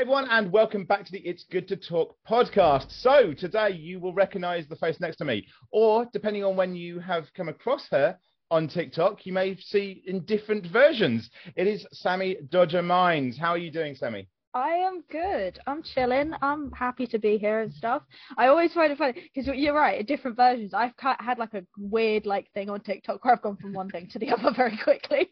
[0.00, 2.90] everyone, and welcome back to the It's Good to Talk podcast.
[2.90, 7.00] So, today you will recognize the face next to me, or depending on when you
[7.00, 8.16] have come across her
[8.50, 11.28] on TikTok, you may see in different versions.
[11.54, 13.36] It is Sammi Dodger Mines.
[13.36, 14.26] How are you doing, Sammi?
[14.52, 15.60] I am good.
[15.66, 16.32] I'm chilling.
[16.42, 18.02] I'm happy to be here and stuff.
[18.36, 20.04] I always find it funny because you're right.
[20.06, 20.74] Different versions.
[20.74, 24.08] I've had like a weird like thing on TikTok where I've gone from one thing
[24.10, 25.30] to the other very quickly.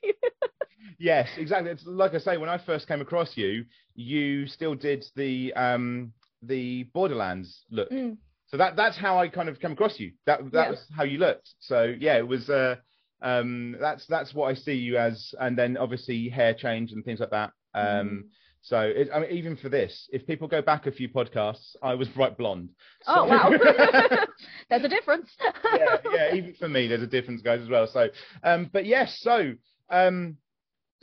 [0.98, 1.70] yes, exactly.
[1.70, 6.12] It's like I say, when I first came across you, you still did the um
[6.42, 7.90] the Borderlands look.
[7.90, 8.18] Mm.
[8.46, 10.12] So that that's how I kind of came across you.
[10.26, 10.70] That that yeah.
[10.70, 11.50] was how you looked.
[11.58, 12.76] So yeah, it was uh
[13.20, 17.18] um that's that's what I see you as, and then obviously hair change and things
[17.18, 17.50] like that.
[17.74, 17.84] Um.
[17.84, 18.22] Mm
[18.62, 21.94] so it, I mean, even for this, if people go back a few podcasts, I
[21.94, 22.70] was bright blonde.
[23.02, 23.50] So, oh wow,
[24.70, 25.30] there's a difference.
[25.74, 26.34] yeah, yeah.
[26.34, 27.86] Even for me, there's a difference, guys, as well.
[27.86, 28.08] So,
[28.42, 29.52] um, but yes, so
[29.90, 30.36] um,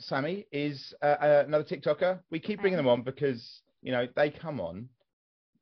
[0.00, 2.20] Sammi is uh, uh, another TikToker.
[2.30, 4.88] We keep bringing them on because you know they come on,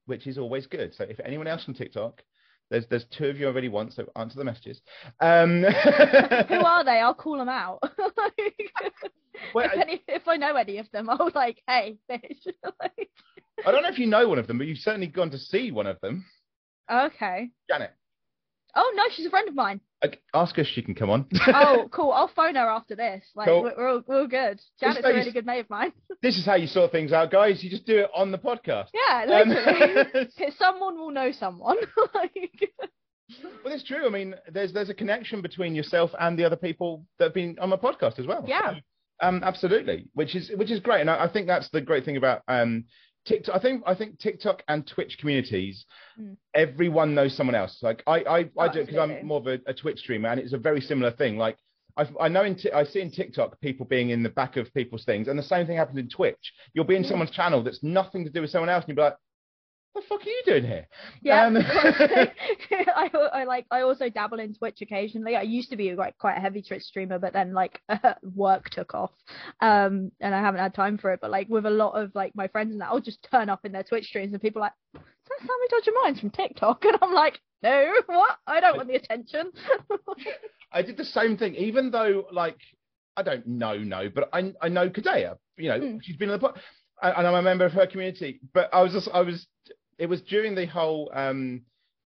[0.06, 0.95] which is always good.
[0.95, 2.23] So if anyone else on TikTok
[2.70, 4.81] there's there's two of you already once, so answer the messages.
[5.20, 5.62] Um...
[6.48, 6.98] Who are they?
[7.01, 7.83] I'll call them out.
[9.54, 12.46] Well, if, any, if, I know any of them, I'll like, hey, bitch.
[13.66, 15.70] I don't know if you know one of them, but you've certainly gone to see
[15.70, 16.24] one of them.
[16.90, 17.50] Okay.
[17.68, 17.92] Janet.
[18.77, 19.80] Oh no, she's a friend of mine.
[20.34, 21.27] Ask her if she can come on.
[21.46, 22.10] oh, cool.
[22.10, 23.24] I'll phone her after this.
[23.34, 23.62] Like cool.
[23.62, 24.60] we're, all, we're all good.
[24.80, 25.92] Janet's a really good mate of mine.
[26.22, 27.62] this is how you sort things out, guys.
[27.62, 28.88] You just do it on the podcast.
[28.92, 30.00] Yeah, literally.
[30.14, 31.77] Um, someone will know someone.
[32.14, 32.70] like...
[33.64, 34.06] Well, it's true.
[34.06, 37.56] I mean, there's there's a connection between yourself and the other people that have been
[37.58, 38.44] on my podcast as well.
[38.46, 38.74] Yeah.
[38.74, 38.80] So,
[39.20, 42.17] um, absolutely, which is which is great, and I, I think that's the great thing
[42.17, 42.84] about um
[43.25, 45.87] TikTok, I think I think TikTok and Twitch communities,
[46.20, 46.37] mm.
[46.55, 47.79] everyone knows someone else.
[47.83, 50.53] Like I I, I do because I'm more of a, a, Twitch streamer, and it's
[50.53, 51.39] a very similar thing.
[51.39, 51.57] Like
[51.97, 54.73] I I know in t- I see in TikTok people being in the back of
[54.75, 56.53] people's things, and the same thing happens in Twitch.
[56.75, 57.09] You'll be in mm.
[57.09, 59.17] someone's channel that's nothing to do with someone else, and you'll be like,
[59.94, 60.86] the fuck are you doing here?
[61.22, 61.56] Yeah, um,
[62.96, 65.36] I, I like I also dabble in Twitch occasionally.
[65.36, 67.80] I used to be like quite a heavy Twitch streamer, but then like
[68.34, 69.12] work took off,
[69.60, 71.20] um, and I haven't had time for it.
[71.20, 73.64] But like with a lot of like my friends and that, I'll just turn up
[73.64, 76.84] in their Twitch streams, and people are like, "Is that Sammi Dodger Mines from TikTok?"
[76.84, 78.36] And I'm like, "No, what?
[78.46, 79.52] I don't want the attention."
[80.72, 82.58] I did the same thing, even though like
[83.16, 85.36] I don't know, no, but I I know Kadea.
[85.56, 85.98] You know, mm.
[86.02, 86.58] she's been in the pod
[87.02, 88.40] and I'm a member of her community.
[88.52, 89.46] But I was just, I was
[89.98, 91.62] it was during the whole um,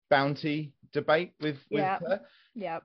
[0.09, 2.01] bounty debate with, with yep.
[2.01, 2.21] her.
[2.55, 2.83] Yep.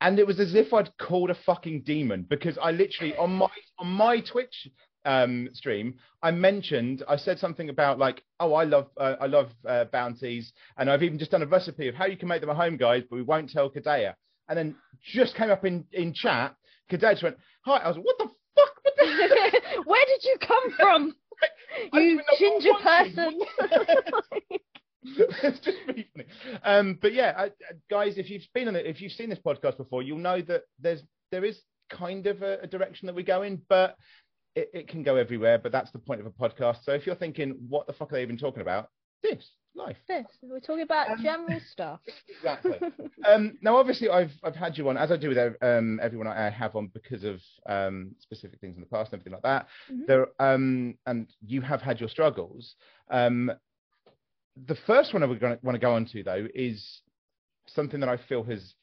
[0.00, 3.48] And it was as if I'd called a fucking demon because I literally on my
[3.78, 4.68] on my Twitch
[5.06, 9.50] um, stream I mentioned I said something about like oh I love uh, I love
[9.66, 12.50] uh, bounties and I've even just done a recipe of how you can make them
[12.50, 14.14] at home guys but we won't tell Kadea
[14.48, 14.74] and then
[15.12, 16.56] just came up in in chat
[16.90, 18.82] Kadea just went hi I was like, what the fuck
[19.86, 21.14] where did you come from
[21.92, 23.40] you ginger person.
[25.04, 26.26] it's just really funny.
[26.64, 27.50] Um, but yeah, I,
[27.90, 30.62] guys, if you've been on it, if you've seen this podcast before, you'll know that
[30.80, 31.60] there's there is
[31.90, 33.96] kind of a, a direction that we go in, but
[34.54, 35.58] it, it, can go everywhere.
[35.58, 36.84] But that's the point of a podcast.
[36.84, 38.88] So if you're thinking, what the fuck are they even talking about?
[39.22, 39.96] This life.
[40.08, 42.00] This we're talking about um, general stuff.
[42.28, 42.78] Exactly.
[43.26, 46.50] um, now, obviously, I've I've had you on as I do with um, everyone I
[46.50, 49.66] have on because of um, specific things in the past and everything like that.
[49.90, 50.02] Mm-hmm.
[50.06, 52.74] There um, and you have had your struggles.
[53.10, 53.52] Um,
[54.66, 57.02] the first one I would want to go on to though is
[57.66, 58.74] something that I feel has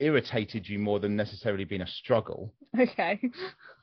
[0.00, 2.52] irritated you more than necessarily been a struggle.
[2.78, 3.20] Okay.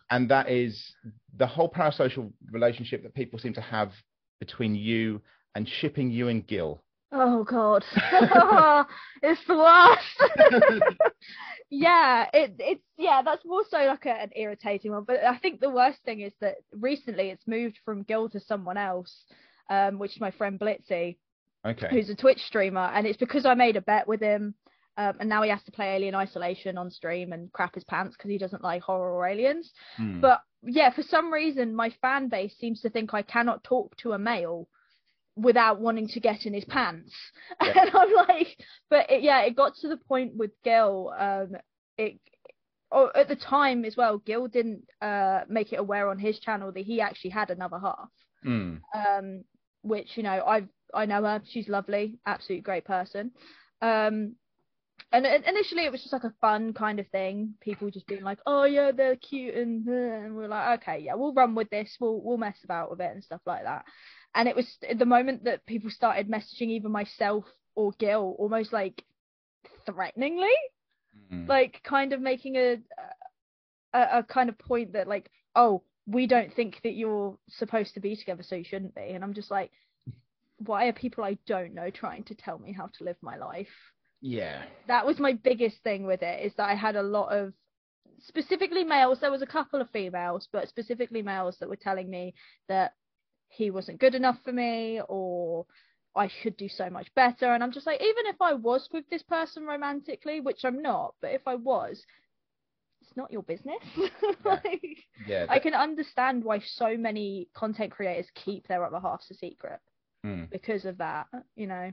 [0.09, 0.93] And that is
[1.37, 3.91] the whole parasocial relationship that people seem to have
[4.39, 5.21] between you
[5.55, 6.83] and shipping you and Gil.
[7.11, 7.83] Oh God,
[9.21, 10.95] it's the worst.
[11.69, 15.03] yeah, it it's yeah, that's more so like a, an irritating one.
[15.03, 18.77] But I think the worst thing is that recently it's moved from Gil to someone
[18.77, 19.25] else,
[19.69, 21.17] um, which is my friend Blitzy,
[21.65, 24.55] okay, who's a Twitch streamer, and it's because I made a bet with him.
[24.97, 28.15] Um, and now he has to play Alien Isolation on stream and crap his pants
[28.15, 29.71] because he doesn't like horror or aliens.
[29.95, 30.19] Hmm.
[30.19, 34.11] But yeah, for some reason, my fan base seems to think I cannot talk to
[34.11, 34.67] a male
[35.35, 37.13] without wanting to get in his pants.
[37.61, 37.73] Yeah.
[37.81, 38.57] And I'm like,
[38.89, 41.13] but it, yeah, it got to the point with Gil.
[41.17, 41.55] Um,
[41.97, 42.19] it
[42.89, 46.71] or at the time as well, Gil didn't uh make it aware on his channel
[46.71, 48.09] that he actually had another half.
[48.45, 48.81] Mm.
[48.95, 49.43] Um,
[49.83, 50.63] which you know I
[50.93, 51.41] I know her.
[51.45, 53.31] She's lovely, absolute great person.
[53.81, 54.35] Um,
[55.13, 57.55] and initially it was just like a fun kind of thing.
[57.59, 61.33] People just being like, "Oh yeah, they're cute," and, and we're like, "Okay, yeah, we'll
[61.33, 61.97] run with this.
[61.99, 63.83] We'll we'll mess about with it and stuff like that."
[64.35, 67.45] And it was the moment that people started messaging even myself
[67.75, 69.03] or Gil almost like
[69.85, 70.53] threateningly,
[71.31, 71.47] mm.
[71.47, 72.77] like kind of making a,
[73.93, 77.99] a, a kind of point that like oh we don't think that you're supposed to
[77.99, 79.01] be together, so you shouldn't be.
[79.01, 79.71] And I'm just like,
[80.57, 83.67] why are people I don't know trying to tell me how to live my life?
[84.21, 84.63] Yeah.
[84.87, 87.53] That was my biggest thing with it is that I had a lot of
[88.19, 89.19] specifically males.
[89.19, 92.33] There was a couple of females, but specifically males that were telling me
[92.67, 92.93] that
[93.51, 95.65] he wasn't good enough for me or
[96.15, 97.53] I should do so much better.
[97.53, 101.15] And I'm just like, even if I was with this person romantically, which I'm not,
[101.21, 102.03] but if I was,
[103.01, 103.83] it's not your business.
[104.45, 109.35] like, yeah, I can understand why so many content creators keep their other halves a
[109.35, 109.79] secret
[110.25, 110.49] mm.
[110.49, 111.91] because of that, you know.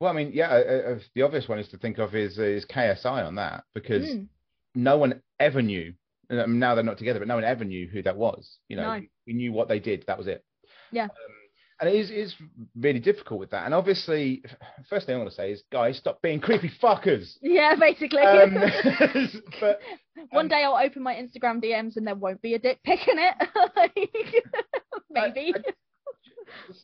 [0.00, 2.64] Well, I mean, yeah, uh, uh, the obvious one is to think of is is
[2.66, 4.26] KSI on that because mm.
[4.74, 5.94] no one ever knew.
[6.30, 8.58] Now they're not together, but no one ever knew who that was.
[8.68, 9.06] You know, no.
[9.26, 10.04] we knew what they did.
[10.06, 10.44] That was it.
[10.92, 11.04] Yeah.
[11.04, 11.10] Um,
[11.80, 12.34] and it is, is
[12.76, 13.64] really difficult with that.
[13.64, 14.42] And obviously,
[14.90, 17.36] first thing I want to say is, guys, stop being creepy fuckers.
[17.40, 18.22] Yeah, basically.
[18.22, 18.54] Um,
[19.60, 19.80] but
[20.30, 23.06] one um, day I'll open my Instagram DMs and there won't be a dick pic
[23.06, 23.34] in it.
[25.10, 25.54] Maybe.
[25.54, 26.74] I, I,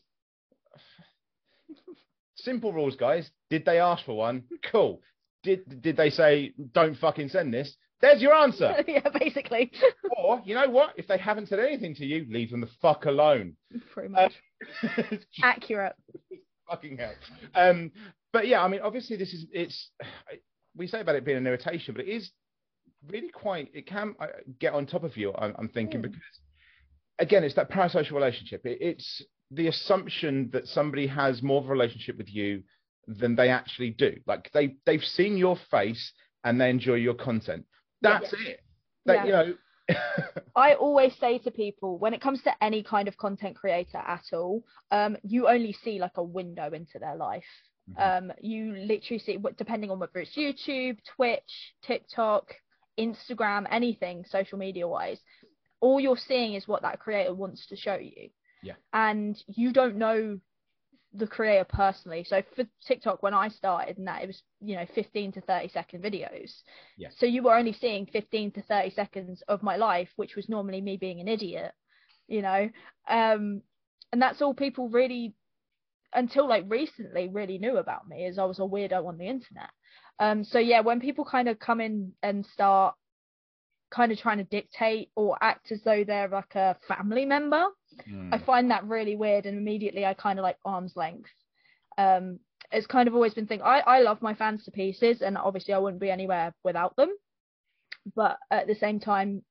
[2.37, 3.31] simple rules, guys.
[3.51, 4.45] Did they ask for one?
[4.71, 5.01] Cool.
[5.43, 7.77] Did did they say don't fucking send this?
[8.05, 8.75] There's your answer.
[8.87, 9.73] yeah, basically.
[10.19, 10.91] or you know what?
[10.97, 13.57] If they haven't said anything to you, leave them the fuck alone.
[13.93, 14.33] Pretty much.
[14.83, 15.95] Uh, Accurate.
[16.69, 17.15] fucking hell.
[17.55, 17.93] Um,
[18.31, 19.91] but yeah, I mean, obviously, this is it's.
[20.77, 22.31] We say about it being an irritation, but it is
[23.09, 23.71] really quite.
[23.73, 24.27] It can uh,
[24.61, 25.33] get on top of you.
[25.39, 26.03] I'm, I'm thinking mm.
[26.03, 26.21] because
[27.19, 28.67] again, it's that parasocial relationship.
[28.67, 32.65] It, it's the assumption that somebody has more of a relationship with you
[33.07, 34.17] than they actually do.
[34.27, 36.13] Like they they've seen your face
[36.45, 37.65] and they enjoy your content.
[38.03, 38.49] That's yeah.
[38.51, 38.61] it.
[39.07, 39.25] That yeah.
[39.25, 39.55] you know.
[40.57, 44.25] I always say to people when it comes to any kind of content creator at
[44.33, 47.45] all, um, you only see like a window into their life.
[47.91, 48.31] Mm-hmm.
[48.31, 52.55] Um, you literally see, depending on whether it's YouTube, Twitch, TikTok,
[52.99, 55.19] Instagram, anything social media wise,
[55.81, 58.31] all you're seeing is what that creator wants to show you.
[58.63, 58.75] Yeah.
[58.95, 60.39] And you don't know
[61.15, 62.25] the creator personally.
[62.25, 65.69] So for TikTok, when I started and that, it was, you know, 15 to 30
[65.69, 66.53] second videos.
[66.99, 67.09] Yeah.
[67.17, 70.81] So you were only seeing 15 to 30 seconds of my life, which was normally
[70.81, 71.73] me being an idiot,
[72.27, 72.69] you know?
[73.09, 73.63] Um,
[74.13, 75.35] and that's all people really,
[76.13, 79.71] until like recently, really knew about me is I was a weirdo on the internet.
[80.19, 82.95] Um, so yeah, when people kind of come in and start
[83.95, 87.67] kind of trying to dictate or act as though they're like a family member.
[88.11, 88.35] Mm.
[88.35, 91.31] I find that really weird, and immediately I kind of like arm's length.
[91.97, 92.41] Um,
[92.73, 93.63] it's kind of always been thing.
[93.63, 97.11] I I love my fans to pieces, and obviously I wouldn't be anywhere without them.
[98.17, 99.43] But at the same time,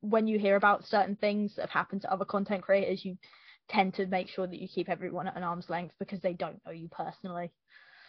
[0.00, 3.18] when you hear about certain things that have happened to other content creators, you
[3.68, 6.60] tend to make sure that you keep everyone at an arm's length because they don't
[6.64, 7.50] know you personally.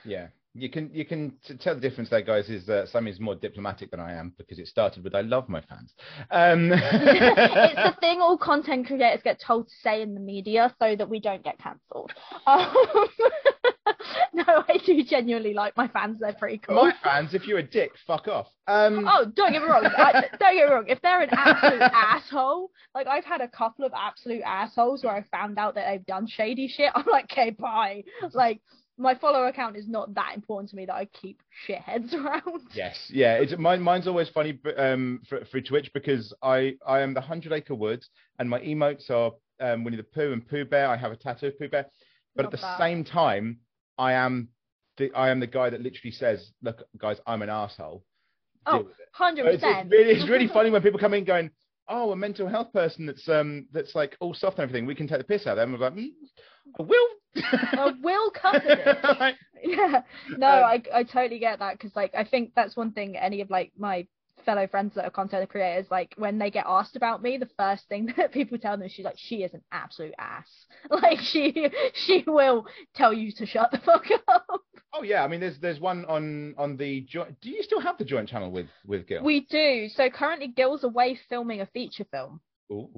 [0.06, 2.50] Yeah, you can you can tell the difference there, guys.
[2.50, 5.50] Is that Sammi is more diplomatic than I am because it started with "I love
[5.50, 5.94] my fans."
[6.30, 6.72] Um...
[6.74, 11.10] it's the thing all content creators get told to say in the media so that
[11.10, 12.12] we don't get cancelled.
[12.46, 12.72] Um...
[14.34, 16.18] no, I do genuinely like my fans.
[16.20, 16.76] They're pretty cool.
[16.76, 18.48] My fans, if you're a dick, fuck off.
[18.68, 19.08] Um...
[19.10, 19.86] Oh, don't get me wrong.
[19.86, 20.86] I, don't get me wrong.
[20.88, 25.24] If they're an absolute asshole, like I've had a couple of absolute assholes where I
[25.32, 26.92] found out that they've done shady shit.
[26.94, 28.04] I'm like, okay, bye.
[28.34, 28.62] Like
[28.98, 32.62] my follower account is not that important to me that I keep shitheads around.
[32.74, 33.36] Yes, yeah.
[33.36, 33.82] It's mine.
[33.82, 38.10] Mine's always funny um, for, through Twitch because I I am the Hundred Acre Woods
[38.40, 40.88] and my emotes are um, Winnie the Pooh and Pooh Bear.
[40.88, 41.88] I have a tattoo of Pooh Bear,
[42.36, 42.78] but not at the bad.
[42.78, 43.60] same time,
[43.98, 44.50] I am
[44.98, 48.04] the I am the guy that literally says, "Look, guys, I'm an asshole."
[48.66, 48.84] Oh,
[49.18, 49.64] 100 percent.
[49.64, 51.50] It's, really, it's really funny when people come in going,
[51.88, 54.86] "Oh, a mental health person that's um that's like all soft and everything.
[54.86, 56.10] We can take the piss out of them." I'm like, mm,
[56.80, 58.82] I will a will custody.
[59.64, 60.02] yeah,
[60.38, 63.42] no, um, I I totally get that because like I think that's one thing any
[63.42, 64.08] of like my
[64.46, 67.88] fellow friends that are content creators like when they get asked about me the first
[67.88, 70.48] thing that people tell them she's like she is an absolute ass
[70.90, 74.62] like she she will tell you to shut the fuck up
[74.94, 77.98] oh yeah i mean there's there's one on on the joint do you still have
[77.98, 82.06] the joint channel with with gil we do so currently gil's away filming a feature
[82.12, 82.40] film
[82.72, 82.90] Ooh.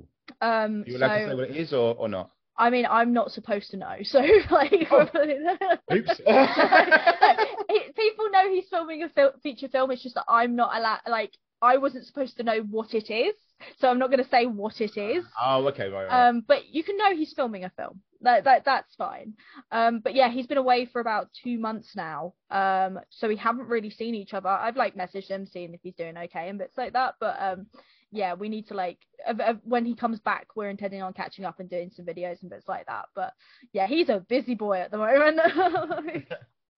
[0.41, 2.85] um Are you allowed so, to say what it is or or not I mean,
[2.89, 5.01] I'm not supposed to know, so like, oh.
[5.93, 6.21] Oops.
[7.95, 9.91] people know he's filming a fil- feature film.
[9.91, 11.01] It's just that I'm not allowed.
[11.07, 13.35] Like, I wasn't supposed to know what it is,
[13.79, 15.25] so I'm not going to say what it is.
[15.41, 16.27] Oh, okay, right, right.
[16.27, 18.01] Um, but you can know he's filming a film.
[18.21, 19.33] That, that that's fine.
[19.71, 22.33] Um, but yeah, he's been away for about two months now.
[22.50, 24.50] Um, so we haven't really seen each other.
[24.50, 27.15] I've like messaged him, seeing if he's doing okay and bits like that.
[27.19, 27.67] But um,
[28.12, 28.97] yeah, we need to like
[29.27, 32.41] uh, uh, when he comes back, we're intending on catching up and doing some videos
[32.41, 33.05] and bits like that.
[33.13, 33.33] But
[33.74, 35.39] yeah, he's a busy boy at the moment.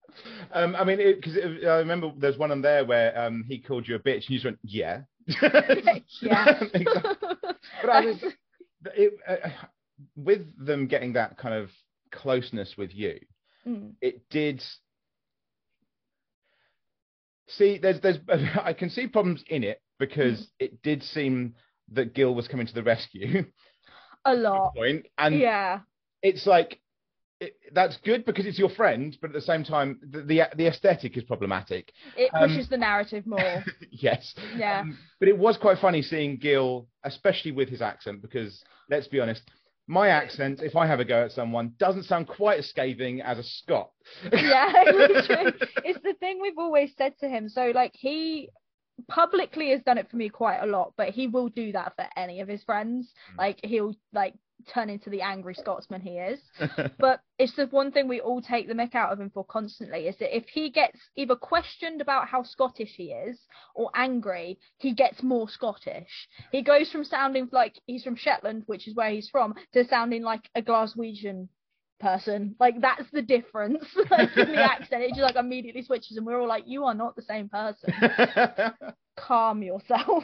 [0.52, 3.96] um, I mean, because I remember there's one on there where um he called you
[3.96, 5.02] a bitch and you just went, yeah.
[6.22, 6.64] Yeah.
[7.82, 8.20] but I mean,
[8.96, 9.50] it, uh,
[10.16, 11.70] with them getting that kind of
[12.12, 13.20] closeness with you,
[13.68, 13.94] mm.
[14.02, 14.64] it did.
[17.50, 18.18] See, there's, there's,
[18.62, 20.48] I can see problems in it because mm.
[20.60, 21.56] it did seem
[21.94, 23.46] that Gil was coming to the rescue.
[24.26, 24.76] A lot.
[24.76, 25.80] Point, and yeah,
[26.22, 26.82] it's like
[27.40, 30.68] it, that's good because it's your friend, but at the same time, the the, the
[30.68, 31.92] aesthetic is problematic.
[32.16, 33.64] It um, pushes um, the narrative more.
[33.92, 34.34] yes.
[34.56, 34.82] Yeah.
[34.82, 39.20] Um, but it was quite funny seeing Gil, especially with his accent, because let's be
[39.20, 39.44] honest,
[39.88, 43.38] my accent, if I have a go at someone, doesn't sound quite as scathing as
[43.38, 43.92] a Scot.
[44.24, 44.32] yeah,
[45.86, 47.50] it's the thing we've always said to him.
[47.50, 48.50] So like he
[49.08, 52.06] publicly has done it for me quite a lot, but he will do that for
[52.18, 53.14] any of his friends.
[53.34, 53.38] Mm.
[53.38, 54.34] Like he'll like
[54.68, 56.40] turn into the angry Scotsman he is.
[57.00, 60.08] but it's the one thing we all take the mick out of him for constantly
[60.08, 63.40] is that if he gets either questioned about how Scottish he is
[63.76, 66.28] or angry, he gets more Scottish.
[66.52, 70.24] He goes from sounding like he's from Shetland, which is where he's from, to sounding
[70.24, 71.48] like a Glaswegian
[72.00, 72.56] person.
[72.60, 75.04] Like that's the difference like, in the accent.
[75.04, 77.94] It just like immediately switches, and we're all like, "You are not the same person."
[79.18, 80.24] Calm yourself.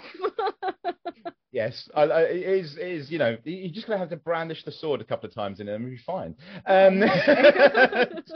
[1.52, 2.78] yes, I, I, it is.
[2.78, 3.12] It is.
[3.12, 5.70] You know, you're just gonna have to brandish the sword a couple of times, and
[5.70, 6.36] it'll be fine.
[6.68, 8.32] Um, it's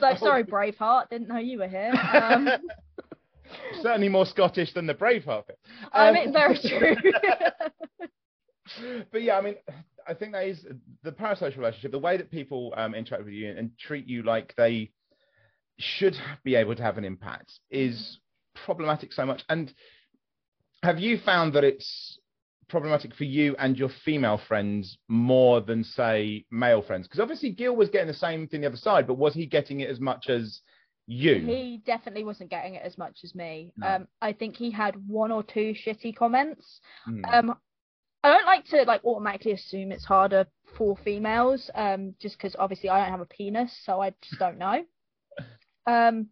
[0.00, 1.92] like, sorry, Braveheart, didn't know you were here.
[2.12, 2.48] Um,
[3.80, 5.44] Certainly more Scottish than the Braveheart.
[5.50, 6.96] Um, I mean, very true.
[9.10, 9.56] but yeah, I mean,
[10.06, 10.66] I think that is
[11.02, 14.54] the parasocial relationship, the way that people um, interact with you and, treat you like
[14.56, 14.90] they
[15.78, 18.18] should be able to have an impact is
[18.54, 19.42] problematic so much.
[19.48, 19.72] And
[20.82, 22.18] have you found that it's
[22.68, 27.06] problematic for you and your female friends more than say male friends?
[27.06, 29.80] Because obviously Gil was getting the same thing the other side, but was he getting
[29.80, 30.60] it as much as
[31.06, 31.34] you?
[31.34, 33.72] He definitely wasn't getting it as much as me.
[33.76, 33.86] No.
[33.86, 36.80] Um, I think he had one or two shitty comments.
[37.08, 37.34] Mm.
[37.34, 37.56] Um,
[38.24, 42.88] I don't like to like automatically assume it's harder for females, um, just because obviously
[42.88, 44.84] I don't have a penis, so I just don't know.
[45.86, 46.28] um,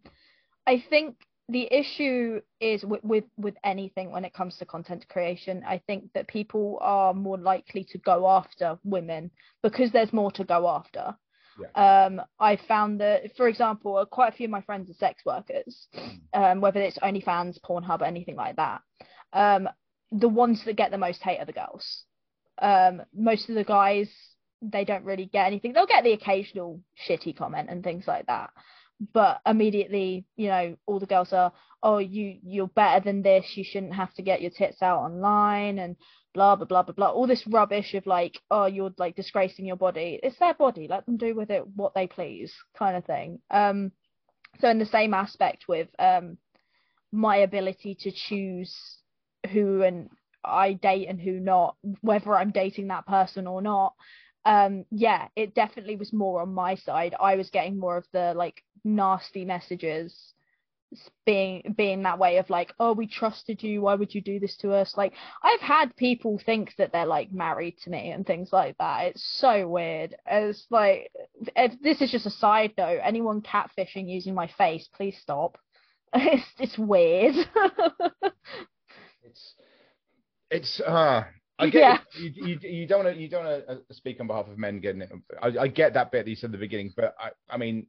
[0.65, 1.17] I think
[1.49, 5.63] the issue is with, with with anything when it comes to content creation.
[5.67, 9.31] I think that people are more likely to go after women
[9.61, 11.15] because there's more to go after.
[11.59, 12.05] Yeah.
[12.05, 15.87] Um, I found that, for example, quite a few of my friends are sex workers,
[15.93, 16.19] mm.
[16.33, 18.81] um, whether it's OnlyFans, Pornhub, or anything like that.
[19.33, 19.67] Um,
[20.11, 22.03] the ones that get the most hate are the girls.
[22.61, 24.09] Um, most of the guys
[24.61, 25.73] they don't really get anything.
[25.73, 28.51] They'll get the occasional shitty comment and things like that.
[29.13, 31.51] But immediately, you know, all the girls are,
[31.81, 33.53] oh, you you're better than this.
[33.55, 35.95] You shouldn't have to get your tits out online and
[36.35, 37.09] blah blah blah blah blah.
[37.09, 40.19] All this rubbish of like, oh, you're like disgracing your body.
[40.21, 40.87] It's their body.
[40.87, 43.39] Let them do with it what they please, kind of thing.
[43.49, 43.91] Um,
[44.59, 46.37] so in the same aspect with um,
[47.11, 49.00] my ability to choose
[49.49, 50.09] who and
[50.43, 53.93] I date and who not, whether I'm dating that person or not.
[54.43, 57.15] Um, yeah, it definitely was more on my side.
[57.19, 60.33] I was getting more of the like nasty messages
[61.25, 63.81] being being that way of like oh we trusted you.
[63.81, 64.97] Why would you do this to us?
[64.97, 69.05] Like i've had people think that they're like married to me and things like that.
[69.07, 70.15] It's so weird.
[70.25, 71.11] It's like
[71.81, 75.57] this is just a side note anyone catfishing using my face please stop.
[76.13, 77.35] It's it's weird
[79.31, 79.53] it's
[80.49, 81.23] it's uh
[81.59, 81.97] I get yeah.
[82.19, 85.01] you, you, you don't want to you don't uh, speak on behalf of men getting
[85.01, 85.11] it.
[85.41, 87.87] I, I get that bit that you said at the beginning, but I I mean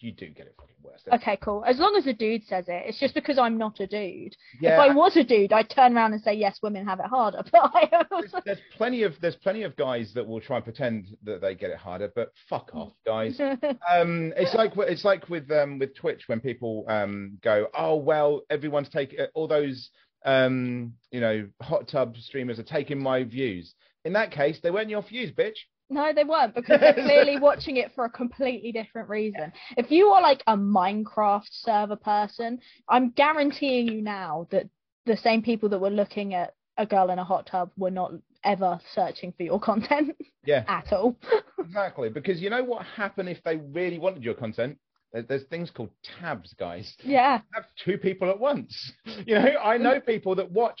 [0.00, 1.02] you do get it fucking worse.
[1.12, 1.64] Okay, cool.
[1.64, 4.36] As long as a dude says it, it's just because I'm not a dude.
[4.60, 7.06] Yeah, if I was a dude, I'd turn around and say yes, women have it
[7.06, 7.42] harder.
[7.52, 11.16] But I there's, there's, plenty of there's plenty of guys that will try and pretend
[11.24, 13.40] that they get it harder, but fuck off, guys.
[13.40, 18.42] um, it's like it's like with um with Twitch when people um go, oh well,
[18.50, 19.90] everyone's taking all those
[20.24, 23.74] um, you know, hot tub streamers are taking my views.
[24.04, 25.56] In that case, they weren't your views, bitch.
[25.90, 29.52] No, they weren't because they're clearly watching it for a completely different reason.
[29.76, 34.68] If you are like a Minecraft server person, I'm guaranteeing you now that
[35.06, 38.12] the same people that were looking at a girl in a hot tub were not
[38.44, 40.14] ever searching for your content.
[40.44, 40.64] Yeah.
[40.68, 41.16] at all.
[41.58, 42.10] exactly.
[42.10, 44.78] Because you know what happened if they really wanted your content?
[45.12, 46.94] There's things called tabs, guys.
[47.02, 47.40] Yeah.
[47.54, 48.92] Have two people at once.
[49.26, 50.80] You know, I know people that watch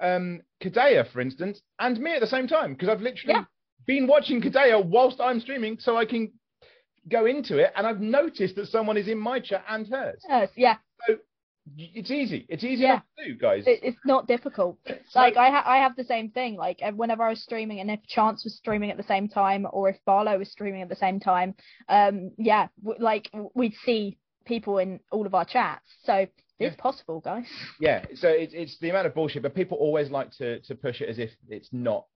[0.00, 3.44] um Kadea, for instance, and me at the same time because I've literally yeah.
[3.86, 6.32] been watching Kadea whilst I'm streaming, so I can
[7.08, 10.22] go into it, and I've noticed that someone is in my chat and hers.
[10.28, 10.76] Yes, yeah.
[11.06, 11.16] So
[11.76, 12.46] it's easy.
[12.48, 13.00] It's easy yeah.
[13.18, 13.64] to do, guys.
[13.66, 14.78] It's not difficult.
[15.14, 16.56] like I ha- I have the same thing.
[16.56, 19.88] Like whenever I was streaming, and if Chance was streaming at the same time, or
[19.88, 21.54] if Barlow was streaming at the same time,
[21.88, 25.84] um, yeah, w- like we'd see people in all of our chats.
[26.04, 26.70] So it's yeah.
[26.78, 27.46] possible, guys.
[27.80, 28.04] Yeah.
[28.14, 31.08] So it's it's the amount of bullshit, but people always like to to push it
[31.08, 32.06] as if it's not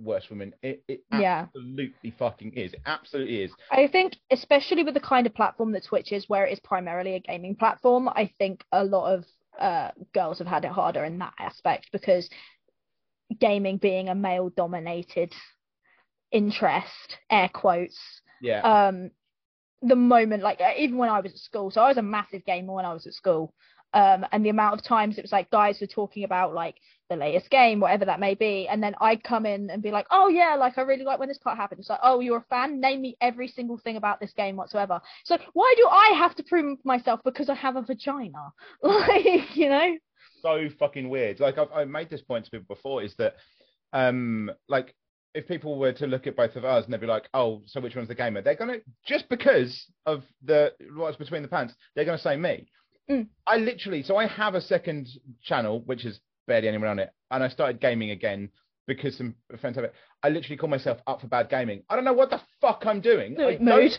[0.00, 0.54] worse for women.
[0.62, 1.46] It, it yeah.
[1.46, 2.72] absolutely fucking is.
[2.72, 3.52] It absolutely is.
[3.70, 7.14] I think, especially with the kind of platform that Twitch is, where it is primarily
[7.14, 9.24] a gaming platform, I think a lot of
[9.58, 12.28] uh, girls have had it harder in that aspect because
[13.40, 15.32] gaming being a male dominated
[16.30, 17.98] interest, air quotes.
[18.40, 18.60] Yeah.
[18.60, 19.10] Um,
[19.82, 22.72] the moment, like even when I was at school, so I was a massive gamer
[22.72, 23.54] when I was at school.
[23.94, 26.76] Um, and the amount of times it was like guys were talking about like
[27.08, 30.06] the latest game, whatever that may be, and then I'd come in and be like,
[30.10, 32.44] "Oh yeah, like I really like when this part happened." It's like, "Oh, you're a
[32.50, 32.80] fan?
[32.80, 36.42] Name me every single thing about this game whatsoever." So why do I have to
[36.42, 38.52] prove myself because I have a vagina?
[38.82, 39.96] like, you know?
[40.42, 41.40] So fucking weird.
[41.40, 43.36] Like I've, I've made this point to people before, is that
[43.94, 44.94] um like
[45.34, 47.80] if people were to look at both of us and they'd be like, "Oh, so
[47.80, 52.04] which one's the gamer?" They're gonna just because of the what's between the pants, they're
[52.04, 52.68] gonna say me.
[53.10, 53.28] Mm.
[53.46, 55.08] I literally, so I have a second
[55.42, 58.50] channel which is barely anyone on it, and I started gaming again
[58.86, 59.94] because some friends have it.
[60.22, 61.82] I literally call myself up for bad gaming.
[61.88, 63.38] I don't know what the fuck I'm doing.
[63.38, 63.98] I don't,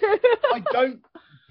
[0.53, 1.01] I don't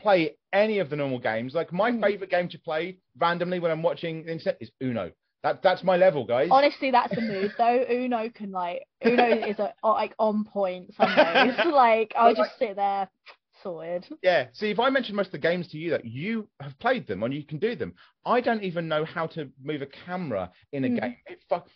[0.01, 1.55] play any of the normal games.
[1.55, 2.03] Like my mm.
[2.03, 5.13] favorite game to play randomly when I'm watching instead is Uno.
[5.43, 6.49] That that's my level, guys.
[6.51, 7.85] Honestly, that's a mood though.
[7.91, 11.55] Uno can like Uno is a, like on point some days.
[11.73, 13.09] like I'll just sit there
[13.63, 14.07] sorted.
[14.23, 14.47] Yeah.
[14.53, 17.23] See, if I mention most of the games to you that you have played them
[17.23, 20.85] and you can do them, I don't even know how to move a camera in
[20.85, 21.01] a mm.
[21.01, 21.17] game.
[21.27, 21.69] It fuck.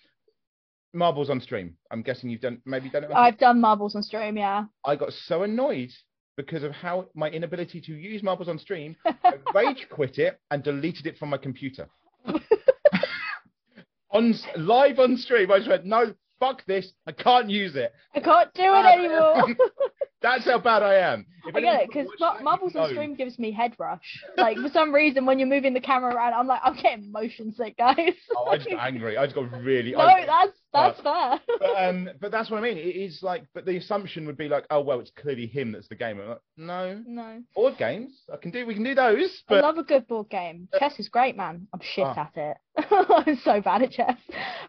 [0.95, 1.75] Marbles on stream.
[1.91, 3.11] I'm guessing you've done maybe done it.
[3.15, 4.37] I've done marbles on stream.
[4.37, 4.65] Yeah.
[4.85, 5.91] I got so annoyed
[6.37, 8.97] because of how my inability to use marbles on stream.
[9.05, 11.89] I rage quit it and deleted it from my computer
[14.11, 15.51] on live on stream.
[15.51, 16.93] I just went, no, fuck this.
[17.07, 17.93] I can't use it.
[18.15, 19.57] I can't do it anymore.
[20.23, 21.27] That's how bad I am.
[21.45, 22.09] If I get it because
[22.43, 24.01] Marbles on Stream gives me head rush.
[24.37, 27.53] Like for some reason, when you're moving the camera around, I'm like, I'm getting motion
[27.53, 28.15] sick, guys.
[28.37, 29.19] oh, I just got angry.
[29.19, 29.93] I just got really.
[29.93, 31.41] No, I, that's that's fair.
[31.59, 32.79] But, um, but that's what I mean.
[32.79, 35.89] It is like, but the assumption would be like, oh well, it's clearly him that's
[35.89, 36.27] the gamer.
[36.27, 37.43] Like, no, no.
[37.55, 38.67] Board games, I can do.
[38.67, 39.43] We can do those.
[39.49, 39.59] But...
[39.59, 40.69] I love a good board game.
[40.79, 41.69] Chess is great, man.
[41.73, 42.15] I'm shit oh.
[42.17, 42.57] at it.
[42.91, 44.17] I'm so bad at chess.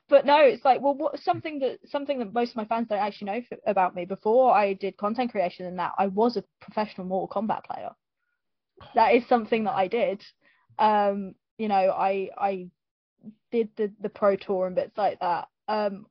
[0.10, 3.00] But no, it's like, well, what something that something that most of my fans don't
[3.00, 4.06] actually know f- about me.
[4.06, 7.92] Before I did content creation and that, I was a professional Mortal Kombat player.
[8.96, 10.22] That is something that I did.
[10.78, 12.68] Um, you know, I I
[13.52, 16.06] did the the pro tour and bits like that um,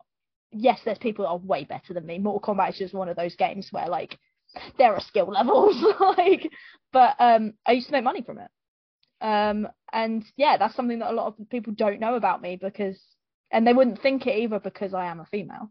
[0.51, 2.19] yes, there's people that are way better than me.
[2.19, 4.19] Mortal Kombat is just one of those games where like
[4.79, 5.77] there are skill levels,
[6.17, 6.51] like,
[6.93, 8.51] but um, I used to make money from it.
[9.21, 13.01] Um, and yeah, that's something that a lot of people don't know about me because,
[13.51, 15.71] and they wouldn't think it either because I am a female.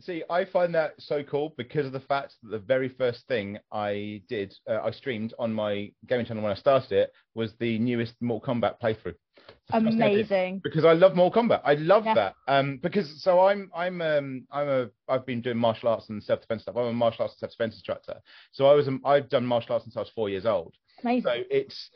[0.00, 3.58] See, I find that so cool because of the fact that the very first thing
[3.72, 7.78] I did, uh, I streamed on my gaming channel when I started it, was the
[7.78, 9.14] newest Mortal Kombat playthrough.
[9.72, 10.60] Amazing.
[10.62, 11.62] Because I love Mortal Kombat.
[11.64, 12.14] I love yeah.
[12.14, 12.34] that.
[12.46, 16.40] Um, because so I'm I'm um I'm a I've been doing martial arts and self
[16.40, 16.76] defense stuff.
[16.76, 18.20] I'm a martial arts and self defense instructor.
[18.52, 20.74] So I was I've done martial arts since I was four years old.
[21.02, 21.22] Amazing.
[21.22, 21.90] So it's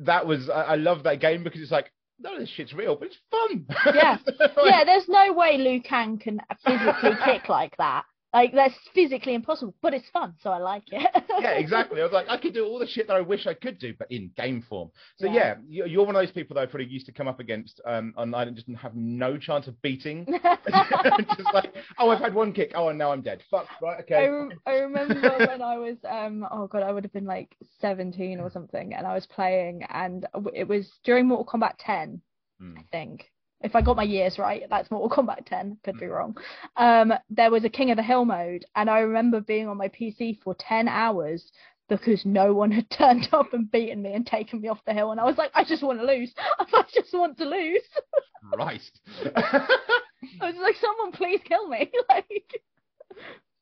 [0.00, 2.96] that was I, I love that game because it's like none of this shit's real,
[2.96, 3.66] but it's fun.
[3.94, 4.18] Yeah,
[4.64, 4.84] yeah.
[4.84, 8.04] There's no way Liu Kang can physically kick like that.
[8.34, 11.24] Like that's physically impossible, but it's fun, so I like it.
[11.40, 12.00] yeah, exactly.
[12.00, 13.92] I was like, I could do all the shit that I wish I could do,
[13.98, 14.90] but in game form.
[15.18, 17.40] So yeah, yeah you're one of those people that I probably used to come up
[17.40, 20.24] against um, online and just have no chance of beating.
[20.66, 22.72] just like, oh, I've had one kick.
[22.74, 23.42] Oh, and now I'm dead.
[23.50, 23.66] Fuck.
[23.82, 24.00] Right.
[24.00, 24.14] Okay.
[24.14, 27.54] I, re- I remember when I was, um, oh god, I would have been like
[27.80, 32.22] 17 or something, and I was playing, and it was during Mortal Kombat 10,
[32.62, 32.78] mm.
[32.78, 33.31] I think
[33.64, 36.10] if I got my years right, that's Mortal Kombat 10, could be mm.
[36.10, 36.36] wrong.
[36.76, 39.88] Um, there was a King of the Hill mode, and I remember being on my
[39.88, 41.50] PC for 10 hours
[41.88, 45.10] because no one had turned up and beaten me and taken me off the hill,
[45.10, 46.32] and I was like, I just want to lose.
[46.58, 47.82] I just want to lose.
[48.56, 48.82] right.
[49.36, 49.66] I
[50.40, 51.90] was like, someone please kill me.
[52.08, 52.62] like.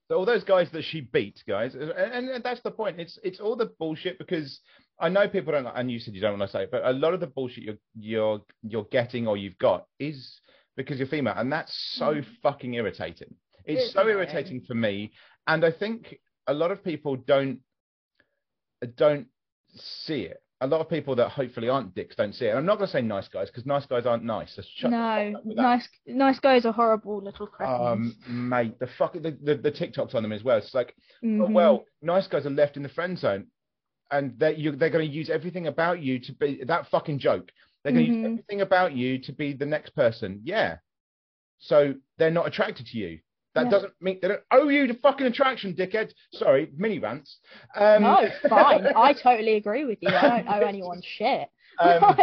[0.09, 2.99] So all those guys that she beat, guys, and, and that's the point.
[2.99, 4.61] It's it's all the bullshit because
[5.01, 6.93] I know people don't, and you said you don't want to say it, but a
[6.93, 10.41] lot of the bullshit you're you're you're getting or you've got is
[10.77, 12.27] because you're female, and that's so mm.
[12.43, 13.35] fucking irritating.
[13.65, 15.13] It's, it's so irritating for me,
[15.47, 17.61] and I think a lot of people don't
[18.97, 19.27] don't
[19.75, 20.43] see it.
[20.63, 22.51] A lot of people that hopefully aren't dicks don't see it.
[22.51, 24.59] And I'm not going to say nice guys because nice guys aren't nice.
[24.85, 28.15] no, nice nice guys are horrible little cretins.
[28.27, 30.59] Um, mate, the fuck the, the, the TikToks on them as well.
[30.59, 31.55] It's like, mm-hmm.
[31.55, 33.47] well, nice guys are left in the friend zone
[34.11, 37.51] and they're, you, they're going to use everything about you to be that fucking joke.
[37.83, 38.21] They're going to mm-hmm.
[38.21, 40.41] use everything about you to be the next person.
[40.45, 40.77] Yeah.
[41.59, 43.21] So they're not attracted to you.
[43.55, 43.71] That yeah.
[43.71, 46.13] doesn't mean they don't owe you the fucking attraction, dickhead.
[46.33, 47.39] Sorry, mini rants.
[47.75, 48.87] Um, no, fine.
[48.95, 50.11] I totally agree with you.
[50.11, 51.49] I don't owe anyone shit.
[51.81, 52.03] Um,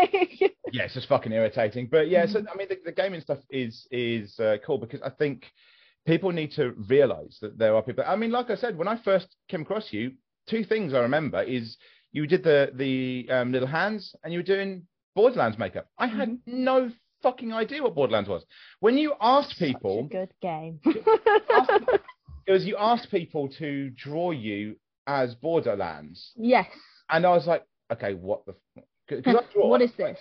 [0.72, 1.90] yeah, it's just fucking irritating.
[1.92, 2.48] But yeah, so mm-hmm.
[2.54, 5.46] I mean, the, the gaming stuff is is uh, cool because I think
[6.06, 8.06] people need to realize that there are people.
[8.08, 10.14] I mean, like I said, when I first came across you,
[10.48, 11.78] two things I remember is
[12.12, 15.88] you did the the um, little hands and you were doing Borderlands makeup.
[15.98, 16.64] I had mm-hmm.
[16.64, 18.46] no fucking idea what Borderlands was.
[18.80, 20.80] When you asked people, good game.
[20.86, 24.76] it was you asked people to draw you
[25.08, 26.32] as Borderlands.
[26.36, 26.68] Yes.
[27.10, 28.56] And I was like, okay, what the.
[29.56, 30.20] what is this?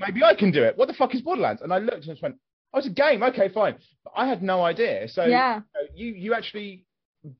[0.00, 0.78] maybe I can do it.
[0.78, 1.60] What the fuck is Borderlands?
[1.60, 2.36] And I looked and just went,
[2.72, 3.24] oh, it's a game.
[3.24, 3.76] Okay, fine.
[4.04, 5.08] But I had no idea.
[5.08, 5.60] So yeah.
[5.94, 6.85] you you actually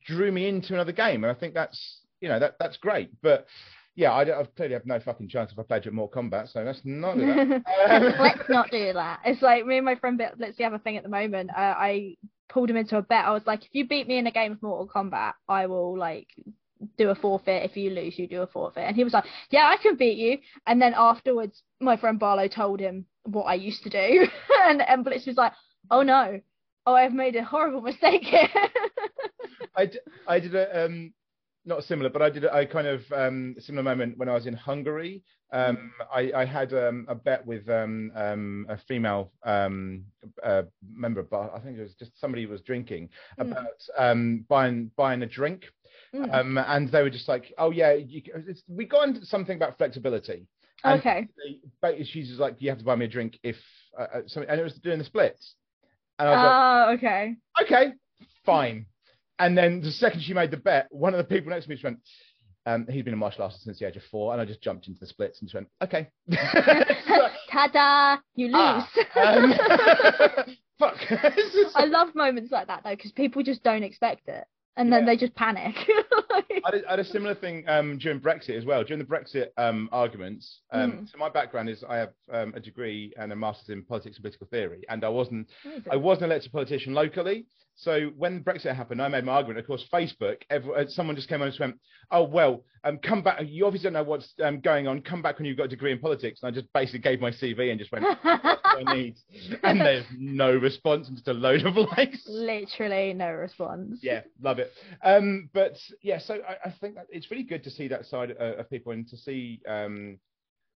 [0.06, 3.10] drew me into another game, and I think that's you know that that's great.
[3.22, 3.46] But
[3.94, 6.60] yeah, I, I clearly have no fucking chance if I played at Mortal Kombat, so
[6.60, 8.16] let's not do that.
[8.20, 9.20] let's not do that.
[9.24, 11.50] It's like me and my friend Blitzy have a thing at the moment.
[11.50, 12.16] Uh, I
[12.48, 13.24] pulled him into a bet.
[13.24, 15.98] I was like, if you beat me in a game of Mortal Kombat, I will
[15.98, 16.28] like
[16.98, 17.64] do a forfeit.
[17.64, 18.84] If you lose, you do a forfeit.
[18.84, 20.38] And he was like, yeah, I can beat you.
[20.66, 24.26] And then afterwards, my friend Barlow told him what I used to do,
[24.64, 25.52] and and Blitz was like,
[25.90, 26.40] oh no,
[26.86, 28.48] oh I've made a horrible mistake here.
[29.76, 31.12] I, d- I did a um
[31.66, 34.54] not similar, but I did a kind of um, similar moment when I was in
[34.54, 35.24] Hungary.
[35.52, 40.04] Um, I, I, had um, a bet with um, um, a female um,
[40.42, 41.52] uh, member but.
[41.54, 43.50] I think it was just somebody was drinking mm.
[43.50, 45.64] about buying buying a drink,
[46.14, 46.64] mm.
[46.68, 48.22] and they were just like, "Oh yeah, you,
[48.68, 50.46] we got into something about flexibility."
[50.84, 51.28] And okay.
[51.82, 53.56] They, she's just like, "You have to buy me a drink if
[53.98, 55.54] uh, uh something," and it was doing the splits.
[56.18, 57.36] And I was like oh, like, okay.
[57.62, 57.92] Okay,
[58.44, 58.86] fine.
[59.38, 61.76] And then the second she made the bet, one of the people next to me
[61.76, 61.98] just went,
[62.64, 64.88] um, he's been a martial artist since the age of four, and I just jumped
[64.88, 66.08] into the splits and just went, okay.
[67.50, 68.18] Ta-da!
[68.34, 69.06] You ah, lose.
[69.14, 70.96] Ah, um, fuck.
[71.76, 74.44] I love moments like that though, because people just don't expect it
[74.76, 75.06] and then yeah.
[75.06, 75.74] they just panic.
[76.64, 78.84] I, did, I, had, a similar thing um, during Brexit as well.
[78.84, 81.10] During the Brexit um, arguments, um, mm.
[81.10, 84.22] so my background is I have um, a degree and a master's in politics and
[84.22, 85.48] political theory, and I wasn't
[85.90, 87.46] I wasn't elected politician locally.
[87.78, 89.60] So when Brexit happened, I made my argument.
[89.60, 91.78] Of course, Facebook, every, uh, someone just came on and just went,
[92.10, 93.42] "Oh well, um, come back.
[93.44, 95.02] You obviously don't know what's um, going on.
[95.02, 97.30] Come back when you've got a degree in politics." And I just basically gave my
[97.30, 99.16] CV and just went, I need?"
[99.62, 102.26] And there's no response, and just a load of likes.
[102.26, 104.00] Literally no response.
[104.02, 104.72] Yeah, love it.
[105.04, 108.30] Um, but yeah, so I, I think that it's really good to see that side
[108.30, 109.60] of, uh, of people and to see.
[109.68, 110.18] Um,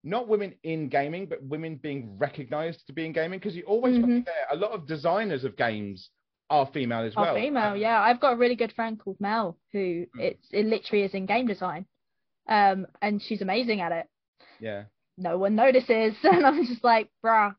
[0.03, 3.99] not women in gaming, but women being recognised to be in gaming because you always
[3.99, 4.21] mm-hmm.
[4.25, 4.47] there.
[4.51, 6.09] A lot of designers of games
[6.51, 7.37] are female as well.
[7.37, 8.01] Are female, yeah.
[8.01, 10.07] I've got a really good friend called Mel who mm.
[10.19, 11.87] it's it literally is in game design,
[12.49, 14.07] um, and she's amazing at it.
[14.59, 14.85] Yeah.
[15.17, 17.55] No one notices, and I'm just like, bruh,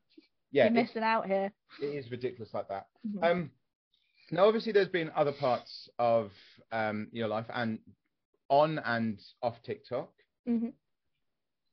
[0.52, 1.52] yeah, you're missing out here.
[1.82, 2.88] It is ridiculous like that.
[3.08, 3.24] Mm-hmm.
[3.24, 3.52] Um,
[4.30, 6.32] now obviously there's been other parts of
[6.72, 7.80] um your life and
[8.50, 10.12] on and off TikTok.
[10.48, 10.70] Mm-hmm.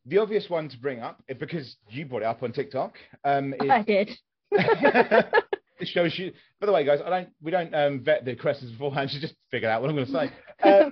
[0.07, 3.71] The obvious one to bring up, because you brought it up on TikTok, um, is...
[3.71, 4.11] I did.
[5.79, 6.33] This shows you.
[6.61, 7.29] By the way, guys, I don't.
[7.43, 9.11] We don't um, vet the questions beforehand.
[9.11, 10.33] She just figured out what I'm going to say.
[10.61, 10.91] Uh,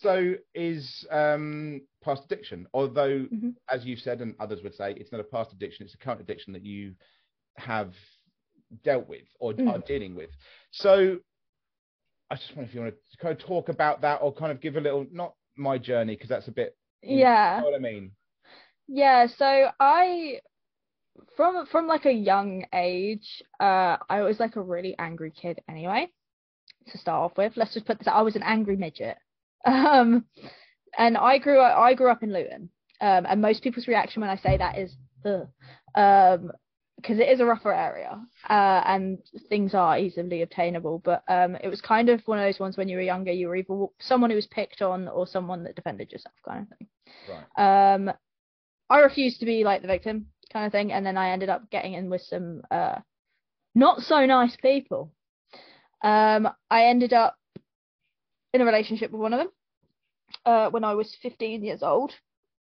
[0.00, 3.50] so is um, past addiction, although, mm-hmm.
[3.68, 5.84] as you've said and others would say, it's not a past addiction.
[5.84, 6.94] It's a current addiction that you
[7.56, 7.94] have
[8.84, 9.68] dealt with or mm.
[9.68, 10.30] are dealing with.
[10.70, 11.18] So
[12.30, 14.60] I just wonder if you want to kind of talk about that or kind of
[14.60, 16.76] give a little, not my journey because that's a bit.
[17.02, 17.56] Yeah.
[17.56, 18.12] You know what I mean?
[18.86, 19.26] Yeah.
[19.26, 20.40] So I
[21.36, 26.08] from from like a young age, uh, I was like a really angry kid anyway.
[26.92, 28.08] To start off with, let's just put this.
[28.08, 29.18] I was an angry midget,
[29.66, 30.24] um,
[30.96, 31.78] and I grew up.
[31.78, 34.96] I grew up in Luton, um, and most people's reaction when I say that is,
[35.24, 35.48] Ugh.
[35.94, 36.50] um,
[36.96, 41.00] because it is a rougher area, uh, and things are easily obtainable.
[41.04, 43.48] But um, it was kind of one of those ones when you were younger, you
[43.48, 46.88] were either someone who was picked on or someone that defended yourself, kind of thing.
[47.28, 47.94] Right.
[47.94, 48.12] Um,
[48.90, 50.92] I refused to be like the victim kind of thing.
[50.92, 52.96] And then I ended up getting in with some uh,
[53.74, 55.12] not so nice people.
[56.02, 57.36] Um, I ended up
[58.52, 59.48] in a relationship with one of them
[60.44, 62.12] uh, when I was 15 years old.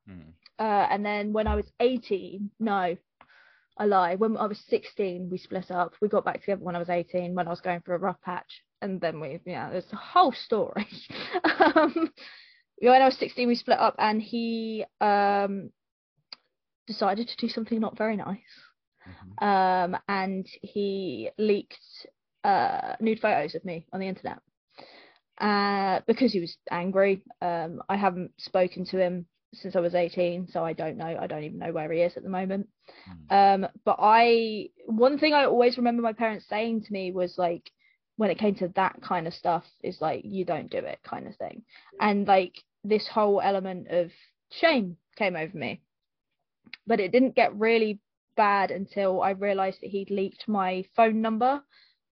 [0.06, 0.30] Hmm.
[0.58, 2.96] Uh, and then when I was 18, no,
[3.78, 4.16] I lie.
[4.16, 5.94] When I was 16, we split up.
[6.00, 8.20] We got back together when I was 18, when I was going for a rough
[8.22, 8.62] patch.
[8.82, 10.86] And then we, yeah, there's a whole story.
[11.74, 12.12] um,
[12.80, 15.70] when I was 16, we split up, and he um,
[16.88, 18.38] decided to do something not very nice.
[19.06, 19.44] Mm-hmm.
[19.44, 21.78] Um, and he leaked
[22.42, 24.40] uh, nude photos of me on the internet
[25.40, 27.22] uh, because he was angry.
[27.40, 31.16] Um, I haven't spoken to him since I was 18, so I don't know.
[31.20, 32.68] I don't even know where he is at the moment.
[33.30, 33.64] Mm.
[33.64, 37.70] Um, but I, one thing I always remember my parents saying to me was like,
[38.16, 41.26] when it came to that kind of stuff, is like, you don't do it kind
[41.26, 41.62] of thing.
[42.00, 44.10] And like this whole element of
[44.50, 45.82] shame came over me
[46.88, 48.00] but it didn't get really
[48.36, 51.62] bad until I realized that he'd leaked my phone number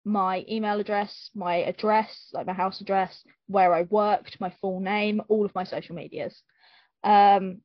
[0.06, 5.20] my email address, my address, like my house address, where I worked, my full name,
[5.28, 6.42] all of my social medias.
[7.02, 7.58] Um,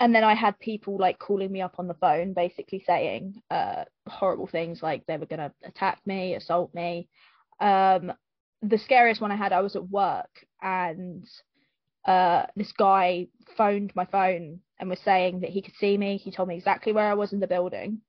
[0.00, 3.84] and then I had people like calling me up on the phone, basically saying uh,
[4.08, 7.10] horrible things like they were going to attack me, assault me.
[7.60, 8.14] Um,
[8.62, 10.30] the scariest one I had, I was at work
[10.62, 11.28] and
[12.04, 16.16] uh, this guy phoned my phone and was saying that he could see me.
[16.16, 18.00] He told me exactly where I was in the building,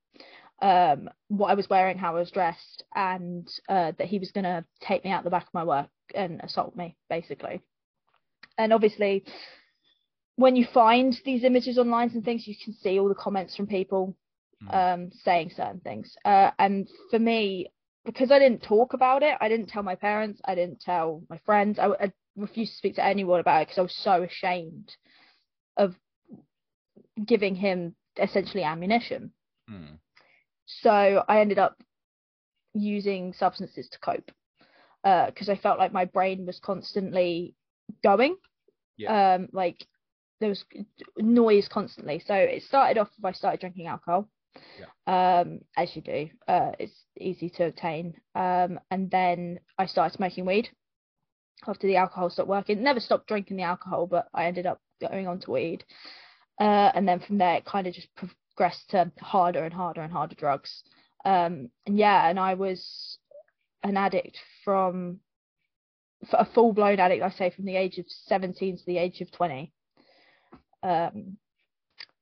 [0.61, 4.45] um, what I was wearing, how I was dressed, and uh, that he was going
[4.45, 7.61] to take me out the back of my work and assault me, basically.
[8.57, 9.23] And obviously,
[10.35, 13.67] when you find these images online and things, you can see all the comments from
[13.67, 14.15] people
[14.63, 14.73] mm.
[14.73, 16.15] um, saying certain things.
[16.25, 17.67] Uh, and for me,
[18.05, 21.39] because I didn't talk about it, I didn't tell my parents, I didn't tell my
[21.45, 24.91] friends, I, I refused to speak to anyone about it because I was so ashamed
[25.77, 25.95] of
[27.25, 29.31] giving him essentially ammunition.
[29.69, 29.97] Mm.
[30.65, 31.77] So I ended up
[32.73, 34.31] using substances to cope
[35.03, 37.55] because uh, I felt like my brain was constantly
[38.03, 38.37] going.
[38.97, 39.35] Yeah.
[39.35, 39.85] Um, like
[40.39, 40.63] there was
[41.17, 42.21] noise constantly.
[42.25, 44.29] So it started off if I started drinking alcohol.
[44.79, 45.39] Yeah.
[45.41, 46.29] Um, as you do.
[46.47, 48.15] Uh, it's easy to obtain.
[48.35, 50.69] Um, and then I started smoking weed
[51.67, 52.83] after the alcohol stopped working.
[52.83, 55.83] Never stopped drinking the alcohol, but I ended up going on to weed.
[56.59, 60.11] Uh, and then from there, it kind of just progressed to harder and harder and
[60.11, 60.83] harder drugs.
[61.25, 63.17] Um, and yeah, and I was
[63.83, 65.19] an addict from
[66.31, 69.31] a full blown addict, I say, from the age of 17 to the age of
[69.31, 69.73] 20
[70.83, 71.37] um,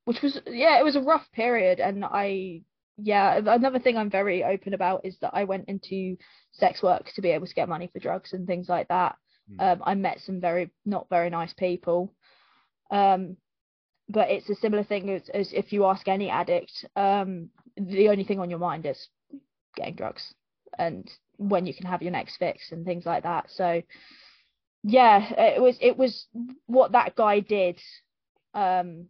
[0.04, 2.62] which was yeah, it was a rough period, and I
[3.02, 6.16] yeah, another thing I'm very open about is that I went into
[6.52, 9.16] sex work to be able to get money for drugs and things like that.
[9.50, 9.72] Mm.
[9.72, 12.14] Um, I met some very not very nice people.
[12.90, 13.36] Um,
[14.08, 18.24] but it's a similar thing as, as if you ask any addict, um, the only
[18.24, 19.08] thing on your mind is
[19.74, 20.34] getting drugs
[20.78, 23.46] and when you can have your next fix and things like that.
[23.50, 23.82] So
[24.84, 26.26] yeah, it was it was
[26.66, 27.80] what that guy did
[28.54, 29.06] um,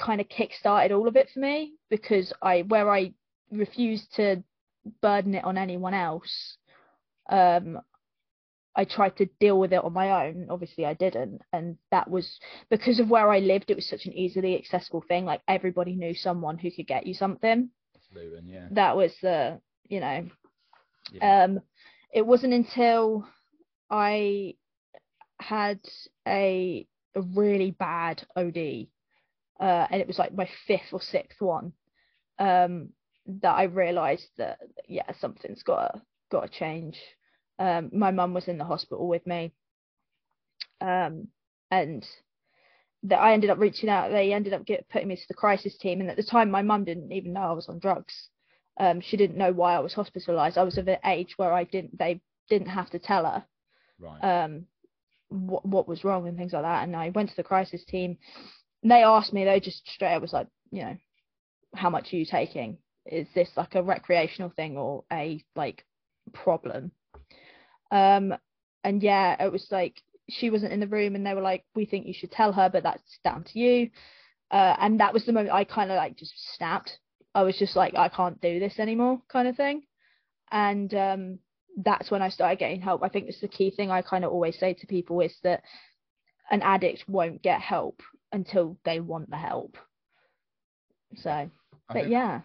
[0.00, 3.12] kind of kick-started all of it for me because I where I
[3.50, 4.42] refused to
[5.02, 6.56] burden it on anyone else
[7.30, 7.78] um,
[8.76, 10.46] I tried to deal with it on my own.
[10.48, 11.42] Obviously I didn't.
[11.52, 12.38] And that was
[12.70, 15.24] because of where I lived it was such an easily accessible thing.
[15.24, 17.70] Like everybody knew someone who could get you something.
[18.46, 18.68] Yeah.
[18.72, 20.26] that was the you know.
[21.12, 21.44] Yeah.
[21.44, 21.60] um
[22.12, 23.26] it wasn't until
[23.90, 24.54] I
[25.40, 25.80] had
[26.26, 26.86] a
[27.16, 28.86] a really bad OD,
[29.60, 31.72] uh, and it was like my fifth or sixth one,
[32.38, 32.88] um,
[33.26, 36.98] that I realised that yeah something's got to got to change.
[37.58, 39.52] Um, my mum was in the hospital with me,
[40.80, 41.28] um,
[41.70, 42.06] and
[43.02, 44.10] that I ended up reaching out.
[44.10, 46.62] They ended up get, putting me to the crisis team, and at the time my
[46.62, 48.28] mum didn't even know I was on drugs.
[48.78, 50.56] Um, she didn't know why I was hospitalised.
[50.56, 53.44] I was of an age where I didn't they didn't have to tell her.
[53.98, 54.44] Right.
[54.44, 54.66] Um,
[55.28, 56.84] what what was wrong and things like that.
[56.84, 58.16] And I went to the crisis team.
[58.82, 60.96] And they asked me, they just straight up was like, you know,
[61.74, 62.78] how much are you taking?
[63.06, 65.84] Is this like a recreational thing or a like
[66.32, 66.92] problem?
[67.90, 68.34] Um,
[68.84, 71.84] and yeah, it was like she wasn't in the room, and they were like, we
[71.84, 73.90] think you should tell her, but that's down to you.
[74.50, 76.98] Uh, and that was the moment I kind of like just snapped.
[77.34, 79.82] I was just like, I can't do this anymore, kind of thing.
[80.50, 81.38] And um,
[81.76, 83.02] that's when I started getting help.
[83.02, 85.62] I think it's the key thing I kind of always say to people is that
[86.50, 89.76] an addict won't get help until they want the help.
[91.16, 91.50] So, I
[91.88, 92.40] but yeah.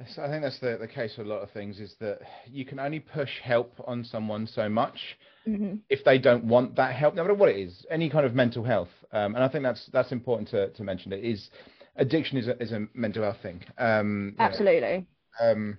[0.00, 2.80] I think that's the, the case with a lot of things is that you can
[2.80, 4.98] only push help on someone so much
[5.46, 5.76] mm-hmm.
[5.88, 8.64] if they don't want that help, no matter what it is, any kind of mental
[8.64, 8.88] health.
[9.12, 11.12] Um, and I think that's that's important to, to mention.
[11.12, 11.50] It is
[11.96, 13.62] addiction is a, is a mental health thing.
[13.78, 15.06] Um, Absolutely.
[15.40, 15.78] Know, um,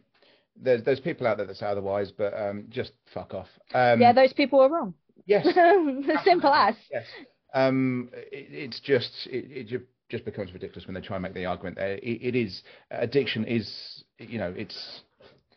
[0.55, 3.47] there's there's people out there that say otherwise, but um, just fuck off.
[3.73, 4.93] Um, yeah, those people are wrong.
[5.25, 5.45] Yes.
[6.23, 6.75] Simple as.
[6.91, 7.05] Yes.
[7.53, 11.45] Um, it, it's just it, it just becomes ridiculous when they try and make the
[11.45, 11.95] argument there.
[11.95, 12.61] It, it is
[12.91, 15.01] addiction is you know it's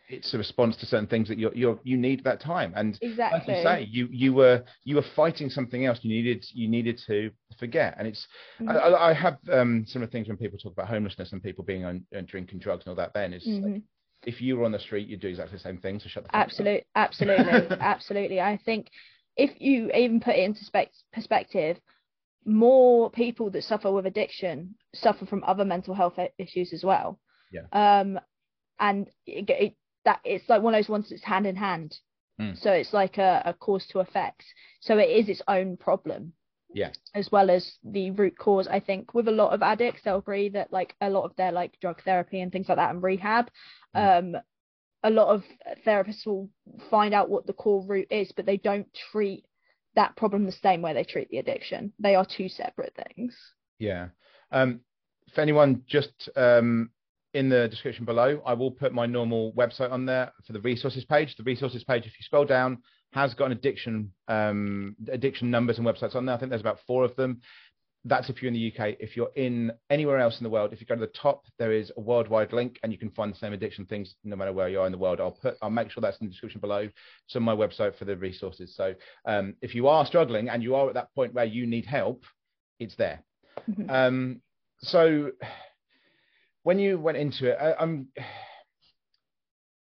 [0.08, 3.38] it's a response to certain things that you you you need that time and exactly
[3.38, 7.00] like you say you you were you were fighting something else you needed you needed
[7.06, 8.26] to forget and it's
[8.60, 8.70] mm-hmm.
[8.70, 11.64] I, I, have um some of the things when people talk about homelessness and people
[11.64, 13.72] being on, on drinking drugs and all that then is mm-hmm.
[13.72, 13.82] like,
[14.24, 16.00] if you were on the street, you'd do exactly the same thing.
[16.00, 17.44] So shut the absolutely, absolutely,
[17.80, 18.40] absolutely.
[18.40, 18.88] I think
[19.36, 20.60] if you even put it into
[21.12, 21.78] perspective,
[22.44, 27.18] more people that suffer with addiction suffer from other mental health issues as well.
[27.50, 27.66] Yeah.
[27.72, 28.20] Um,
[28.78, 31.96] and it, it, that it's like one of those ones that's hand in hand.
[32.40, 32.58] Mm.
[32.60, 34.44] So it's like a, a cause to effect.
[34.80, 36.32] So it is its own problem
[36.76, 40.18] yeah as well as the root cause i think with a lot of addicts they'll
[40.18, 43.02] agree that like a lot of their like drug therapy and things like that and
[43.02, 43.48] rehab
[43.94, 44.18] mm.
[44.18, 44.36] um
[45.06, 45.44] a lot of
[45.86, 46.50] therapists will
[46.90, 49.44] find out what the core root is, but they don't treat
[49.94, 51.92] that problem the same way they treat the addiction.
[52.00, 53.36] They are two separate things.
[53.78, 54.08] Yeah.
[54.50, 54.80] Um,
[55.32, 56.90] for anyone just um,
[57.34, 61.04] in the description below, I will put my normal website on there for the resources
[61.04, 61.36] page.
[61.36, 62.78] The resources page, if you scroll down,
[63.12, 66.34] has got an addiction um, addiction numbers and websites on there.
[66.34, 67.40] I think there's about four of them
[68.06, 68.96] that's if you're in the UK.
[69.00, 71.72] If you're in anywhere else in the world, if you go to the top, there
[71.72, 74.68] is a worldwide link, and you can find the same addiction things no matter where
[74.68, 75.20] you are in the world.
[75.20, 76.88] I'll put, I'll make sure that's in the description below.
[77.34, 78.74] On my website for the resources.
[78.74, 78.94] So
[79.26, 82.22] um, if you are struggling and you are at that point where you need help,
[82.78, 83.22] it's there.
[83.68, 83.90] Mm-hmm.
[83.90, 84.40] Um,
[84.78, 85.32] so
[86.62, 88.08] when you went into it, I, am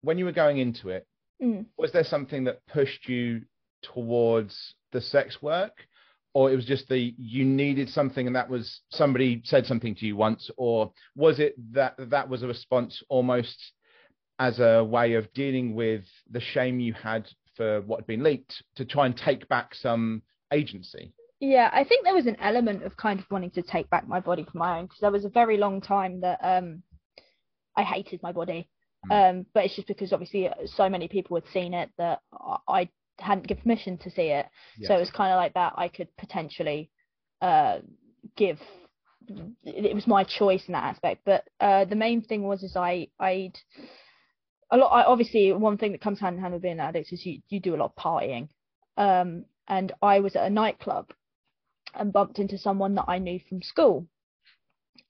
[0.03, 1.07] when you were going into it,
[1.42, 1.64] mm.
[1.79, 3.42] was there something that pushed you
[3.83, 5.73] towards the sex work?
[6.33, 10.07] Or it was just the you needed something and that was somebody said something to
[10.07, 13.73] you once or was it that that was a response almost
[14.38, 18.62] as a way of dealing with the shame you had for what had been leaked
[18.77, 22.97] to try and take back some agency yeah i think there was an element of
[22.97, 25.31] kind of wanting to take back my body for my own because there was a
[25.31, 26.83] very long time that um
[27.77, 28.69] i hated my body
[29.11, 29.31] mm.
[29.31, 32.21] um but it's just because obviously so many people had seen it that
[32.69, 32.88] i
[33.20, 34.46] hadn't given permission to see it.
[34.78, 34.88] Yes.
[34.88, 35.74] So it was kind of like that.
[35.76, 36.90] I could potentially
[37.40, 37.78] uh,
[38.37, 38.59] give.
[39.64, 43.09] It was my choice in that aspect, but uh, the main thing was is I
[43.20, 43.56] I'd
[44.70, 44.88] a lot.
[44.88, 47.40] I, obviously, one thing that comes hand in hand with being an addict is you
[47.48, 48.48] you do a lot of partying.
[48.96, 51.12] Um, and I was at a nightclub
[51.94, 54.06] and bumped into someone that I knew from school.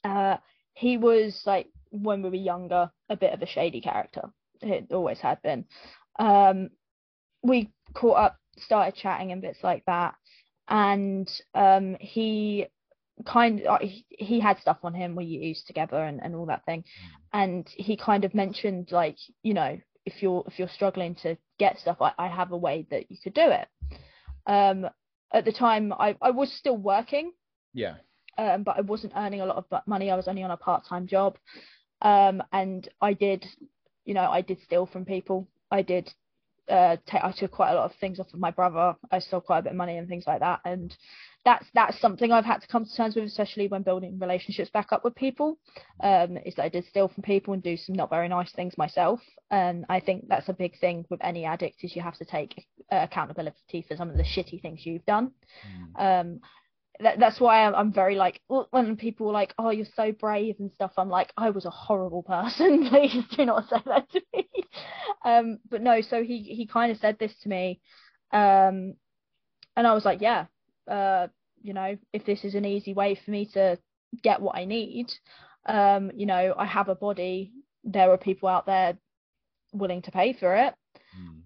[0.05, 0.37] Uh,
[0.75, 4.31] he was like when we were younger, a bit of a shady character.
[4.61, 5.65] It always had been.
[6.19, 6.71] Um,
[7.43, 10.15] we caught up, started chatting and bits like that.
[10.69, 12.67] And um, he
[13.27, 16.65] kind of uh, he, had stuff on him we used together and, and all that
[16.65, 16.85] thing.
[17.33, 21.79] And he kind of mentioned like, you know, if you're if you're struggling to get
[21.79, 23.69] stuff, I, I have a way that you could do it.
[24.47, 24.89] Um,
[25.33, 27.33] at the time, I, I was still working.
[27.73, 27.95] Yeah.
[28.39, 30.11] Um, but I wasn't earning a lot of money.
[30.11, 31.37] I was only on a part time job.
[32.03, 33.47] Um, and I did,
[34.05, 35.47] you know, I did steal from people.
[35.71, 36.13] I did
[36.71, 38.95] uh, take, I took quite a lot of things off of my brother.
[39.11, 40.95] I stole quite a bit of money and things like that, and
[41.45, 44.93] that's that's something I've had to come to terms with, especially when building relationships back
[44.93, 45.59] up with people.
[46.03, 48.79] Um, is that I did steal from people and do some not very nice things
[48.79, 52.25] myself, and I think that's a big thing with any addict is you have to
[52.25, 55.33] take uh, accountability for some of the shitty things you've done.
[55.97, 56.21] Mm.
[56.21, 56.41] Um,
[57.03, 60.57] that, that's why I'm, I'm, very like when people are like, "Oh, you're so brave"
[60.59, 60.93] and stuff.
[60.97, 62.89] I'm like, I was a horrible person.
[62.91, 64.49] Please do not say that to me.
[65.25, 67.81] Um, but no, so he he kind of said this to me,
[68.33, 68.95] um,
[69.77, 70.47] and I was like, yeah,
[70.89, 71.29] uh,
[71.63, 73.79] you know, if this is an easy way for me to
[74.23, 75.13] get what I need,
[75.67, 77.53] um, you know, I have a body.
[77.85, 78.97] There are people out there
[79.73, 80.75] willing to pay for it.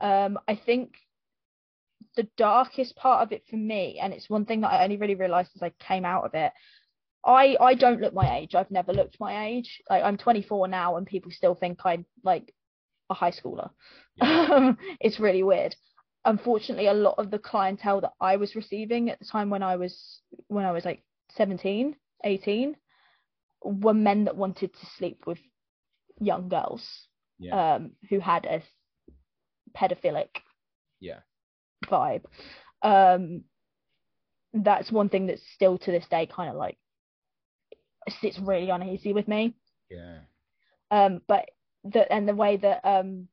[0.01, 0.27] Mm.
[0.27, 0.95] Um, I think
[2.17, 5.15] the darkest part of it for me, and it's one thing that I only really
[5.15, 6.53] realized as I came out of it.
[7.25, 8.55] I I don't look my age.
[8.55, 9.83] I've never looked my age.
[9.89, 12.55] Like I'm 24 now, and people still think I'm like
[13.11, 13.71] a high schooler.
[14.17, 14.73] Yeah.
[15.01, 15.75] it's really weird.
[16.25, 19.77] Unfortunately, a lot of the clientele that I was receiving at the time when I
[19.77, 21.03] was when I was like
[21.37, 22.77] 17, 18,
[23.63, 25.39] were men that wanted to sleep with
[26.21, 27.75] young girls yeah.
[27.75, 28.63] um, who had a
[29.77, 30.29] pedophilic
[31.01, 31.19] yeah
[31.87, 32.25] vibe.
[32.83, 33.45] Um,
[34.53, 36.79] that's one thing that's still to this day kind of like
[38.21, 39.55] sits really uneasy with me.
[39.91, 40.19] Yeah.
[40.91, 41.51] Um, but
[41.85, 43.29] the and the way that um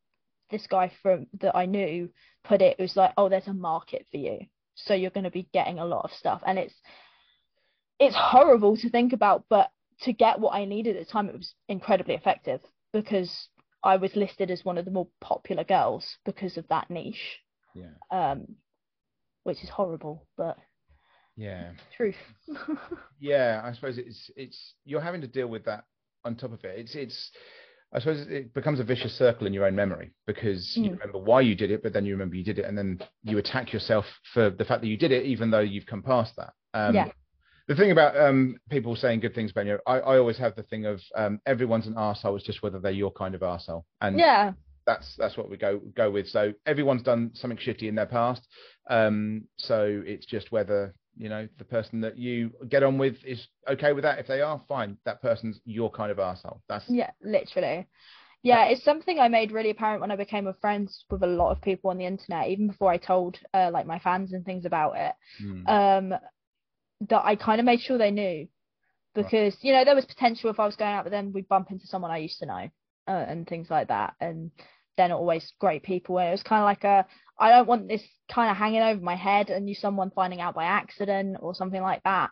[0.49, 2.09] this guy from that I knew
[2.43, 4.39] put it, it was like, oh, there's a market for you,
[4.75, 6.73] so you're going to be getting a lot of stuff, and it's
[7.99, 9.69] it's horrible to think about, but
[10.01, 12.59] to get what I needed at the time, it was incredibly effective
[12.91, 13.47] because
[13.83, 17.39] I was listed as one of the more popular girls because of that niche.
[17.75, 17.91] Yeah.
[18.11, 18.47] Um,
[19.43, 20.57] which is horrible, but
[21.35, 22.15] yeah, truth.
[23.19, 25.85] yeah, I suppose it's it's you're having to deal with that
[26.23, 26.77] on top of it.
[26.77, 27.31] It's it's
[27.93, 30.85] I suppose it becomes a vicious circle in your own memory because mm.
[30.85, 32.99] you remember why you did it, but then you remember you did it, and then
[33.23, 36.35] you attack yourself for the fact that you did it, even though you've come past
[36.37, 36.53] that.
[36.73, 37.09] Um, yeah.
[37.67, 40.63] The thing about um, people saying good things about you, I, I always have the
[40.63, 42.35] thing of um, everyone's an arsehole.
[42.35, 43.83] It's just whether they're your kind of arsehole.
[44.01, 44.53] And yeah,
[44.85, 46.27] that's that's what we go go with.
[46.27, 48.47] So everyone's done something shitty in their past.
[48.89, 53.47] Um, so it's just whether you know the person that you get on with is
[53.67, 54.19] okay with that.
[54.19, 54.97] If they are, fine.
[55.05, 56.61] That person's your kind of asshole.
[56.67, 57.87] That's yeah, literally.
[58.43, 61.61] Yeah, it's something I made really apparent when I became friends with a lot of
[61.61, 64.93] people on the internet, even before I told uh, like my fans and things about
[64.97, 65.13] it.
[65.43, 65.69] Mm.
[65.69, 66.19] Um,
[67.09, 68.47] that I kind of made sure they knew
[69.13, 69.57] because right.
[69.61, 71.87] you know there was potential if I was going out with them, we'd bump into
[71.87, 72.69] someone I used to know
[73.11, 74.13] uh, and things like that.
[74.19, 74.51] And
[74.97, 76.17] they're not always great people.
[76.17, 77.05] And it was kind of like a
[77.37, 80.55] I don't want this kind of hanging over my head and you someone finding out
[80.55, 82.29] by accident or something like that.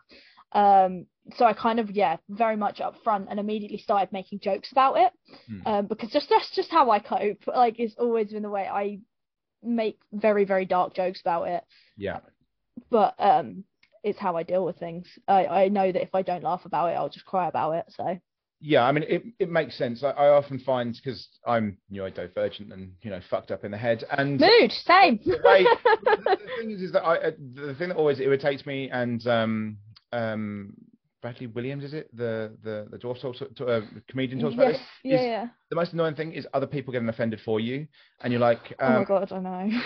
[0.52, 1.06] Um,
[1.36, 4.96] so I kind of yeah, very much up front and immediately started making jokes about
[4.98, 5.12] it
[5.46, 5.66] hmm.
[5.66, 7.46] um, because just that's just how I cope.
[7.46, 9.00] Like it's always been the way I
[9.62, 11.64] make very very dark jokes about it.
[11.96, 12.20] Yeah.
[12.90, 13.64] But um,
[14.02, 15.06] it's how I deal with things.
[15.28, 17.84] I I know that if I don't laugh about it, I'll just cry about it.
[17.88, 18.18] So.
[18.62, 20.04] Yeah, I mean, it, it makes sense.
[20.04, 24.04] I, I often find because I'm neurodivergent and you know fucked up in the head
[24.10, 25.18] and mood same.
[25.24, 28.66] The, way, the, the, thing is, is that I uh, the thing that always irritates
[28.66, 29.78] me and um
[30.12, 30.74] um
[31.22, 34.72] Bradley Williams, is it the the the dwarf talk, to, uh, comedian talks yes, about
[34.72, 34.80] this?
[35.04, 35.46] Yeah, yeah.
[35.68, 37.86] The most annoying thing is other people getting offended for you,
[38.22, 39.80] and you're like, um, oh my um, god, I know.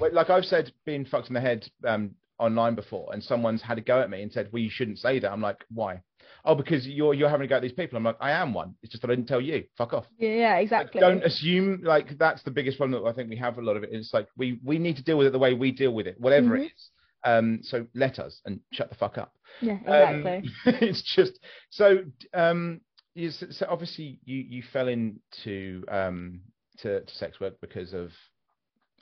[0.12, 3.82] Like I've said, being fucked in the head um, online before, and someone's had a
[3.82, 5.30] go at me and said, well, you shouldn't say that.
[5.30, 6.02] I'm like, why?
[6.44, 7.98] Oh, because you're you're having a go at these people.
[7.98, 8.74] I'm like, I am one.
[8.82, 9.64] It's just that I didn't tell you.
[9.76, 10.06] Fuck off.
[10.18, 11.00] Yeah, yeah, exactly.
[11.00, 13.76] Like, don't assume like that's the biggest problem that I think we have a lot
[13.76, 13.90] of it.
[13.92, 16.18] It's like we we need to deal with it the way we deal with it,
[16.18, 16.62] whatever mm-hmm.
[16.62, 16.90] it is.
[17.22, 19.34] Um, so let us and shut the fuck up.
[19.60, 20.32] Yeah, exactly.
[20.32, 21.38] Um, it's just
[21.68, 22.04] so.
[22.32, 22.80] Um,
[23.14, 26.40] you, so obviously you you fell into um
[26.78, 28.10] to, to sex work because of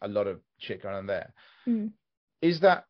[0.02, 1.32] a lot of shit going on there.
[1.66, 1.92] Mm.
[2.40, 2.84] Is that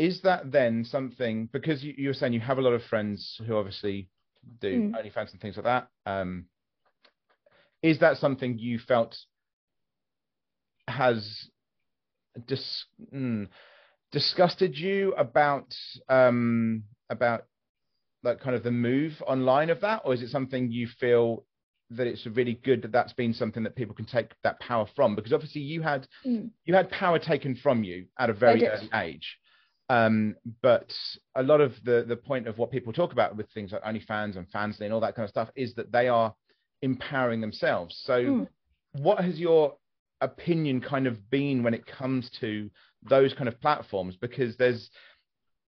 [0.00, 3.38] is that then something because you, you were saying you have a lot of friends
[3.46, 4.08] who obviously
[4.58, 4.92] do mm.
[4.92, 5.88] OnlyFans and things like that?
[6.06, 6.46] Um,
[7.82, 9.14] is that something you felt
[10.88, 11.50] has
[12.46, 13.48] dis, mm,
[14.10, 15.74] disgusted you about
[16.08, 17.44] um, about
[18.22, 21.44] like kind of the move online of that, or is it something you feel
[21.90, 25.14] that it's really good that that's been something that people can take that power from?
[25.14, 26.48] Because obviously you had mm.
[26.64, 29.36] you had power taken from you at a very early age.
[29.90, 30.94] Um, but
[31.34, 34.36] a lot of the the point of what people talk about with things like OnlyFans
[34.36, 36.32] and Fansly and all that kind of stuff is that they are
[36.80, 38.00] empowering themselves.
[38.04, 38.48] So, mm.
[38.92, 39.74] what has your
[40.20, 42.70] opinion kind of been when it comes to
[43.02, 44.90] those kind of platforms because there's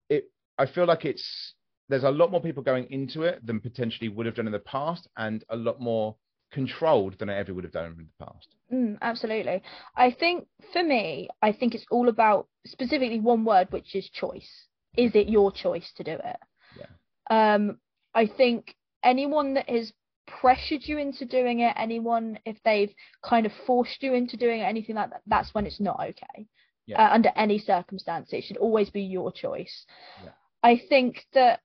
[0.09, 1.55] it I feel like it's
[1.91, 4.61] there's a lot more people going into it than potentially would have done in the
[4.61, 6.17] past and a lot more
[6.53, 8.49] controlled than I ever would have done in the past.
[8.73, 9.63] Mm, absolutely.
[9.97, 14.67] I think for me, I think it's all about specifically one word, which is choice.
[14.97, 16.37] Is it your choice to do it?
[16.79, 17.55] Yeah.
[17.55, 17.79] Um,
[18.15, 18.75] I think
[19.05, 19.93] anyone that has
[20.27, 22.93] pressured you into doing it, anyone if they've
[23.23, 26.47] kind of forced you into doing it, anything like that, that's when it's not okay
[26.87, 27.09] yeah.
[27.09, 28.33] uh, under any circumstance.
[28.33, 29.85] It should always be your choice.
[30.25, 30.31] Yeah.
[30.63, 31.61] I think that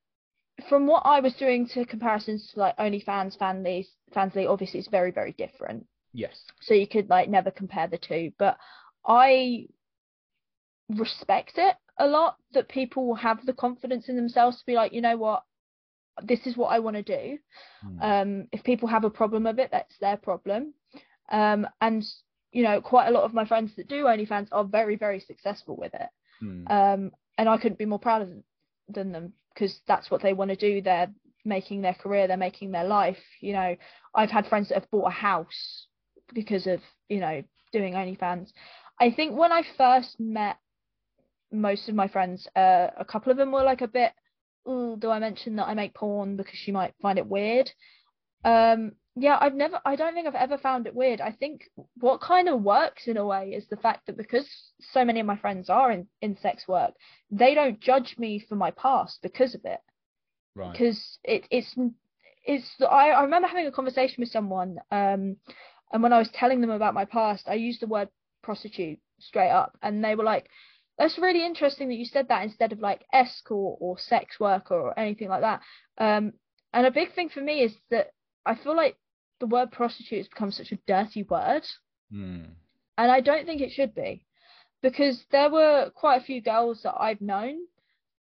[0.67, 5.11] from what I was doing to comparisons to like OnlyFans, Fansly, Fansly, obviously it's very,
[5.11, 5.85] very different.
[6.13, 6.35] Yes.
[6.61, 8.57] So you could like never compare the two, but
[9.05, 9.67] I
[10.89, 14.93] respect it a lot that people will have the confidence in themselves to be like,
[14.93, 15.43] you know what,
[16.23, 17.37] this is what I want to do.
[17.85, 18.01] Mm.
[18.01, 20.73] Um, if people have a problem with it, that's their problem.
[21.31, 22.03] Um, and
[22.51, 25.77] you know, quite a lot of my friends that do OnlyFans are very, very successful
[25.77, 26.09] with it.
[26.43, 26.69] Mm.
[26.69, 28.43] Um, and I couldn't be more proud of them,
[28.89, 30.81] than them because that's what they want to do.
[30.81, 31.11] They're
[31.45, 33.19] making their career, they're making their life.
[33.41, 33.75] You know,
[34.15, 35.87] I've had friends that have bought a house
[36.33, 38.49] because of, you know, doing OnlyFans.
[38.99, 40.57] I think when I first met
[41.51, 44.13] most of my friends, uh, a couple of them were like a bit,
[44.65, 47.69] do I mention that I make porn because she might find it weird?
[48.43, 51.19] Um, yeah, I've never, I don't think I've ever found it weird.
[51.19, 54.47] I think what kind of works in a way is the fact that because
[54.79, 56.93] so many of my friends are in, in sex work,
[57.29, 59.79] they don't judge me for my past because of it.
[60.55, 60.71] Right.
[60.71, 61.75] Because it, it's,
[62.45, 65.35] it's, I, I remember having a conversation with someone, um,
[65.91, 68.07] and when I was telling them about my past, I used the word
[68.41, 70.47] prostitute straight up, and they were like,
[70.97, 74.97] that's really interesting that you said that instead of like escort or sex worker or
[74.97, 75.61] anything like that.
[75.97, 76.33] Um,
[76.73, 78.11] and a big thing for me is that
[78.45, 78.97] I feel like
[79.39, 81.63] the word prostitute has become such a dirty word.
[82.13, 82.47] Mm.
[82.97, 84.25] And I don't think it should be.
[84.81, 87.59] Because there were quite a few girls that I've known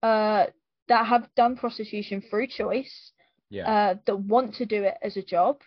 [0.03, 0.47] uh,
[0.89, 3.13] that have done prostitution through choice,
[3.49, 3.71] yeah.
[3.71, 5.61] uh, that want to do it as a job,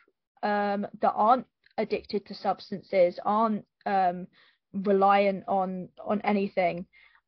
[0.43, 4.27] um, that aren't addicted to substances, aren't um,
[4.73, 6.85] reliant on on anything,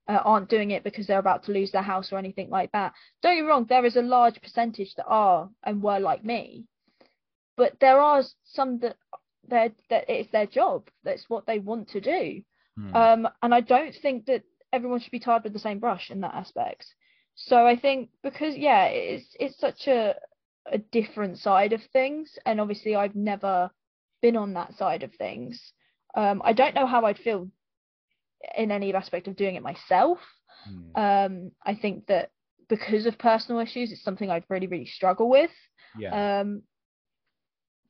[0.07, 2.93] uh, aren't doing it because they're about to lose their house or anything like that.
[3.22, 6.65] Don't get me wrong, there is a large percentage that are and were like me,
[7.58, 8.95] but there are some that
[9.49, 10.89] that it's their job.
[11.03, 12.41] That's what they want to do.
[12.78, 12.95] Hmm.
[12.95, 16.22] Um, and I don't think that everyone should be tarred with the same brush in
[16.22, 16.86] that aspect.
[17.36, 20.16] So I think because yeah, it's it's such a
[20.72, 23.72] a different side of things, and obviously I've never
[24.22, 25.74] been on that side of things.
[26.16, 27.49] Um, I don't know how I'd feel
[28.55, 30.20] in any aspect of doing it myself.
[30.66, 31.01] Hmm.
[31.01, 32.32] Um, I think that
[32.70, 35.51] because of personal issues, it's something I'd really really struggle with.
[35.97, 36.41] Yeah.
[36.41, 36.64] Um,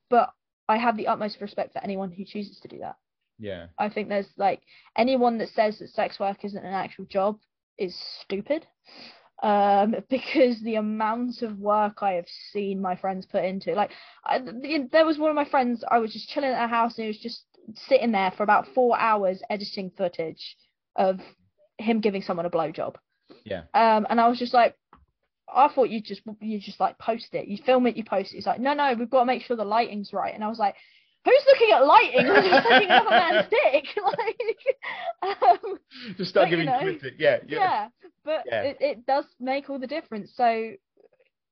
[0.09, 0.31] but
[0.69, 2.95] I have the utmost respect for anyone who chooses to do that.
[3.39, 3.67] Yeah.
[3.77, 4.61] I think there's like
[4.97, 7.39] anyone that says that sex work isn't an actual job
[7.77, 8.65] is stupid.
[9.43, 13.91] Um, because the amount of work I have seen my friends put into, like,
[14.25, 14.39] I,
[14.91, 15.83] there was one of my friends.
[15.89, 17.43] I was just chilling at her house, and he was just
[17.87, 20.55] sitting there for about four hours editing footage
[20.95, 21.19] of
[21.77, 22.95] him giving someone a blowjob.
[23.43, 23.63] Yeah.
[23.73, 24.75] Um, and I was just like,
[25.53, 28.37] I thought you just you just like post it, you film it, you post it.
[28.37, 30.33] It's like, no, no, we've got to make sure the lighting's right.
[30.33, 30.75] And I was like,
[31.23, 33.85] who's looking at lighting you're looking at a man's dick?
[34.03, 35.79] like, um,
[36.17, 37.13] just start giving you know, credit.
[37.17, 37.87] Yeah, yeah, yeah.
[38.23, 38.61] But yeah.
[38.63, 40.31] It, it does make all the difference.
[40.35, 40.73] So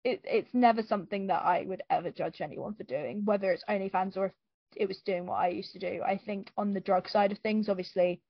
[0.03, 4.17] it it's never something that I would ever judge anyone for doing, whether it's OnlyFans
[4.17, 4.33] or if
[4.75, 6.01] it was doing what I used to do.
[6.05, 8.21] I think on the drug side of things, obviously,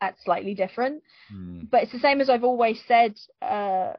[0.00, 1.02] that's slightly different.
[1.32, 1.70] Mm.
[1.70, 3.14] But it's the same as I've always said.
[3.40, 3.94] Uh,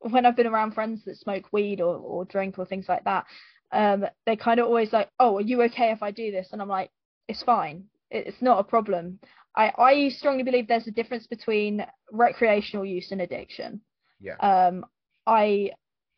[0.00, 3.26] when I've been around friends that smoke weed or, or drink or things like that,
[3.72, 6.48] um, they kind of always like, oh, are you okay if I do this?
[6.52, 6.90] And I'm like,
[7.28, 7.84] it's fine.
[8.10, 9.18] It's not a problem.
[9.54, 13.80] I, I strongly believe there's a difference between recreational use and addiction.
[14.20, 14.36] Yeah.
[14.36, 14.86] Um,
[15.26, 15.72] I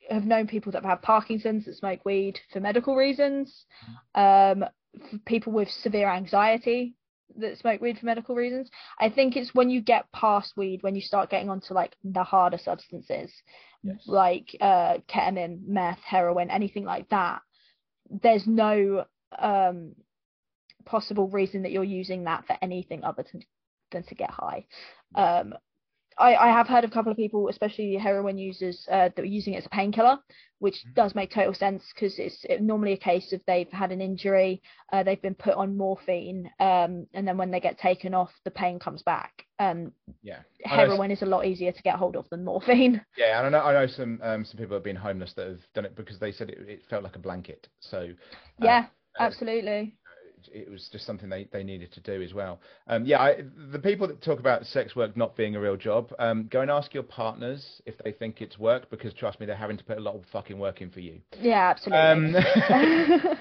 [0.09, 3.65] have known people that have Parkinson's that smoke weed for medical reasons.
[4.17, 4.63] Mm-hmm.
[4.63, 4.69] Um,
[5.11, 6.97] for people with severe anxiety
[7.37, 8.71] that smoke weed for medical reasons.
[8.99, 12.23] I think it's when you get past weed, when you start getting onto like the
[12.23, 13.33] harder substances,
[13.83, 13.97] yes.
[14.07, 17.43] like uh, ketamine, meth, heroin, anything like that.
[18.23, 19.05] There's no
[19.39, 19.95] um,
[20.85, 23.43] possible reason that you're using that for anything other than,
[23.93, 24.67] than to get high.
[25.15, 25.55] Um,
[26.21, 29.25] I, I have heard of a couple of people, especially heroin users, uh, that were
[29.25, 30.19] using it as a painkiller,
[30.59, 30.93] which mm-hmm.
[30.95, 34.63] does make total sense because it's it, normally a case of they've had an injury,
[34.93, 38.51] uh, they've been put on morphine, um, and then when they get taken off, the
[38.51, 39.47] pain comes back.
[39.59, 39.93] Um,
[40.23, 43.05] yeah, heroin is a lot easier to get hold of than morphine.
[43.17, 45.61] Yeah, and I know I know some um, some people have been homeless that have
[45.75, 47.69] done it because they said it, it felt like a blanket.
[47.81, 48.87] So uh, yeah,
[49.19, 49.97] uh, absolutely
[50.53, 52.61] it was just something they, they needed to do as well.
[52.87, 56.13] Um, yeah, I, the people that talk about sex work not being a real job,
[56.19, 59.57] um, go and ask your partners if they think it's work because trust me, they're
[59.57, 61.21] having to put a lot of fucking work in for you.
[61.41, 62.01] Yeah, absolutely.
[62.01, 62.33] Um,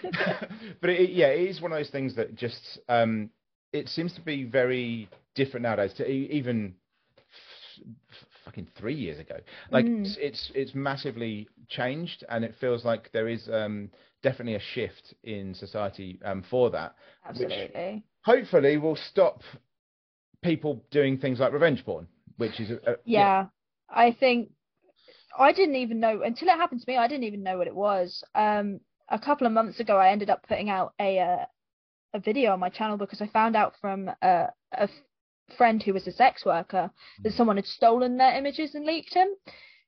[0.82, 3.30] but it, yeah, it is one of those things that just um,
[3.74, 6.76] it seems to be very different nowadays to even
[8.50, 9.36] fucking three years ago.
[9.70, 10.02] Like mm.
[10.02, 13.92] it's, it's, it's massively changed, and it feels like there is um,
[14.24, 16.96] definitely a shift in society um, for that.
[17.28, 18.04] Absolutely.
[18.26, 19.44] hopefully will stop
[20.42, 23.20] people doing things like revenge porn, which is a, a, yeah.
[23.20, 23.46] yeah.
[23.88, 24.50] I think
[25.38, 26.98] I didn't even know until it happened to me.
[26.98, 28.24] I didn't even know what it was.
[28.34, 28.80] Um,
[29.10, 31.46] a couple of months ago, I ended up putting out a uh,
[32.16, 34.90] a video on my channel because I found out from uh, a
[35.54, 36.92] friend who was a sex worker
[37.24, 37.36] that mm.
[37.36, 39.34] someone had stolen their images and leaked them.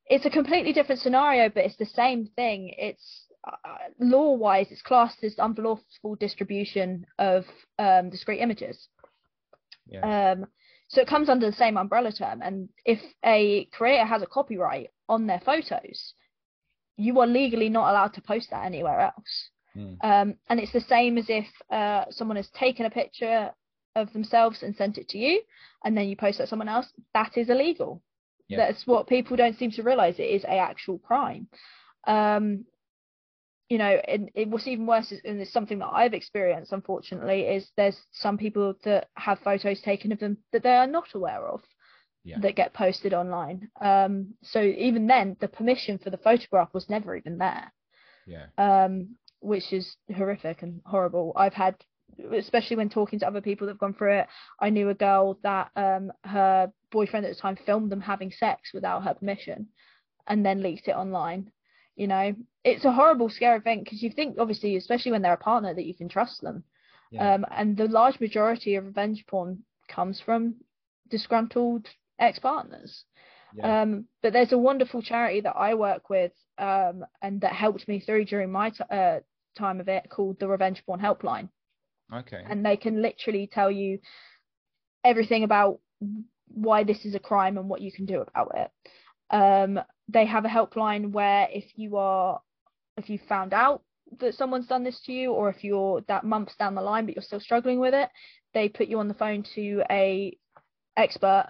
[0.07, 2.73] It's a completely different scenario, but it's the same thing.
[2.77, 7.45] It's uh, law wise, it's classed as unlawful distribution of
[7.79, 8.87] um, discrete images.
[9.87, 10.33] Yeah.
[10.33, 10.47] Um,
[10.89, 12.41] so it comes under the same umbrella term.
[12.41, 16.13] And if a creator has a copyright on their photos,
[16.97, 19.49] you are legally not allowed to post that anywhere else.
[19.75, 19.97] Mm.
[20.03, 23.51] Um, and it's the same as if uh, someone has taken a picture
[23.95, 25.41] of themselves and sent it to you,
[25.83, 26.87] and then you post that someone else.
[27.13, 28.01] That is illegal.
[28.57, 30.19] That's what people don't seem to realize.
[30.19, 31.47] It is a actual crime.
[32.05, 32.65] Um,
[33.69, 37.43] you know, and it, what's even worse, is, and it's something that I've experienced, unfortunately,
[37.43, 41.47] is there's some people that have photos taken of them that they are not aware
[41.47, 41.61] of.
[42.23, 42.37] Yeah.
[42.41, 43.69] that get posted online.
[43.81, 47.73] Um, so even then, the permission for the photograph was never even there.
[48.27, 48.45] Yeah.
[48.59, 51.33] Um, which is horrific and horrible.
[51.35, 51.77] I've had,
[52.33, 54.27] especially when talking to other people that've gone through it.
[54.59, 58.71] I knew a girl that um, her boyfriend at the time filmed them having sex
[58.73, 59.67] without her permission,
[60.27, 61.51] and then leaked it online
[61.95, 62.33] you know
[62.63, 65.85] it's a horrible scary thing because you think obviously especially when they're a partner that
[65.85, 66.63] you can trust them
[67.11, 67.35] yeah.
[67.35, 70.55] um, and the large majority of revenge porn comes from
[71.09, 71.87] disgruntled
[72.19, 73.03] ex-partners
[73.55, 73.81] yeah.
[73.81, 77.99] um, but there's a wonderful charity that i work with um, and that helped me
[77.99, 79.19] through during my t- uh,
[79.57, 81.49] time of it called the revenge porn helpline
[82.13, 82.43] okay.
[82.47, 83.99] And they can literally tell you
[85.03, 85.79] everything about
[86.47, 88.71] why this is a crime and what you can do about it.
[89.29, 92.41] Um, they have a helpline where if you are
[92.97, 93.81] if you found out
[94.19, 97.15] that someone's done this to you or if you're that months down the line but
[97.15, 98.09] you're still struggling with it
[98.53, 100.37] they put you on the phone to a
[100.97, 101.47] expert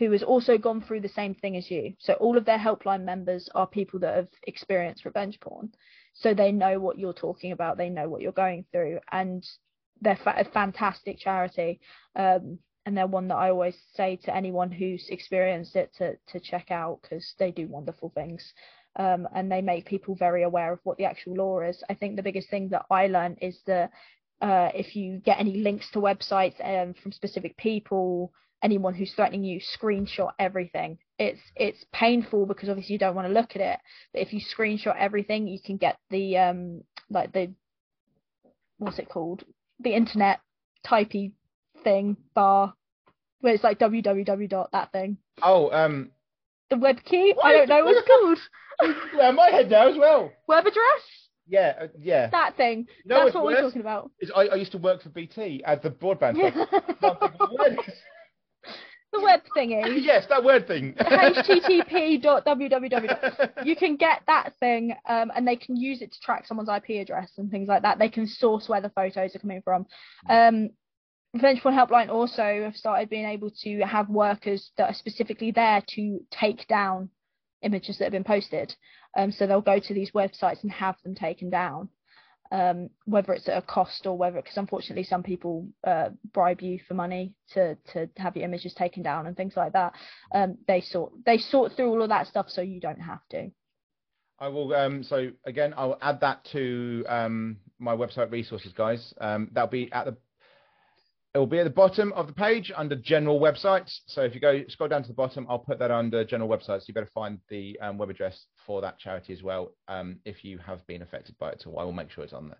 [0.00, 1.92] who has also gone through the same thing as you.
[1.98, 5.72] So all of their helpline members are people that have experienced revenge porn.
[6.14, 7.76] So they know what you're talking about.
[7.76, 9.00] They know what you're going through.
[9.12, 9.46] And
[10.00, 11.80] they're fa- a fantastic charity
[12.16, 16.40] um, and they're one that I always say to anyone who's experienced it to to
[16.40, 18.52] check out because they do wonderful things.
[18.96, 21.82] um, and they make people very aware of what the actual law is.
[21.88, 23.90] I think the biggest thing that I learned is that
[24.42, 28.32] uh, if you get any links to websites um, from specific people,
[28.62, 30.98] anyone who's threatening you, screenshot everything.
[31.18, 33.78] It's it's painful because obviously you don't want to look at it.
[34.12, 37.52] But if you screenshot everything, you can get the um like the
[38.78, 39.44] what's it called?
[39.82, 40.40] The internet
[40.86, 41.32] typey
[41.82, 42.74] thing bar
[43.40, 45.16] where it's like www dot that thing.
[45.42, 46.10] Oh, um
[46.68, 47.32] the web key.
[47.34, 47.46] What?
[47.46, 48.96] I don't know what it's called.
[49.16, 50.32] yeah, my head now as well.
[50.46, 51.02] Web address.
[51.48, 52.30] Yeah, uh, yeah.
[52.30, 52.86] That thing.
[53.04, 54.10] No, That's what we're talking about.
[54.36, 56.36] I, I, used to work for BT as the broadband.
[59.12, 60.02] the web thingy.
[60.04, 60.94] yes, that word thing.
[60.94, 63.50] http www.
[63.64, 67.00] You can get that thing, um, and they can use it to track someone's IP
[67.00, 67.98] address and things like that.
[67.98, 69.86] They can source where the photos are coming from.
[70.28, 70.70] Um,
[71.36, 76.20] Vengeful Helpline also have started being able to have workers that are specifically there to
[76.30, 77.08] take down
[77.62, 78.74] images that have been posted.
[79.16, 81.88] Um, so they'll go to these websites and have them taken down
[82.50, 86.80] um, whether it's at a cost or whether because unfortunately some people uh, bribe you
[86.86, 89.94] for money to to have your images taken down and things like that.
[90.34, 93.50] Um, they sort they sort through all of that stuff so you don't have to.
[94.38, 94.72] I will.
[94.74, 99.12] Um, so again, I will add that to um, my website resources, guys.
[99.20, 100.16] Um, that'll be at the
[101.34, 104.00] it will be at the bottom of the page under general websites.
[104.06, 106.88] So if you go scroll down to the bottom, I'll put that under general websites.
[106.88, 109.72] You better find the um, web address for that charity as well.
[109.86, 112.48] Um, if you have been affected by it, so I will make sure it's on
[112.48, 112.58] there.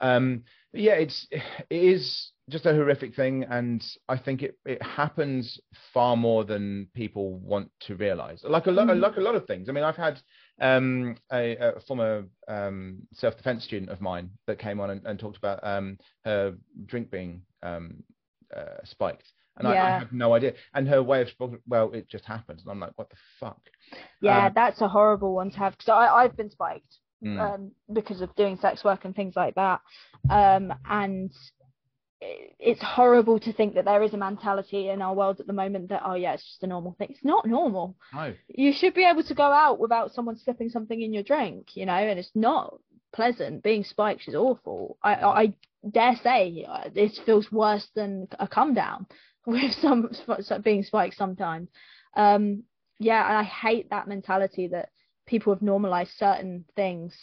[0.00, 5.60] Um, yeah, it's it is just a horrific thing, and I think it it happens
[5.92, 8.42] far more than people want to realise.
[8.44, 8.98] Like a lot, mm.
[8.98, 9.68] like a lot of things.
[9.68, 10.20] I mean, I've had
[10.60, 15.38] um, a, a, former um, self-defense student of mine that came on and, and talked
[15.38, 16.54] about um, her
[16.86, 18.02] drink being um,
[18.54, 19.32] uh, spiked.
[19.56, 19.84] And yeah.
[19.84, 20.54] I, I, have no idea.
[20.74, 21.28] And her way of
[21.66, 22.62] well, it just happens.
[22.62, 23.60] And I'm like, what the fuck?
[24.22, 25.76] Yeah, um, that's a horrible one to have.
[25.76, 27.38] Because I've been spiked mm.
[27.38, 29.80] um, because of doing sex work and things like that.
[30.28, 31.32] Um, and
[32.22, 35.88] it's horrible to think that there is a mentality in our world at the moment
[35.88, 38.34] that oh yeah it's just a normal thing it's not normal no.
[38.48, 41.86] you should be able to go out without someone slipping something in your drink you
[41.86, 42.78] know and it's not
[43.14, 45.54] pleasant being spiked is awful i i
[45.88, 49.06] dare say uh, this feels worse than a come down
[49.46, 50.10] with some
[50.62, 51.68] being spiked sometimes.
[52.14, 52.64] Um,
[52.98, 54.90] yeah, and I hate that mentality that
[55.26, 57.16] people have normalized certain things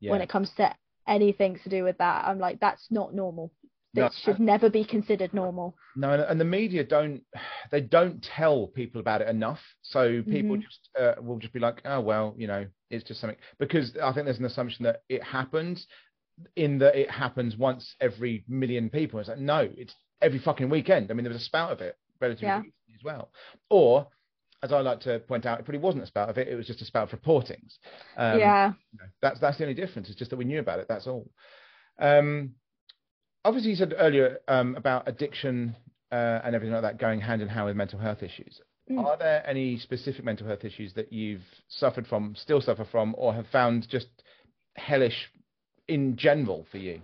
[0.00, 0.10] yeah.
[0.10, 0.74] when it comes to
[1.06, 2.26] anything to do with that.
[2.26, 3.52] I'm like, that's not normal.
[3.94, 5.76] This no, should never be considered normal.
[5.96, 7.22] No, and the media don't
[7.70, 9.60] they don't tell people about it enough.
[9.82, 10.62] So people mm-hmm.
[10.62, 14.12] just uh, will just be like, oh well, you know, it's just something because I
[14.12, 15.86] think there's an assumption that it happens
[16.56, 19.20] in that it happens once every million people.
[19.20, 21.10] It's like, no, it's every fucking weekend.
[21.10, 22.58] I mean, there was a spout of it relatively yeah.
[22.94, 23.30] as well.
[23.68, 24.06] Or,
[24.62, 26.48] as I like to point out, it probably wasn't a spout of it.
[26.48, 27.78] It was just a spout of reportings.
[28.16, 28.72] Um, yeah.
[28.92, 30.08] You know, that's that's the only difference.
[30.08, 30.86] It's just that we knew about it.
[30.88, 31.28] That's all.
[31.98, 32.52] Um,
[33.44, 35.76] obviously, you said earlier um, about addiction
[36.10, 38.60] uh, and everything like that going hand in hand with mental health issues.
[38.90, 39.04] Mm.
[39.04, 43.32] Are there any specific mental health issues that you've suffered from, still suffer from, or
[43.32, 44.08] have found just
[44.74, 45.30] hellish
[45.88, 47.00] in general for you?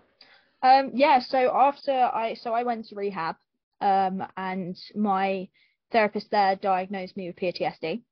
[0.63, 1.21] Um, yeah.
[1.21, 3.37] So after I so I went to rehab,
[3.81, 5.49] um, and my
[5.93, 8.03] therapist there diagnosed me with PTSD.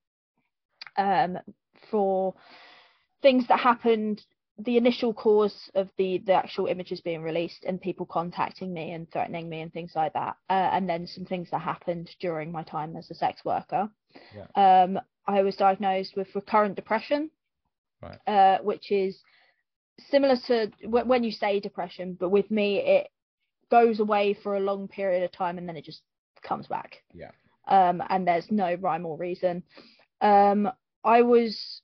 [0.96, 1.38] Um,
[1.90, 2.34] for
[3.22, 4.22] things that happened
[4.58, 9.10] the initial cause of the the actual images being released and people contacting me and
[9.10, 12.62] threatening me and things like that uh, and then some things that happened during my
[12.62, 13.88] time as a sex worker
[14.34, 14.82] yeah.
[14.82, 17.30] um, i was diagnosed with recurrent depression
[18.02, 18.18] right.
[18.26, 19.18] uh, which is
[20.10, 23.08] similar to when you say depression, but with me, it
[23.70, 26.02] goes away for a long period of time and then it just
[26.42, 27.02] comes back.
[27.14, 27.30] Yeah.
[27.68, 29.62] Um, and there's no rhyme or reason.
[30.20, 30.70] Um,
[31.04, 31.80] I was.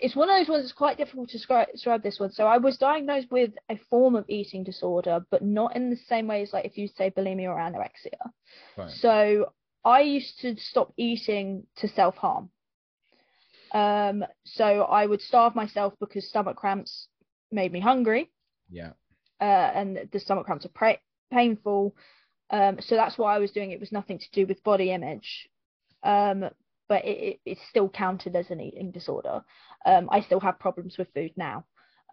[0.00, 2.32] It's one of those ones that's quite difficult to describe, describe this one.
[2.32, 6.26] So I was diagnosed with a form of eating disorder, but not in the same
[6.26, 8.30] way as like if you say bulimia or anorexia.
[8.76, 8.90] Right.
[8.90, 9.52] So
[9.84, 12.50] I used to stop eating to self harm.
[13.72, 17.08] Um, so I would starve myself because stomach cramps
[17.52, 18.30] made me hungry.
[18.70, 18.92] Yeah.
[19.40, 20.98] Uh, and the stomach cramps are pra-
[21.32, 21.94] painful.
[22.50, 23.70] Um, so that's why I was doing.
[23.70, 25.48] It was nothing to do with body image.
[26.02, 26.46] Um,
[26.90, 29.42] but it, it, it's still counted as an eating disorder.
[29.86, 31.64] Um, I still have problems with food now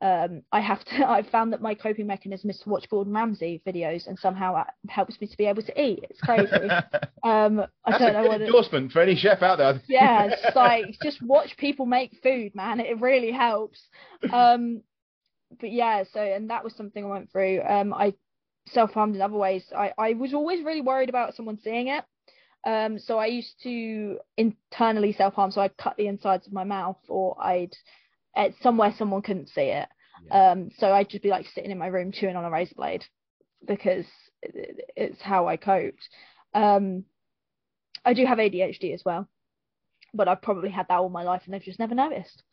[0.01, 1.05] um, I have to.
[1.09, 4.73] I've found that my coping mechanism is to watch Gordon Ramsay videos, and somehow that
[4.89, 6.05] helps me to be able to eat.
[6.09, 6.51] It's crazy.
[7.23, 9.81] um, I That's don't know what endorsement it, for any chef out there.
[9.87, 12.79] yeah, it's like just watch people make food, man.
[12.79, 13.81] It really helps.
[14.31, 14.81] Um,
[15.59, 17.61] but yeah, so and that was something I went through.
[17.61, 18.13] Um, I
[18.67, 19.63] self harmed in other ways.
[19.75, 22.03] I I was always really worried about someone seeing it.
[22.67, 25.51] Um, so I used to internally self harm.
[25.51, 27.73] So I'd cut the insides of my mouth, or I'd
[28.35, 29.87] at somewhere someone couldn't see it.
[30.25, 30.51] Yeah.
[30.51, 33.05] Um, so I'd just be like sitting in my room chewing on a razor blade
[33.65, 34.05] because
[34.43, 36.09] it's how I coped.
[36.53, 37.05] Um,
[38.03, 39.29] I do have ADHD as well,
[40.13, 42.43] but I've probably had that all my life and they've just never noticed.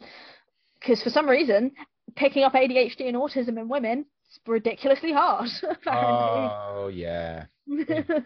[0.80, 1.72] Because for some reason,
[2.14, 5.48] picking up ADHD and autism in women is ridiculously hard.
[5.62, 6.50] Apparently.
[6.52, 7.46] oh yeah.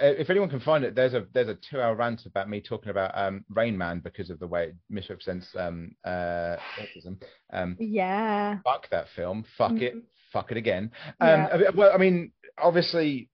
[0.00, 2.90] if anyone can find it, there's a there's a two hour rant about me talking
[2.90, 7.20] about um, Rain Man because of the way it misrepresents um, uh, autism.
[7.52, 8.58] Um, yeah.
[8.64, 9.44] Fuck that film.
[9.56, 9.82] Fuck mm-hmm.
[9.82, 9.94] it.
[10.32, 10.90] Fuck it again.
[11.20, 11.70] Um, yeah.
[11.74, 13.30] Well, I mean, obviously.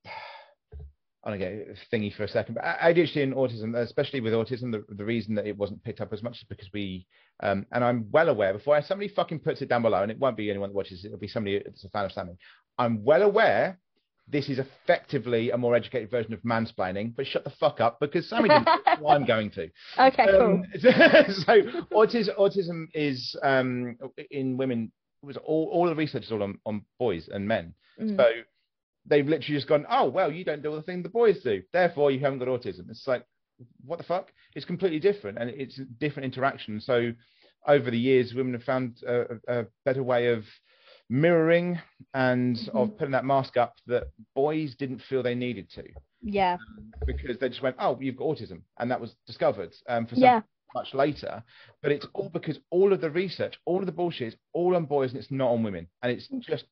[1.22, 4.82] I don't get thingy for a second, but ADHD and autism, especially with autism, the,
[4.94, 7.06] the reason that it wasn't picked up as much is because we,
[7.42, 10.38] um, and I'm well aware before somebody fucking puts it down below, and it won't
[10.38, 12.38] be anyone that watches it, it'll be somebody that's a fan of Sammi.
[12.78, 13.78] I'm well aware
[14.30, 18.28] this is effectively a more educated version of mansplaining, but shut the fuck up because
[18.28, 18.68] Sammi didn't.
[19.00, 19.70] well, I'm going to.
[19.98, 20.64] Okay, um, cool.
[20.82, 21.62] so
[21.92, 23.96] autism, autism is um,
[24.30, 24.92] in women.
[25.22, 27.74] Was all, all the research is all on, on boys and men.
[28.00, 28.16] Mm.
[28.16, 28.30] So
[29.04, 31.62] they've literally just gone, oh well, you don't do all the thing the boys do,
[31.72, 32.88] therefore you haven't got autism.
[32.88, 33.24] It's like,
[33.84, 34.32] what the fuck?
[34.54, 36.80] It's completely different, and it's a different interaction.
[36.80, 37.12] So
[37.66, 40.44] over the years, women have found a, a better way of
[41.10, 41.78] mirroring
[42.14, 42.76] and mm-hmm.
[42.76, 44.04] of putting that mask up that
[44.34, 45.84] boys didn't feel they needed to.
[46.22, 46.56] Yeah.
[47.06, 50.22] because they just went, oh, you've got autism, and that was discovered um, for some
[50.22, 50.40] yeah.
[50.74, 51.42] much later.
[51.82, 54.84] But it's all because all of the research, all of the bullshit is all on
[54.84, 56.40] boys and it's not on women, and it's mm.
[56.42, 56.64] just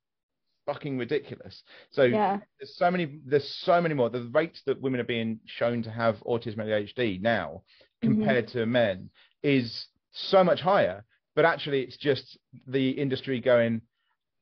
[0.67, 1.63] fucking ridiculous.
[1.91, 2.39] So yeah.
[2.61, 4.11] there's so many, there's so many more.
[4.11, 7.63] The rates that women are being shown to have autism and ADHD now
[8.05, 8.15] mm-hmm.
[8.15, 8.59] compared mm-hmm.
[8.59, 9.11] to men
[9.43, 11.05] is so much higher.
[11.35, 12.37] But actually, it's just
[12.67, 13.81] the industry going,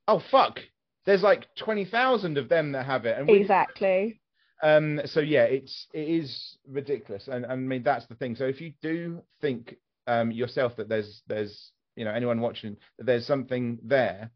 [0.08, 0.60] oh fuck,
[1.04, 3.18] there's like twenty thousand of them that have it.
[3.18, 4.20] And we, exactly.
[4.62, 5.00] Um.
[5.04, 8.36] So yeah, it's it is ridiculous, and, and I mean that's the thing.
[8.36, 9.76] So if you do think
[10.06, 14.30] um yourself that there's there's you know anyone watching that there's something there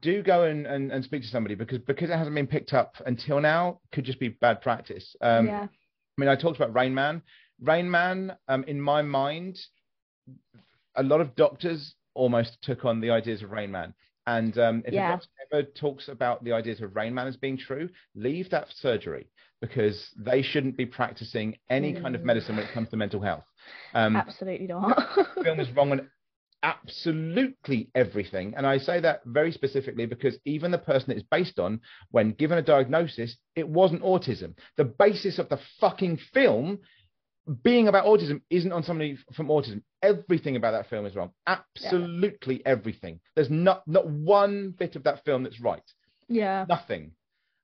[0.00, 2.94] do go and, and, and speak to somebody because because it hasn't been picked up
[3.06, 5.62] until now could just be bad practice um yeah.
[5.62, 5.68] i
[6.18, 7.22] mean i talked about rain man
[7.62, 9.58] rain man um in my mind
[10.96, 13.94] a lot of doctors almost took on the ideas of rain man
[14.28, 15.18] and um, if yeah.
[15.50, 19.26] ever talks about the ideas of Rain Man as being true, leave that surgery
[19.62, 22.02] because they shouldn't be practicing any mm.
[22.02, 23.44] kind of medicine when it comes to mental health.
[23.94, 25.02] Um, absolutely not.
[25.42, 26.10] film is wrong on
[26.62, 28.52] absolutely everything.
[28.54, 32.58] And I say that very specifically because even the person it's based on, when given
[32.58, 34.54] a diagnosis, it wasn't autism.
[34.76, 36.80] The basis of the fucking film
[37.62, 39.82] being about autism isn't on somebody from autism.
[40.02, 41.30] Everything about that film is wrong.
[41.46, 42.62] Absolutely yeah.
[42.66, 43.20] everything.
[43.34, 45.82] There's not not one bit of that film that's right.
[46.28, 46.66] Yeah.
[46.68, 47.12] Nothing.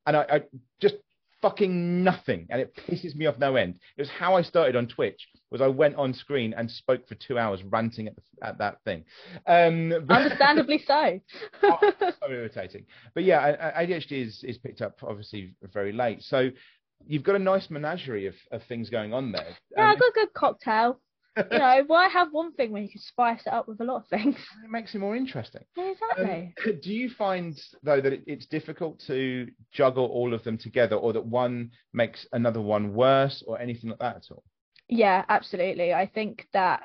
[0.06, 0.42] And I, I
[0.80, 0.96] just
[1.44, 2.46] fucking nothing.
[2.48, 3.78] And it pisses me off no end.
[3.98, 5.20] It was how I started on Twitch.
[5.50, 8.78] Was I went on screen and spoke for two hours ranting at, the, at that
[8.84, 9.04] thing.
[9.46, 11.20] Um, but, Understandably so.
[11.62, 12.86] oh, so irritating.
[13.14, 16.22] But yeah, ADHD is is picked up obviously very late.
[16.22, 16.48] So
[17.06, 19.56] you've got a nice menagerie of, of things going on there.
[19.76, 21.00] Yeah, um, I've got a good cocktail.
[21.50, 23.96] you know, why have one thing when you can spice it up with a lot
[23.96, 24.36] of things?
[24.64, 25.64] It makes it more interesting.
[25.76, 26.54] exactly.
[26.64, 30.96] Um, do you find though that it, it's difficult to juggle all of them together,
[30.96, 34.44] or that one makes another one worse, or anything like that at all?
[34.88, 35.92] Yeah, absolutely.
[35.92, 36.82] I think that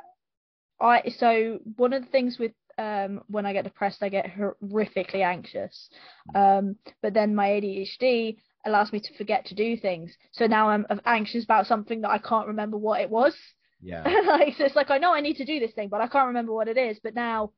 [0.81, 5.21] I so one of the things with um, when I get depressed, I get horrifically
[5.23, 5.89] anxious.
[6.33, 10.15] Um, but then my ADHD allows me to forget to do things.
[10.31, 13.35] So now I'm anxious about something that I can't remember what it was.
[13.81, 14.03] Yeah.
[14.27, 16.27] like so it's like I know I need to do this thing, but I can't
[16.27, 16.99] remember what it is.
[17.01, 17.51] But now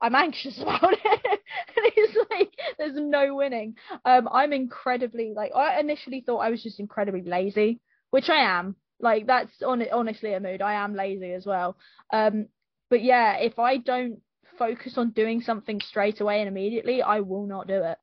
[0.00, 1.00] I'm anxious about it.
[1.24, 3.76] and it's like there's no winning.
[4.04, 8.76] Um, I'm incredibly like I initially thought I was just incredibly lazy, which I am.
[9.00, 10.60] Like that's on honestly a mood.
[10.62, 11.76] I am lazy as well.
[12.12, 12.48] Um,
[12.90, 14.20] but yeah, if I don't
[14.58, 17.98] focus on doing something straight away and immediately, I will not do it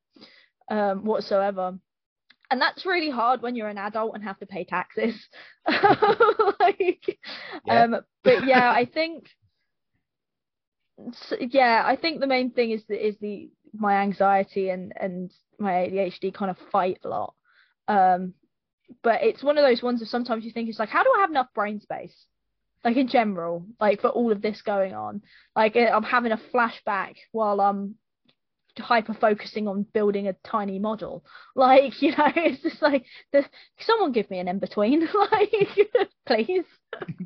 [0.70, 1.78] um, whatsoever
[2.50, 5.14] and that's really hard when you're an adult and have to pay taxes.
[5.66, 7.18] like,
[7.66, 7.82] yeah.
[7.82, 9.28] um, but yeah, I think,
[11.40, 15.72] yeah, I think the main thing is the, is the my anxiety and and my
[15.72, 17.34] ADHD kind of fight a lot.
[17.88, 18.34] Um,
[19.02, 21.20] but it's one of those ones that sometimes you think it's like, how do I
[21.20, 22.14] have enough brain space?
[22.84, 25.22] Like in general, like for all of this going on,
[25.56, 27.96] like I'm having a flashback while I'm
[28.78, 31.24] hyper focusing on building a tiny model.
[31.54, 33.44] Like, you know, it's just like, the,
[33.80, 35.00] someone give me an in between,
[35.32, 35.52] like,
[36.26, 36.64] please.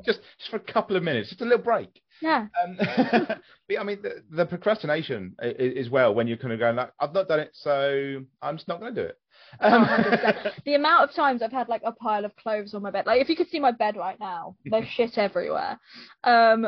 [0.05, 2.03] just, just for a couple of minutes, just a little break.
[2.23, 2.49] Yeah.
[2.63, 6.77] Um, but I mean, the, the procrastination is, is, well when you're kind of going
[6.77, 9.19] like, I've not done it, so I'm just not going to do it.
[9.61, 12.91] Um, oh, the amount of times I've had like a pile of clothes on my
[12.91, 15.79] bed, like if you could see my bed right now, there's shit everywhere.
[16.23, 16.67] Um,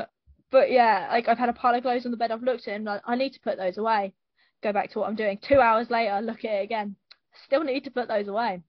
[0.53, 2.31] but yeah, like I've had a pile of clothes on the bed.
[2.31, 4.15] I've looked at it and like, I need to put those away.
[4.63, 5.39] Go back to what I'm doing.
[5.47, 6.97] Two hours later, look at it again.
[7.47, 8.63] Still need to put those away.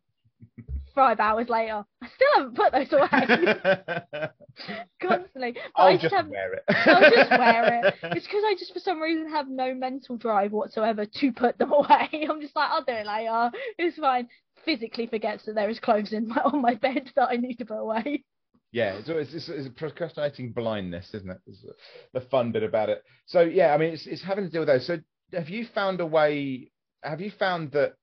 [0.95, 4.29] Five hours later, I still haven't put those away.
[5.01, 5.55] Constantly.
[5.75, 6.63] I'll I just, just have, wear it.
[6.67, 7.95] I'll just wear it.
[8.15, 11.71] It's because I just for some reason have no mental drive whatsoever to put them
[11.71, 12.27] away.
[12.29, 13.51] I'm just like, I'll do it later.
[13.79, 14.27] It's fine.
[14.65, 17.65] Physically forgets that there is clothes in my on my bed that I need to
[17.65, 18.23] put away.
[18.71, 21.37] Yeah, it's, it's, it's, a procrastinating blindness, isn't it?
[21.45, 21.63] It's
[22.11, 23.03] the fun bit about it.
[23.27, 24.87] So yeah, I mean, it's it's having to deal with those.
[24.87, 24.97] So
[25.33, 26.71] have you found a way?
[27.03, 27.95] Have you found that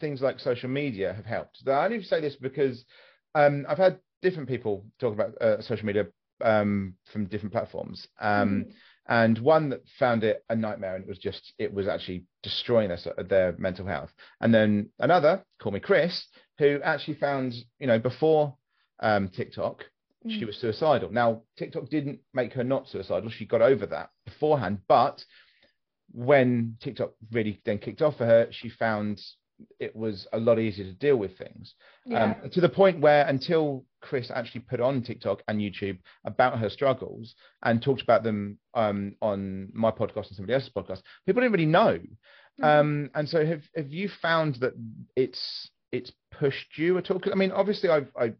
[0.00, 1.62] things like social media have helped?
[1.66, 2.84] I only say this because
[3.34, 6.06] um, I've had different people talk about uh, social media
[6.42, 8.06] um, from different platforms.
[8.20, 8.72] Um, mm.
[9.06, 12.88] And one that found it a nightmare, and it was just it was actually destroying
[12.88, 14.10] their their mental health.
[14.40, 16.26] And then another, call me Chris,
[16.58, 18.56] who actually found you know before
[19.00, 19.84] um, TikTok,
[20.26, 20.38] mm.
[20.38, 21.10] she was suicidal.
[21.10, 24.78] Now TikTok didn't make her not suicidal; she got over that beforehand.
[24.88, 25.22] But
[26.12, 29.20] when TikTok really then kicked off for her, she found
[29.78, 31.74] it was a lot easier to deal with things.
[32.04, 32.34] Yeah.
[32.42, 36.68] Um, to the point where until Chris actually put on TikTok and YouTube about her
[36.68, 41.52] struggles and talked about them um, on my podcast and somebody else's podcast, people didn't
[41.52, 41.98] really know.
[42.60, 42.64] Mm-hmm.
[42.64, 44.74] Um, and so have have you found that
[45.16, 47.20] it's it's pushed you at all?
[47.30, 48.32] I mean, obviously, I've I,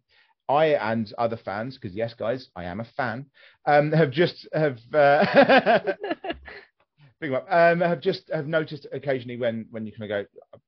[0.48, 3.26] I and other fans, because yes, guys, I am a fan,
[3.66, 4.78] um, have just have.
[4.92, 5.94] Uh,
[7.22, 10.58] um, have just have noticed occasionally when when you kind of go,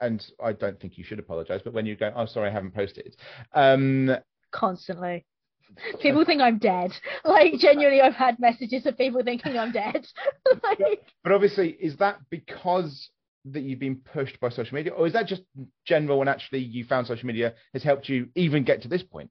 [0.00, 2.74] and I don't think you should apologize, but when you go, oh, sorry, I haven't
[2.74, 3.16] posted.
[3.52, 4.16] Um,
[4.50, 5.26] Constantly.
[6.02, 6.92] People think I'm dead.
[7.24, 10.04] Like, genuinely, I've had messages of people thinking I'm dead.
[10.64, 11.02] like...
[11.22, 13.08] But obviously, is that because
[13.46, 15.42] that you've been pushed by social media, or is that just
[15.86, 19.30] general and actually you found social media has helped you even get to this point?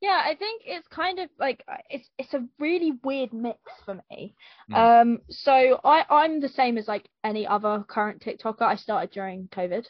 [0.00, 4.34] Yeah i think it's kind of like it's it's a really weird mix for me.
[4.70, 5.02] Mm.
[5.02, 8.62] um so i i'm the same as like any other current tiktoker.
[8.62, 9.86] I started during covid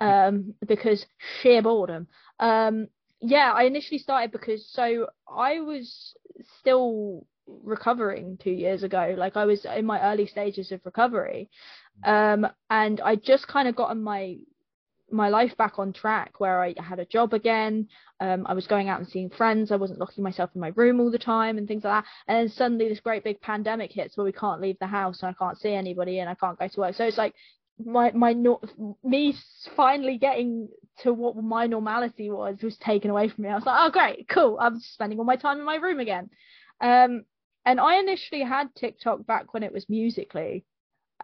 [0.00, 1.06] um because
[1.40, 2.08] sheer boredom.
[2.40, 2.88] Um
[3.20, 6.14] yeah i initially started because so i was
[6.60, 9.14] still recovering two years ago.
[9.16, 11.50] Like i was in my early stages of recovery.
[12.04, 12.44] Hmm.
[12.44, 14.36] um and i just kind of gotten my
[15.10, 17.88] my life back on track where I had a job again.
[18.20, 19.70] Um, I was going out and seeing friends.
[19.70, 22.10] I wasn't locking myself in my room all the time and things like that.
[22.26, 25.30] And then suddenly this great big pandemic hits where we can't leave the house and
[25.30, 26.94] I can't see anybody and I can't go to work.
[26.94, 27.34] So it's like
[27.84, 28.34] my my
[29.02, 29.36] me
[29.76, 33.50] finally getting to what my normality was was taken away from me.
[33.50, 34.58] I was like, oh great, cool.
[34.60, 36.30] I'm spending all my time in my room again.
[36.80, 37.24] Um,
[37.66, 40.62] and I initially had TikTok back when it was Musical.ly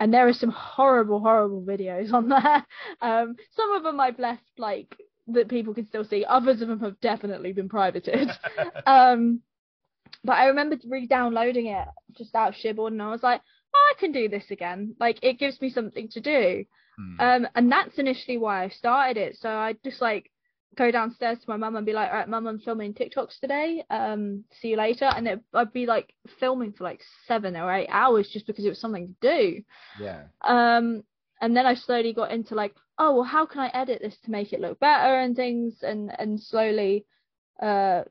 [0.01, 2.67] and there are some horrible, horrible videos on there.
[3.03, 4.97] Um, some of them I've left like
[5.29, 6.25] that people can still see.
[6.25, 8.29] Others of them have definitely been privated.
[8.87, 9.41] um,
[10.25, 11.87] but I remember re-downloading it
[12.17, 13.41] just out of shibboleth, and I was like,
[13.75, 14.97] oh, I can do this again.
[14.99, 16.65] Like it gives me something to do.
[16.99, 17.21] Hmm.
[17.21, 19.37] Um, and that's initially why I started it.
[19.37, 20.31] So I just like
[20.77, 23.85] go downstairs to my mum and be like, all right, mum, I'm filming TikToks today.
[23.91, 25.07] Um, see you later.
[25.07, 28.69] And it, I'd be like filming for like seven or eight hours just because it
[28.69, 29.63] was something to do.
[30.01, 30.23] Yeah.
[30.43, 31.03] Um,
[31.41, 34.31] and then I slowly got into like, oh, well, how can I edit this to
[34.31, 37.07] make it look better and things, and and slowly,
[37.63, 38.03] uh,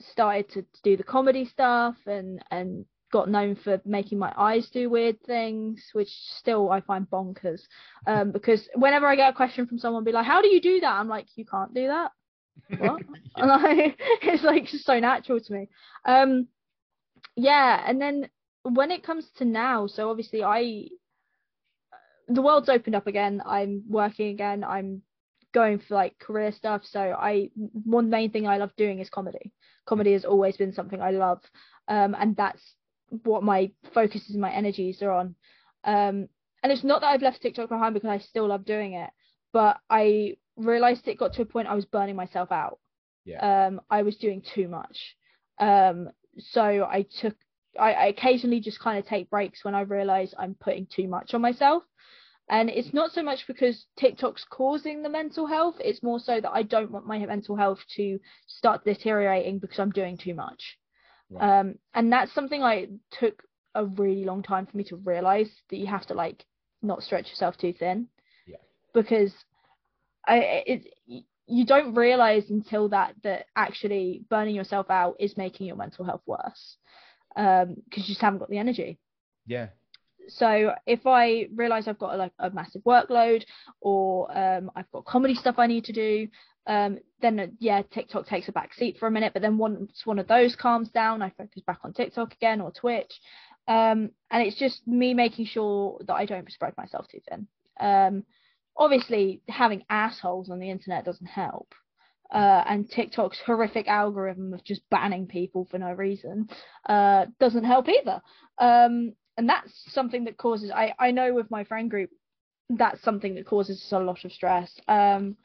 [0.00, 4.68] started to, to do the comedy stuff and and got known for making my eyes
[4.70, 7.62] do weird things, which still I find bonkers.
[8.06, 10.80] Um, because whenever I get a question from someone, be like, "How do you do
[10.80, 12.12] that?" I'm like, "You can't do that."
[12.78, 13.02] What?
[13.10, 13.16] yeah.
[13.36, 15.68] and I, it's like just so natural to me.
[16.04, 16.48] Um,
[17.36, 18.28] yeah, and then
[18.62, 20.88] when it comes to now, so obviously I,
[22.28, 23.42] the world's opened up again.
[23.44, 24.64] I'm working again.
[24.64, 25.02] I'm
[25.52, 26.82] going for like career stuff.
[26.84, 29.52] So I one main thing I love doing is comedy.
[29.86, 31.40] Comedy has always been something I love,
[31.88, 32.62] um, and that's
[33.24, 35.34] what my focuses and my energies are on.
[35.84, 36.28] Um,
[36.62, 39.10] and it's not that I've left TikTok behind because I still love doing it,
[39.52, 42.78] but I realized it got to a point I was burning myself out.
[43.24, 43.66] Yeah.
[43.66, 45.16] Um, I was doing too much.
[45.58, 47.34] Um, so I took,
[47.78, 51.34] I, I occasionally just kind of take breaks when I realize I'm putting too much
[51.34, 51.82] on myself.
[52.48, 56.50] And it's not so much because TikTok's causing the mental health, it's more so that
[56.50, 60.79] I don't want my mental health to start deteriorating because I'm doing too much.
[61.30, 61.60] Right.
[61.60, 63.42] Um, and that's something like took
[63.74, 66.44] a really long time for me to realize that you have to like
[66.82, 68.08] not stretch yourself too thin.
[68.46, 68.56] Yeah.
[68.92, 69.32] Because
[70.26, 70.86] I it
[71.46, 76.22] you don't realize until that that actually burning yourself out is making your mental health
[76.26, 76.76] worse.
[77.36, 78.98] Um, because you just haven't got the energy.
[79.46, 79.68] Yeah.
[80.30, 83.44] So if I realize I've got like a massive workload
[83.80, 86.28] or um, I've got comedy stuff I need to do,
[86.66, 89.32] um, then uh, yeah, TikTok takes a back seat for a minute.
[89.32, 92.70] But then once one of those calms down, I focus back on TikTok again or
[92.70, 93.12] Twitch.
[93.68, 97.46] Um, and it's just me making sure that I don't spread myself too thin.
[97.78, 98.24] Um,
[98.76, 101.74] obviously, having assholes on the internet doesn't help.
[102.32, 106.48] Uh, and TikTok's horrific algorithm of just banning people for no reason
[106.88, 108.22] uh, doesn't help either.
[108.58, 110.70] Um, and that's something that causes.
[110.70, 112.10] I I know with my friend group,
[112.68, 114.70] that's something that causes us a lot of stress.
[114.86, 115.38] Um,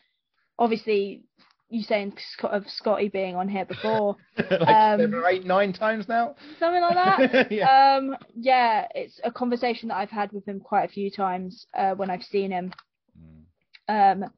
[0.59, 1.23] obviously,
[1.69, 6.09] you saying of Scotty being on here before, like um, seven or eight, nine times
[6.09, 7.51] now, something like that.
[7.53, 7.95] yeah.
[7.95, 11.93] Um, yeah, it's a conversation that I've had with him quite a few times uh,
[11.95, 12.73] when I've seen him.
[13.89, 14.23] Mm.
[14.23, 14.31] Um,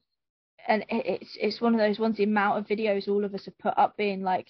[0.68, 2.18] and it's it's one of those ones.
[2.18, 4.50] The amount of videos all of us have put up being like,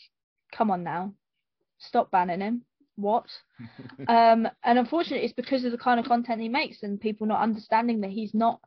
[0.52, 1.14] "Come on now,
[1.80, 2.66] stop banning him."
[2.98, 3.26] What?
[4.08, 7.42] um, and unfortunately, it's because of the kind of content he makes and people not
[7.42, 8.60] understanding that he's not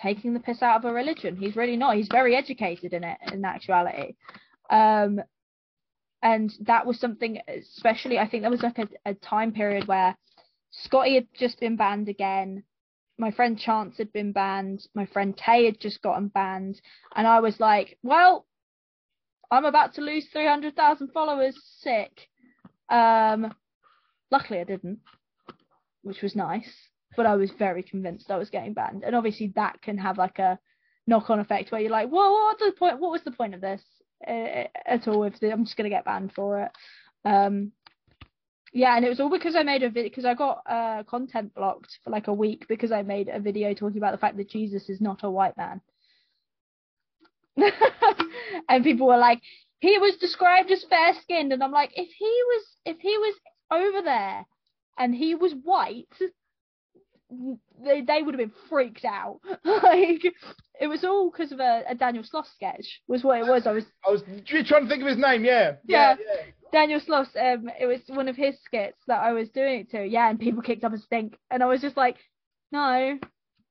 [0.00, 1.36] taking the piss out of a religion.
[1.36, 1.96] He's really not.
[1.96, 4.14] He's very educated in it in actuality.
[4.70, 5.20] Um,
[6.22, 10.16] and that was something, especially I think there was like a, a time period where
[10.70, 12.64] Scotty had just been banned again
[13.18, 16.80] my friend Chance had been banned, my friend Tay had just gotten banned,
[17.14, 18.46] and I was like, well,
[19.50, 22.28] I'm about to lose 300,000 followers, sick.
[22.88, 23.54] Um,
[24.34, 24.98] luckily I didn't,
[26.02, 26.72] which was nice,
[27.16, 30.40] but I was very convinced I was getting banned, and obviously that can have like
[30.40, 30.58] a
[31.06, 32.98] knock-on effect where you're like, well, what's the point?
[32.98, 33.82] What was the point of this
[34.26, 35.22] uh, at all?
[35.22, 36.72] If I'm just gonna get banned for it.
[37.24, 37.70] Um,
[38.72, 41.54] yeah, and it was all because I made a video because I got uh, content
[41.54, 44.50] blocked for like a week because I made a video talking about the fact that
[44.50, 45.80] Jesus is not a white man.
[48.68, 49.40] and people were like,
[49.78, 53.34] he was described as fair skinned, and I'm like, if he was if he was
[53.74, 54.46] over there
[54.98, 56.06] and he was white,
[57.84, 59.40] they they would have been freaked out.
[59.64, 60.24] like
[60.80, 63.66] it was all because of a, a, Daniel Sloss sketch was what it was.
[63.66, 65.44] I was I was trying to think of his name.
[65.44, 65.76] Yeah.
[65.84, 66.16] Yeah.
[66.18, 66.42] yeah.
[66.72, 67.28] Daniel Sloss.
[67.36, 70.04] Um, it was one of his skits that I was doing it to.
[70.04, 72.16] Yeah, and people kicked up a stink, and I was just like,
[72.72, 73.18] no,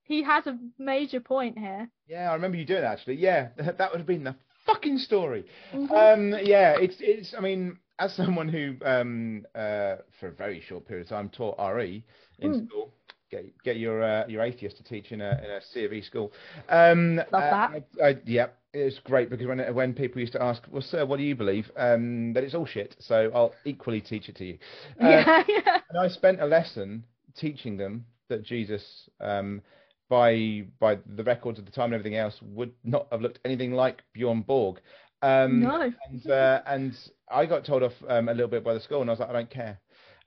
[0.03, 1.89] he has a major point here.
[2.07, 3.15] Yeah, I remember you doing that actually.
[3.15, 4.35] Yeah, that would have been the
[4.65, 5.45] fucking story.
[5.73, 5.93] Mm-hmm.
[5.93, 7.33] Um, yeah, it's it's.
[7.37, 11.55] I mean, as someone who um uh for a very short period of time taught
[11.59, 12.03] RE
[12.39, 12.67] in mm.
[12.67, 12.93] school
[13.33, 16.01] get get your uh, your atheist to teach in a in a C of E
[16.01, 16.31] school.
[16.69, 17.71] Um, Love that.
[17.71, 21.05] Uh, I, I, yeah, it's great because when when people used to ask, well, sir,
[21.05, 21.69] what do you believe?
[21.75, 22.95] Um, that it's all shit.
[22.99, 24.57] So I'll equally teach it to you.
[25.01, 25.79] Uh, yeah, yeah.
[25.89, 27.03] And I spent a lesson
[27.35, 29.09] teaching them that Jesus.
[29.19, 29.61] Um,
[30.09, 33.71] by by the records of the time and everything else, would not have looked anything
[33.71, 34.79] like Bjorn Borg.
[35.23, 35.91] Um, no.
[36.09, 36.93] And uh, and
[37.31, 39.29] I got told off um, a little bit by the school, and I was like,
[39.29, 39.79] I don't care.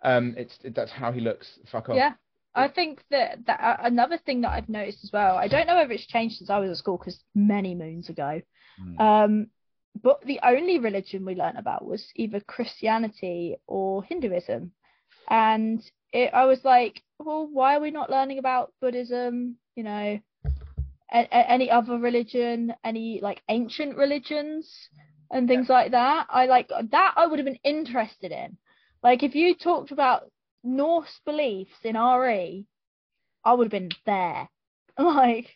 [0.02, 1.58] Um, it's it, that's how he looks.
[1.70, 1.96] Fuck off.
[1.96, 2.14] Yeah.
[2.54, 5.36] I think that that uh, another thing that I've noticed as well.
[5.36, 8.40] I don't know whether it's changed since I was at school because many moons ago.
[8.82, 9.00] Mm.
[9.00, 9.46] Um,
[10.02, 14.72] but the only religion we learnt about was either Christianity or Hinduism,
[15.28, 15.82] and
[16.12, 19.56] it, I was like, well, why are we not learning about Buddhism?
[19.74, 20.18] You know,
[21.12, 24.88] a, any other religion, any like ancient religions
[25.30, 25.74] and things yeah.
[25.74, 26.26] like that.
[26.30, 27.14] I like that.
[27.16, 28.56] I would have been interested in.
[29.02, 30.30] Like if you talked about
[30.64, 32.66] Norse beliefs in RE,
[33.44, 34.48] I would have been there.
[34.98, 35.48] Like,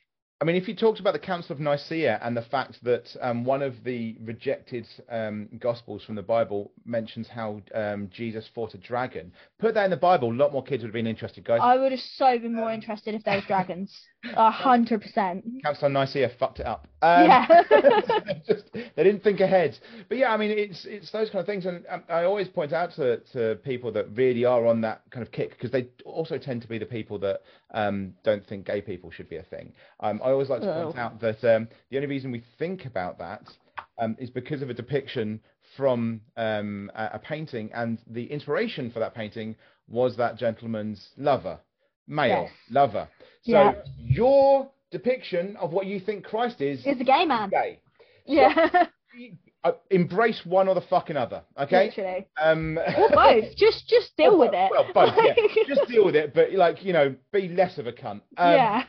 [0.43, 3.45] I mean, if you talked about the Council of Nicaea and the fact that um,
[3.45, 8.79] one of the rejected um, Gospels from the Bible mentions how um, Jesus fought a
[8.79, 11.61] dragon, put that in the Bible, a lot more kids would have been interested, guys.
[11.63, 13.95] I would have so been more interested if there was dragons.
[14.37, 15.45] A hundred percent.
[15.63, 16.87] Council Nicaea fucked it up.
[17.01, 17.47] Um, yeah.
[18.47, 19.79] just, they didn't think ahead.
[20.09, 22.93] But yeah, I mean, it's it's those kind of things, and I always point out
[22.97, 26.61] to to people that really are on that kind of kick because they also tend
[26.63, 27.41] to be the people that
[27.73, 29.73] um, don't think gay people should be a thing.
[30.01, 31.01] Um, I always like to point oh.
[31.01, 33.45] out that um, the only reason we think about that
[33.99, 35.41] um, is because of a depiction
[35.77, 39.57] from um, a, a, painting, and the inspiration for that painting
[39.89, 41.59] was that gentleman's lover,
[42.07, 42.53] male yes.
[42.71, 43.09] lover.
[43.43, 43.73] So yeah.
[43.99, 47.51] your depiction of what you think Christ is is a gay man.
[47.51, 47.81] Gay.
[48.27, 48.87] Yeah.
[49.65, 51.43] uh, embrace one or the fucking other.
[51.59, 51.87] Okay.
[51.87, 52.27] Literally.
[52.41, 53.57] Um, or both.
[53.57, 54.71] just just deal with it.
[54.71, 55.15] Well, both.
[55.17, 55.35] yeah.
[55.67, 58.21] Just deal with it, but like you know, be less of a cunt.
[58.37, 58.83] Um, yeah.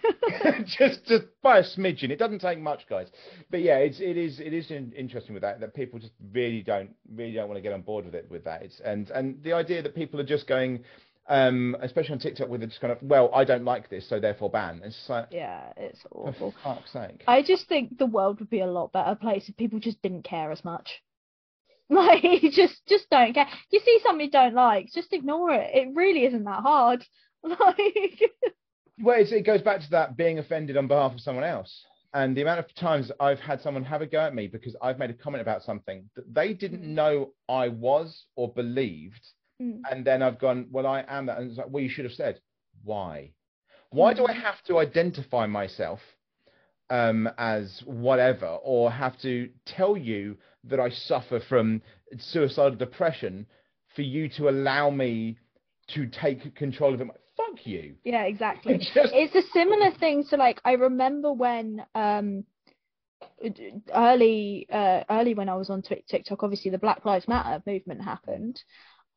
[0.65, 2.09] just just by a smidgen.
[2.11, 3.07] It doesn't take much, guys.
[3.49, 6.91] But yeah, it's it is it is interesting with that that people just really don't
[7.13, 8.61] really don't want to get on board with it with that.
[8.63, 10.83] It's and and the idea that people are just going
[11.27, 14.49] um, especially on TikTok, with it's kind of, well, I don't like this, so therefore
[14.49, 14.81] ban.
[14.83, 16.51] It's like, yeah, it's awful.
[16.51, 17.23] For fuck's sake.
[17.27, 20.23] I just think the world would be a lot better place if people just didn't
[20.23, 20.89] care as much.
[21.91, 23.49] Like, just, just don't care.
[23.69, 25.71] You see something you don't like, just ignore it.
[25.73, 27.05] It really isn't that hard.
[27.43, 28.21] Like,
[29.01, 31.83] well, it goes back to that being offended on behalf of someone else.
[32.13, 34.99] And the amount of times I've had someone have a go at me because I've
[34.99, 36.89] made a comment about something that they didn't mm.
[36.89, 39.25] know I was or believed.
[39.61, 39.81] Mm.
[39.89, 41.37] And then I've gone, well, I am that.
[41.37, 42.39] And it's like, well, you should have said,
[42.83, 43.31] why?
[43.91, 45.99] Why do I have to identify myself
[46.89, 51.81] um, as whatever or have to tell you that I suffer from
[52.17, 53.47] suicidal depression
[53.95, 55.37] for you to allow me
[55.89, 57.07] to take control of it.
[57.37, 57.95] Fuck you.
[58.03, 58.77] Yeah, exactly.
[58.93, 59.13] Just...
[59.13, 62.45] It's a similar thing to like I remember when um
[63.93, 68.61] early uh early when I was on TikTok, obviously the Black Lives Matter movement happened.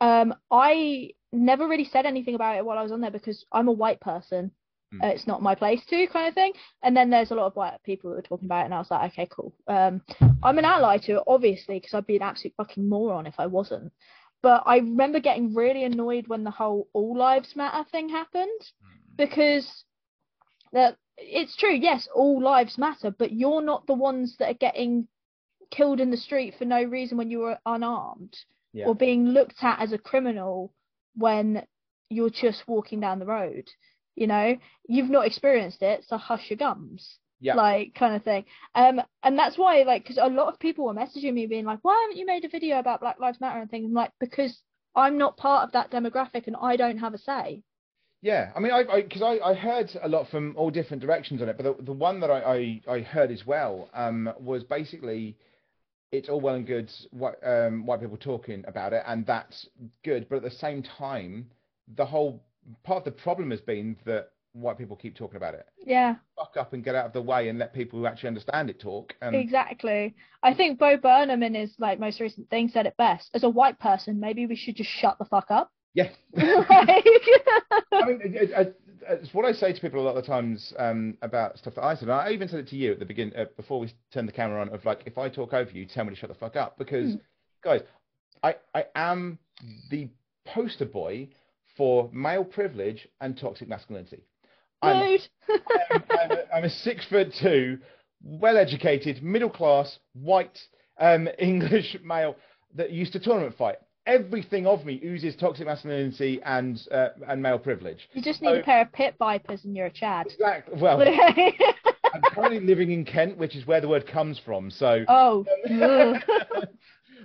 [0.05, 3.69] Um, I never really said anything about it while I was on there because I'm
[3.69, 4.51] a white person.
[4.93, 5.03] Mm.
[5.03, 6.53] Uh, it's not my place to kind of thing.
[6.83, 8.79] And then there's a lot of white people that were talking about it, and I
[8.81, 9.55] was like, okay, cool.
[9.67, 10.03] Um,
[10.43, 13.47] I'm an ally to it, obviously, because I'd be an absolute fucking moron if I
[13.47, 13.93] wasn't.
[14.43, 19.17] But I remember getting really annoyed when the whole all lives matter thing happened mm.
[19.17, 19.85] because
[20.75, 25.09] that it's true, yes, all lives matter, but you're not the ones that are getting
[25.71, 28.37] killed in the street for no reason when you were unarmed
[28.75, 28.85] yeah.
[28.85, 30.75] or being looked at as a criminal
[31.17, 31.65] when
[32.11, 33.71] you're just walking down the road
[34.15, 34.57] you know?
[34.89, 37.19] You've not experienced it so hush your gums.
[37.41, 37.57] Yeah.
[37.57, 38.45] like kind of thing.
[38.75, 41.81] Um and that's why like because a lot of people were messaging me being like
[41.83, 43.87] why haven't you made a video about black lives matter and things?
[43.87, 44.63] I'm like because
[44.97, 47.63] i'm not part of that demographic and i don't have a say.
[48.23, 51.43] Yeah, I mean, I because I, I, I, heard a lot from all different directions
[51.43, 54.65] on it, but the, the one that I, I, I heard as well um, was
[54.65, 55.37] basically
[56.19, 59.69] it's all well and good white, um, white people talking about it, and that's
[60.05, 60.29] good.
[60.29, 61.51] But at the same time,
[61.97, 62.43] the whole
[62.83, 65.67] part of the problem has been that white people keep talking about it.
[65.85, 66.17] Yeah.
[66.37, 68.81] Fuck up and get out of the way and let people who actually understand it
[68.81, 69.15] talk.
[69.21, 69.35] And...
[69.35, 70.15] Exactly.
[70.43, 73.31] I think Bo Burnham in his like most recent thing said it best.
[73.35, 75.71] As a white person, maybe we should just shut the fuck up.
[75.93, 76.09] Yeah.
[76.37, 80.73] I mean, it, it, it's what I say to people a lot of the times
[80.79, 82.05] um, about stuff that I said.
[82.05, 84.33] And I even said it to you at the beginning uh, before we turned the
[84.33, 84.69] camera on.
[84.71, 86.79] Of like, if I talk over you, tell me to shut the fuck up.
[86.79, 87.21] Because, mm.
[87.63, 87.81] guys,
[88.43, 89.39] I I am
[89.91, 90.09] the
[90.47, 91.29] poster boy
[91.77, 94.23] for male privilege and toxic masculinity.
[94.83, 97.79] I'm, I'm, I'm, a, I'm, a six foot two,
[98.23, 100.59] well educated, middle class, white
[100.99, 102.37] um, English male
[102.75, 103.77] that used to tournament fight.
[104.07, 108.09] Everything of me oozes toxic masculinity and uh, and male privilege.
[108.13, 110.27] You just need so, a pair of pit vipers and you're a Chad.
[110.27, 110.81] Exactly.
[110.81, 111.01] Well,
[112.15, 114.71] I'm currently living in Kent, which is where the word comes from.
[114.71, 115.05] So.
[115.09, 115.45] Oh.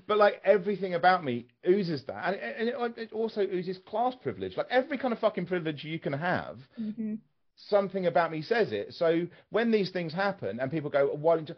[0.07, 4.15] but like everything about me oozes that, and, it, and it, it, also oozes class
[4.21, 4.57] privilege.
[4.57, 7.15] Like every kind of fucking privilege you can have, mm-hmm.
[7.55, 8.93] something about me says it.
[8.93, 11.55] So when these things happen and people go, "Why don't you?"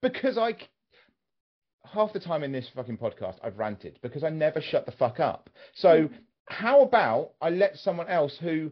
[0.00, 0.56] Because I
[1.84, 5.20] half the time in this fucking podcast I've ranted because I never shut the fuck
[5.20, 5.50] up.
[5.74, 6.14] So mm-hmm.
[6.46, 8.70] how about I let someone else who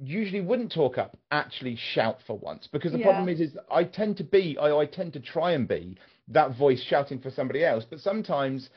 [0.00, 3.04] usually wouldn't talk up actually shout for once because the yeah.
[3.04, 5.96] problem is is I tend to be I, I tend to try and be
[6.28, 7.84] that voice shouting for somebody else.
[7.88, 8.70] But sometimes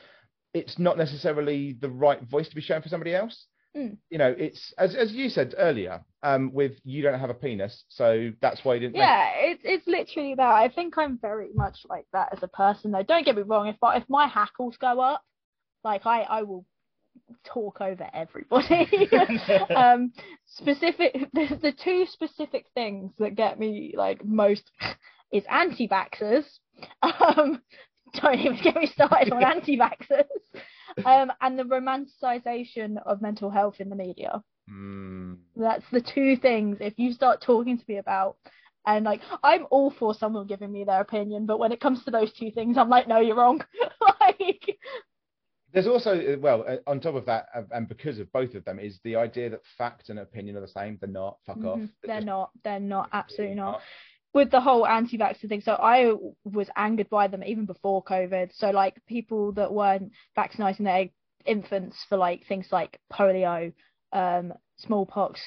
[0.53, 3.45] it's not necessarily the right voice to be shouting for somebody else.
[3.75, 3.97] Mm.
[4.09, 7.83] You know, it's as as you said earlier, um, with you don't have a penis,
[7.89, 8.95] so that's why you didn't.
[8.95, 10.49] Yeah, it's it's literally that.
[10.49, 12.91] I think I'm very much like that as a person.
[12.91, 13.67] Though, don't get me wrong.
[13.67, 15.21] If I, if my hackles go up,
[15.83, 16.65] like I I will
[17.43, 19.09] talk over everybody.
[19.75, 20.13] um,
[20.45, 24.63] specific the, the two specific things that get me like most
[25.31, 26.45] is anti-vaxxers
[27.01, 27.61] um,
[28.21, 30.23] don't even get me started on anti-vaxxers.
[31.03, 34.41] Um, and the romanticization of mental health in the media.
[34.69, 35.37] Mm.
[35.55, 36.77] That's the two things.
[36.79, 38.37] If you start talking to me about,
[38.85, 42.11] and like, I'm all for someone giving me their opinion, but when it comes to
[42.11, 43.63] those two things, I'm like, no, you're wrong.
[44.21, 44.77] like,
[45.73, 48.79] there's also, well, uh, on top of that, uh, and because of both of them,
[48.79, 50.97] is the idea that fact and opinion are the same.
[51.01, 51.37] They're not.
[51.45, 51.67] Fuck mm-hmm.
[51.67, 51.77] off.
[51.79, 52.51] They're, They're just, not.
[52.63, 53.09] They're not.
[53.11, 53.81] Absolutely not.
[54.35, 56.11] With the whole anti-vaxxer thing, so I
[56.43, 58.51] was angered by them even before COVID.
[58.53, 61.07] So like people that weren't vaccinating their
[61.45, 63.71] infants for like things like polio,
[64.11, 65.39] um, smallpox,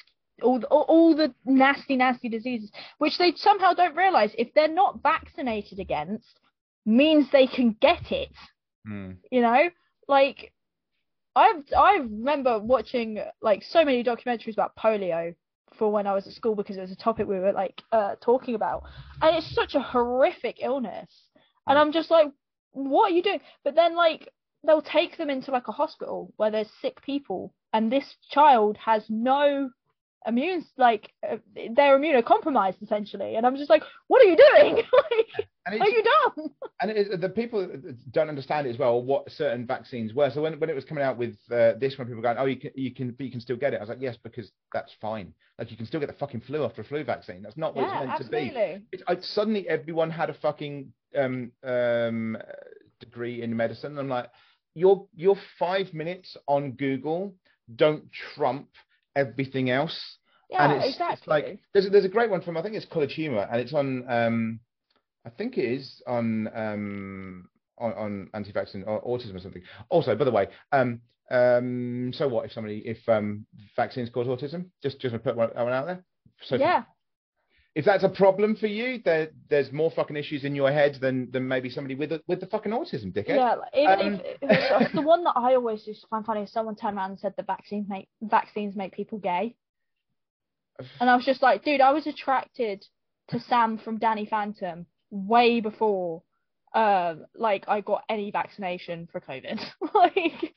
[0.43, 5.02] all, all, all the nasty, nasty diseases, which they somehow don't realize if they're not
[5.02, 6.40] vaccinated against,
[6.86, 8.32] means they can get it.
[8.89, 9.19] Mm.
[9.31, 9.69] You know,
[10.09, 10.55] like
[11.36, 15.35] I I remember watching like so many documentaries about polio
[15.77, 18.15] for when I was at school because it was a topic we were like uh,
[18.20, 18.85] talking about,
[19.23, 21.09] and it's such a horrific illness,
[21.66, 21.78] and.
[21.78, 22.28] I'm just like,
[22.73, 23.40] what are you doing?
[23.65, 24.28] But then like
[24.66, 29.05] they'll take them into like a hospital where there's sick people, and this child has
[29.09, 29.70] no
[30.27, 33.36] immune like uh, they're immunocompromised essentially.
[33.36, 34.82] And i'm just like what are you doing?
[35.70, 36.51] Like, are you dumb?
[36.81, 37.69] And it, the people
[38.12, 40.31] don't understand it as well what certain vaccines were.
[40.31, 42.47] So when, when it was coming out with uh, this when people were going oh
[42.47, 44.51] you can you can but you can still get it i was like yes because
[44.73, 45.35] that's fine.
[45.59, 47.43] Like you can still get the fucking flu after a flu vaccine.
[47.43, 48.49] That's not what yeah, it's meant absolutely.
[48.49, 48.86] to be.
[48.93, 52.39] it's, I, suddenly everyone had a fucking um, um,
[52.99, 53.99] degree in medicine.
[53.99, 54.31] I'm like
[54.74, 57.35] your your five minutes on google
[57.74, 58.05] don't
[58.35, 58.69] trump
[59.19, 59.99] everything else.
[60.51, 61.15] Yeah, and it's, exactly.
[61.19, 63.61] It's like there's a, there's a great one from I think it's College Humor, and
[63.61, 64.61] it's on um,
[65.27, 69.62] I think it is on um on, on anti-vaccine or autism or something.
[69.89, 71.01] Also, by the way, um,
[71.31, 73.45] um, so what if somebody if um
[73.77, 74.66] vaccines cause autism?
[74.82, 76.05] Just just to put one, one out there.
[76.43, 76.85] So yeah
[77.78, 81.30] if that's a problem for you, there there's more fucking issues in your head than
[81.30, 83.36] than maybe somebody with a, with the fucking autism, dickhead.
[83.36, 86.96] Yeah, even um, if the one that I always just find funny is someone turned
[86.96, 89.55] around and said the vaccines make vaccines make people gay,
[91.00, 92.84] and I was just like, dude, I was attracted
[93.28, 96.24] to Sam from Danny Phantom way before,
[96.74, 99.60] um, like I got any vaccination for COVID,
[99.94, 100.52] like.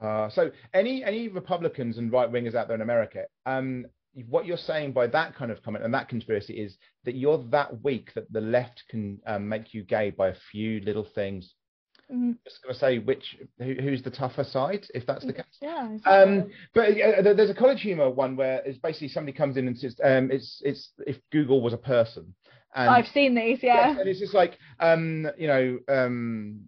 [0.00, 3.84] Uh, so any any Republicans and right wingers out there in America, um,
[4.28, 7.82] what you're saying by that kind of comment and that conspiracy is that you're that
[7.82, 11.54] weak that the left can um, make you gay by a few little things.
[12.10, 12.32] Mm-hmm.
[12.44, 15.44] Just gonna say which who, who's the tougher side if that's the case.
[15.60, 15.92] Yeah.
[15.92, 16.12] Exactly.
[16.12, 19.76] Um, but uh, there's a college humor one where it's basically somebody comes in and
[19.76, 22.34] says um, it's it's if Google was a person.
[22.74, 23.98] And, I've seen these, yeah.
[23.98, 26.60] And it's just like um, you know um,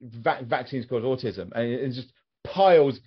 [0.00, 2.12] va- vaccines cause autism, and it's just
[2.44, 3.00] piles.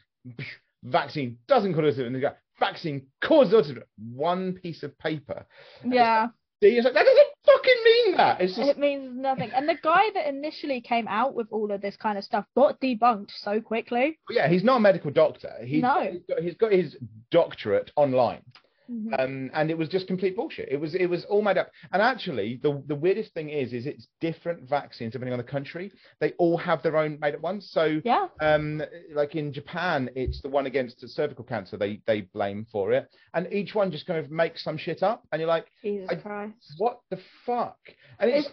[0.84, 2.32] Vaccine doesn't cause autism, and they go
[2.62, 3.84] vaccine causes autism.
[4.14, 5.46] One piece of paper.
[5.84, 6.28] Yeah.
[6.64, 8.40] It's like, that doesn't fucking mean that.
[8.40, 8.60] Just...
[8.60, 9.50] It means nothing.
[9.52, 12.80] And the guy that initially came out with all of this kind of stuff got
[12.80, 14.20] debunked so quickly.
[14.30, 15.54] Yeah, he's not a medical doctor.
[15.66, 16.12] He's, no.
[16.12, 16.98] He's got, he's got his
[17.32, 18.44] doctorate online.
[18.92, 19.14] Mm-hmm.
[19.18, 20.68] Um, and it was just complete bullshit.
[20.70, 21.72] It was it was all made up.
[21.94, 25.92] And actually, the the weirdest thing is, is it's different vaccines depending on the country.
[26.20, 27.70] They all have their own made up ones.
[27.72, 28.82] So yeah, um,
[29.14, 31.78] like in Japan, it's the one against the cervical cancer.
[31.78, 35.26] They they blame for it, and each one just kind of makes some shit up,
[35.32, 37.80] and you're like, Jesus Christ, what the fuck?
[38.20, 38.50] And it's,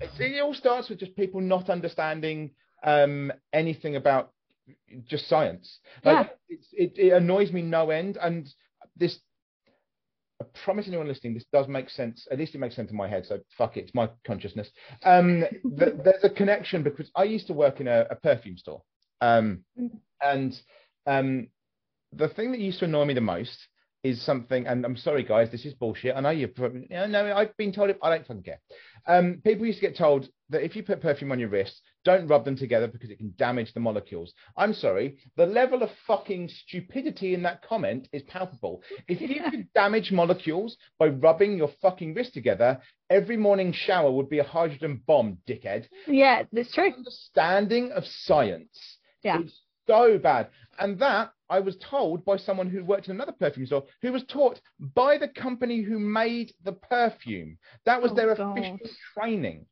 [0.00, 2.50] it's it all starts with just people not understanding
[2.82, 4.32] um, anything about
[5.06, 5.78] just science.
[6.04, 6.56] Like, yeah.
[6.72, 8.48] it, it annoys me no end, and
[8.96, 9.18] this
[10.40, 12.26] I promise anyone listening, this does make sense.
[12.30, 13.24] At least it makes sense in my head.
[13.26, 14.70] So fuck it, it's my consciousness.
[15.04, 18.82] Um, the, there's a connection because I used to work in a, a perfume store,
[19.20, 19.64] um,
[20.22, 20.60] and
[21.06, 21.48] um,
[22.12, 23.68] the thing that used to annoy me the most
[24.04, 24.66] is something.
[24.66, 26.14] And I'm sorry, guys, this is bullshit.
[26.14, 26.46] I know you.
[26.46, 27.98] Probably, you know, no, I've been told it.
[28.02, 28.60] I don't fucking care.
[29.06, 32.28] Um, people used to get told that if you put perfume on your wrists, don't
[32.28, 34.32] rub them together because it can damage the molecules.
[34.56, 38.82] I'm sorry, the level of fucking stupidity in that comment is palpable.
[39.08, 44.28] If you could damage molecules by rubbing your fucking wrist together, every morning shower would
[44.28, 45.86] be a hydrogen bomb, dickhead.
[46.06, 46.92] Yeah, that's true.
[46.92, 48.98] Understanding of science.
[49.22, 49.38] Yeah.
[49.86, 50.48] So bad.
[50.78, 54.24] And that I was told by someone who worked in another perfume store who was
[54.24, 57.58] taught by the company who made the perfume.
[57.84, 58.58] That was oh, their God.
[58.58, 58.78] official
[59.16, 59.66] training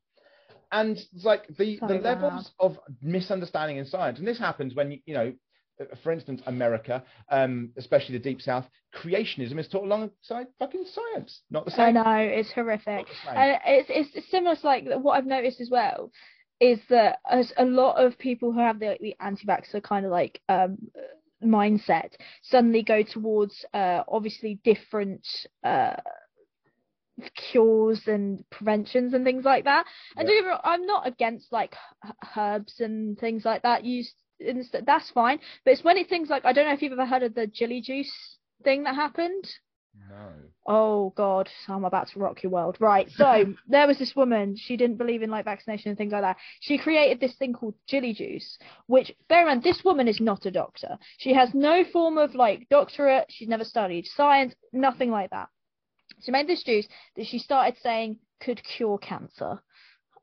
[0.73, 2.03] and it's like the so the bad.
[2.03, 5.33] levels of misunderstanding in science, and this happens when you know,
[6.01, 11.63] for instance, America, um, especially the Deep South, creationism is taught alongside fucking science, not
[11.65, 11.81] the same.
[11.81, 16.11] I know it's horrific, and it's it's similar to like what I've noticed as well
[16.63, 20.39] is that as a lot of people who have the, the anti-vaxxer kind of like
[20.47, 20.77] um,
[21.43, 22.11] mindset
[22.41, 25.27] suddenly go towards uh, obviously different
[25.65, 25.97] uh,
[27.51, 29.85] cures and preventions and things like that.
[30.15, 30.57] And yeah.
[30.63, 31.75] I'm not against like
[32.37, 34.13] herbs and things like that used.
[34.39, 37.23] That's fine, but it's when it things like I don't know if you've ever heard
[37.23, 39.45] of the jilly juice thing that happened.
[40.09, 40.29] No.
[40.65, 42.77] Oh God, I'm about to rock your world.
[42.79, 43.09] Right.
[43.11, 44.55] So there was this woman.
[44.55, 46.37] She didn't believe in like vaccination and things like that.
[46.61, 48.57] She created this thing called jilly juice,
[48.87, 50.97] which bear in mind, this woman is not a doctor.
[51.17, 53.25] She has no form of like doctorate.
[53.29, 55.49] She's never studied science, nothing like that.
[56.21, 56.87] She made this juice
[57.17, 59.61] that she started saying could cure cancer.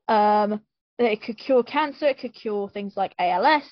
[0.07, 0.61] Um,
[1.05, 2.07] it could cure cancer.
[2.07, 3.63] It could cure things like ALS.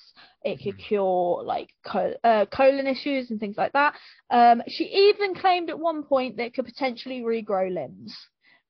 [0.44, 0.88] It could mm-hmm.
[0.88, 3.96] cure like co- uh, colon issues and things like that.
[4.30, 8.16] Um, she even claimed at one point that it could potentially regrow limbs.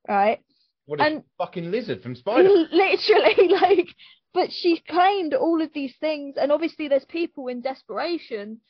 [0.08, 0.40] Right.
[0.86, 2.48] What a and fucking lizard from Spider.
[2.72, 3.88] Literally, like,
[4.34, 8.60] but she claimed all of these things, and obviously there's people in desperation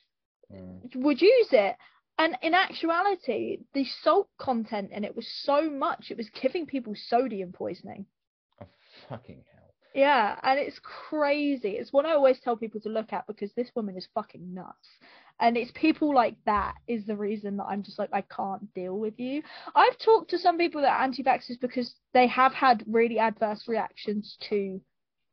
[0.53, 0.97] mm.
[0.97, 1.77] would use it.
[2.19, 6.93] And in actuality, the salt content in it was so much, it was giving people
[6.95, 8.05] sodium poisoning.
[8.61, 8.67] Oh,
[9.09, 9.43] fucking.
[9.95, 11.71] Yeah, and it's crazy.
[11.71, 14.89] It's what I always tell people to look at because this woman is fucking nuts.
[15.41, 18.99] And it's people like that is the reason that I'm just like, I can't deal
[18.99, 19.43] with you.
[19.75, 23.67] I've talked to some people that are anti vaxxers because they have had really adverse
[23.67, 24.81] reactions to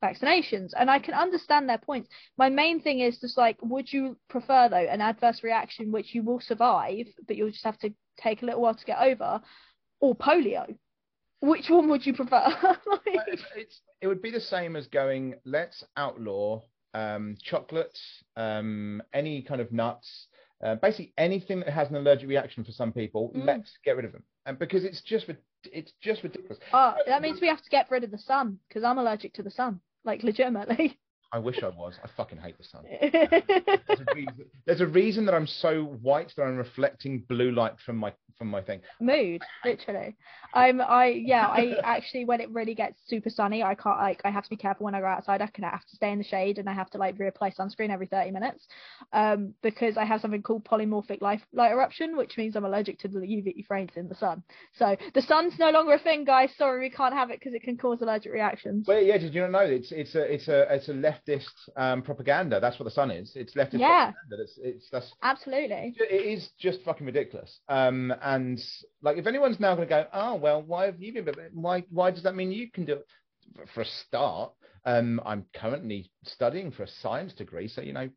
[0.04, 2.10] vaccinations and I can understand their points.
[2.38, 6.24] My main thing is just like, would you prefer though an adverse reaction which you
[6.24, 9.42] will survive, but you'll just have to take a little while to get over,
[10.00, 10.78] or polio?
[11.42, 12.48] Which one would you prefer?
[12.64, 13.02] like...
[13.28, 16.62] it's, it's, it would be the same as going, let's outlaw
[16.94, 18.02] um, chocolates,
[18.36, 20.28] um, any kind of nuts,
[20.64, 23.32] uh, basically anything that has an allergic reaction for some people.
[23.36, 23.46] Mm.
[23.46, 25.30] Let's get rid of them, and because it's just
[25.66, 26.58] it's just ridiculous.
[26.74, 29.44] Oh, that means we have to get rid of the sun because I'm allergic to
[29.44, 30.98] the sun, like legitimately.
[31.34, 32.00] I wish I was.
[32.02, 32.86] I fucking hate the sun.
[33.02, 37.74] there's, a reason, there's, a reason, that I'm so white that I'm reflecting blue light
[37.86, 38.82] from my from my thing.
[39.00, 40.16] Mood, literally.
[40.54, 44.32] I'm I yeah, I actually when it really gets super sunny, I can't like I
[44.32, 45.42] have to be careful when I go outside.
[45.42, 47.90] I can have to stay in the shade and I have to like reapply sunscreen
[47.90, 48.68] every 30 minutes.
[49.14, 53.08] Um because I have something called polymorphic light light eruption, which means I'm allergic to
[53.08, 54.44] the UV rays in the sun.
[54.74, 56.50] So the sun's no longer a thing, guys.
[56.58, 58.86] Sorry, we can't have it because it can cause allergic reactions.
[58.88, 61.46] Well, yeah, did you not know it's it's a it's a it's a leftist
[61.76, 62.60] um, propaganda.
[62.60, 63.34] That's what the sun is.
[63.36, 64.12] It's leftist yeah.
[64.12, 64.44] propaganda.
[64.44, 65.96] It's it's that's absolutely.
[65.98, 67.60] It is just fucking ridiculous.
[67.68, 68.62] Um and
[69.02, 71.34] like, if anyone's now going to go, oh well, why have you been?
[71.54, 73.08] Why why does that mean you can do it?
[73.74, 74.52] For a start,
[74.84, 78.10] um, I'm currently studying for a science degree, so you know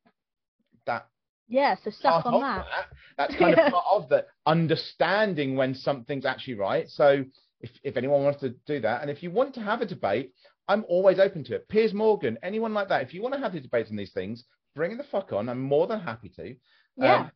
[0.87, 1.07] that.
[1.47, 2.67] Yeah, so stuff on that.
[2.67, 2.87] that.
[3.17, 6.89] That's kind of part of the understanding when something's actually right.
[6.89, 7.25] So
[7.61, 10.33] if if anyone wants to do that, and if you want to have a debate,
[10.67, 11.69] I'm always open to it.
[11.69, 14.43] Piers Morgan, anyone like that, if you want to have the debate on these things,
[14.75, 15.49] bring the fuck on.
[15.49, 16.57] I'm more than happy to.
[16.97, 17.15] Yeah.
[17.15, 17.31] Um,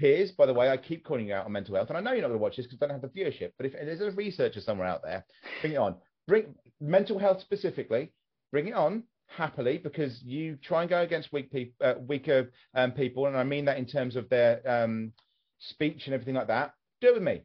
[0.00, 2.12] Piers, by the way, I keep calling you out on mental health, and I know
[2.12, 3.52] you're not going to watch this because I don't have the viewership.
[3.58, 5.26] But if there's a researcher somewhere out there,
[5.60, 5.96] bring it on.
[6.26, 8.10] Bring mental health specifically.
[8.50, 12.92] Bring it on happily because you try and go against weak people, uh, weaker um,
[12.92, 15.12] people, and I mean that in terms of their um,
[15.58, 16.72] speech and everything like that.
[17.02, 17.42] Do it with me.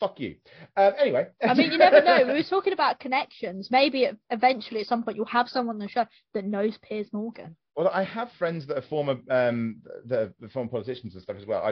[0.00, 0.36] Fuck you.
[0.78, 1.26] Uh, anyway.
[1.42, 2.24] I mean, you never know.
[2.26, 3.68] We were talking about connections.
[3.70, 7.54] Maybe eventually at some point you'll have someone on the show that knows Piers Morgan.
[7.80, 11.46] Well, I have friends that are former um, the, the former politicians and stuff as
[11.46, 11.62] well.
[11.62, 11.70] I,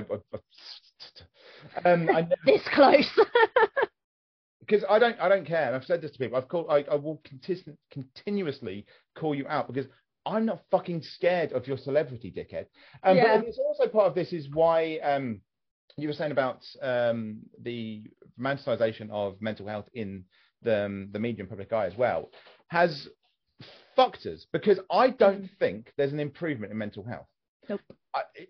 [1.85, 3.06] I, um, I this close.
[4.60, 5.66] because I don't I don't care.
[5.66, 6.39] And I've said this to people.
[6.39, 8.86] I've called I, I will continu- continuously
[9.18, 9.85] call you out because
[10.24, 12.68] I'm not fucking scared of your celebrity, dickhead.
[13.02, 13.36] Um, yeah.
[13.36, 15.43] But it's also part of this is why um,
[15.98, 18.05] you were saying about um, the
[18.40, 20.24] romanticization of mental health in
[20.62, 22.30] the um, the media and public eye as well
[22.68, 23.09] has
[23.97, 25.51] fucked us because I don't mm.
[25.59, 27.26] think there's an improvement in mental health.
[27.68, 27.80] Nope.
[28.14, 28.48] I, it,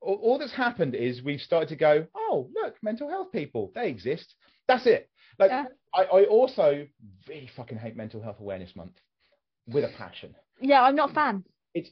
[0.00, 3.88] all, all that's happened is we've started to go, oh, look, mental health people, they
[3.88, 4.34] exist.
[4.68, 5.08] That's it.
[5.38, 5.64] Like, yeah.
[5.94, 6.86] I, I also
[7.28, 9.00] really fucking hate Mental Health Awareness Month
[9.66, 10.34] with a passion.
[10.60, 11.44] Yeah, I'm not a fan.
[11.74, 11.90] It's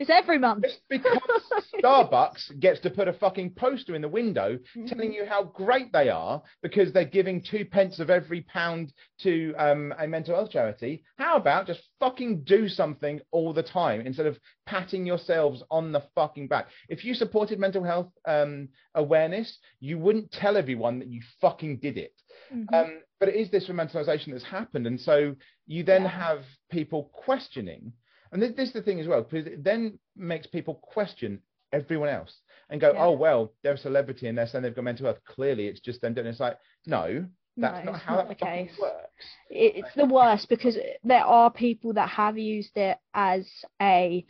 [0.00, 0.64] it's every month.
[0.64, 1.18] Just because
[1.84, 4.86] Starbucks gets to put a fucking poster in the window mm-hmm.
[4.86, 9.54] telling you how great they are because they're giving two pence of every pound to
[9.58, 11.04] um, a mental health charity.
[11.16, 16.02] How about just fucking do something all the time instead of patting yourselves on the
[16.14, 16.68] fucking back?
[16.88, 21.98] If you supported mental health um, awareness, you wouldn't tell everyone that you fucking did
[21.98, 22.14] it.
[22.54, 22.74] Mm-hmm.
[22.74, 24.86] Um, but it is this romanticization that's happened.
[24.86, 25.36] And so
[25.66, 26.08] you then yeah.
[26.08, 27.92] have people questioning
[28.32, 31.40] and this, this is the thing as well, because it then makes people question
[31.72, 32.34] everyone else
[32.68, 33.04] and go, yeah.
[33.04, 35.18] oh, well, they're a celebrity and they're saying they've got mental health.
[35.26, 36.30] Clearly, it's just them doing it.
[36.30, 37.26] It's like, no,
[37.56, 38.70] that's no, not how not that the case.
[38.80, 39.24] works.
[39.50, 43.48] It's the worst because there are people that have used it as
[43.80, 44.24] a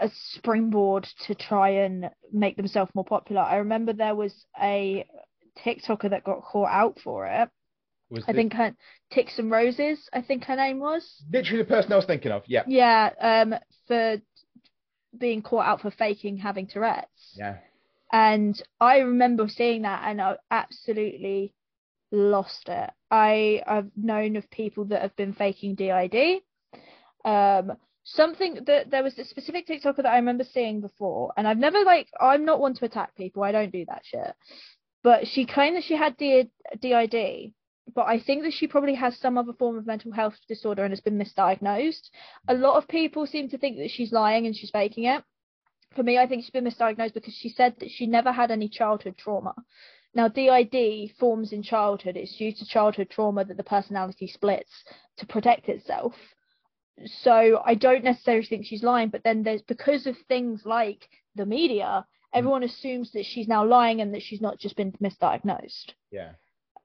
[0.00, 3.40] a springboard to try and make themselves more popular.
[3.40, 5.06] I remember there was a
[5.64, 7.48] TikToker that got caught out for it
[8.10, 8.74] was I think her
[9.10, 11.22] Tics and Roses, I think her name was.
[11.32, 12.62] Literally the person I was thinking of, yeah.
[12.66, 13.54] Yeah, um,
[13.86, 14.18] for
[15.18, 17.36] being caught out for faking having Tourette's.
[17.36, 17.58] Yeah.
[18.12, 21.54] And I remember seeing that and I absolutely
[22.12, 22.90] lost it.
[23.10, 26.42] I I've known of people that have been faking DID.
[27.24, 27.72] Um,
[28.04, 31.82] something that there was a specific TikToker that I remember seeing before, and I've never
[31.84, 33.42] like I'm not one to attack people.
[33.42, 34.34] I don't do that shit.
[35.02, 37.52] But she claimed that she had DID,
[37.92, 40.92] but I think that she probably has some other form of mental health disorder and
[40.92, 42.08] has been misdiagnosed.
[42.48, 42.60] A mm.
[42.60, 45.22] lot of people seem to think that she's lying and she's faking it.
[45.94, 48.68] For me, I think she's been misdiagnosed because she said that she never had any
[48.68, 49.54] childhood trauma.
[50.14, 52.16] Now, DID forms in childhood.
[52.16, 54.70] It's due to childhood trauma that the personality splits
[55.18, 56.14] to protect itself.
[57.06, 61.44] So I don't necessarily think she's lying, but then there's because of things like the
[61.44, 62.04] media, mm.
[62.32, 65.92] everyone assumes that she's now lying and that she's not just been misdiagnosed.
[66.10, 66.32] Yeah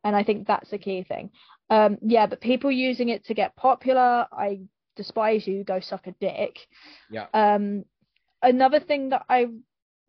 [0.03, 1.31] and I think that's a key thing.
[1.69, 4.61] Um, yeah, but people using it to get popular, I
[4.95, 5.63] despise you.
[5.63, 6.57] Go suck a dick.
[7.09, 7.27] Yeah.
[7.33, 7.85] Um,
[8.41, 9.47] another thing that I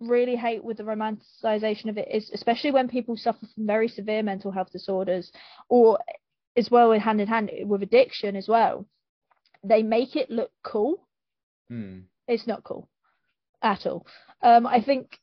[0.01, 4.23] really hate with the romanticization of it is especially when people suffer from very severe
[4.23, 5.31] mental health disorders
[5.69, 5.99] or
[6.57, 8.87] as well hand in hand with addiction as well
[9.63, 11.07] they make it look cool
[11.69, 11.99] hmm.
[12.27, 12.89] it's not cool
[13.63, 14.07] at all
[14.43, 15.19] um, i think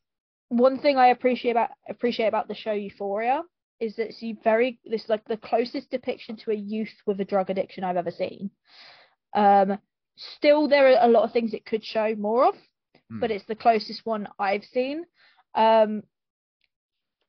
[0.49, 3.41] one thing i appreciate about appreciate about the show euphoria
[3.79, 7.49] is that it's very this like the closest depiction to a youth with a drug
[7.49, 8.49] addiction i've ever seen
[9.35, 9.77] um,
[10.15, 12.55] still there are a lot of things it could show more of
[13.11, 13.19] mm.
[13.19, 15.05] but it's the closest one I've seen.
[15.55, 16.03] Um,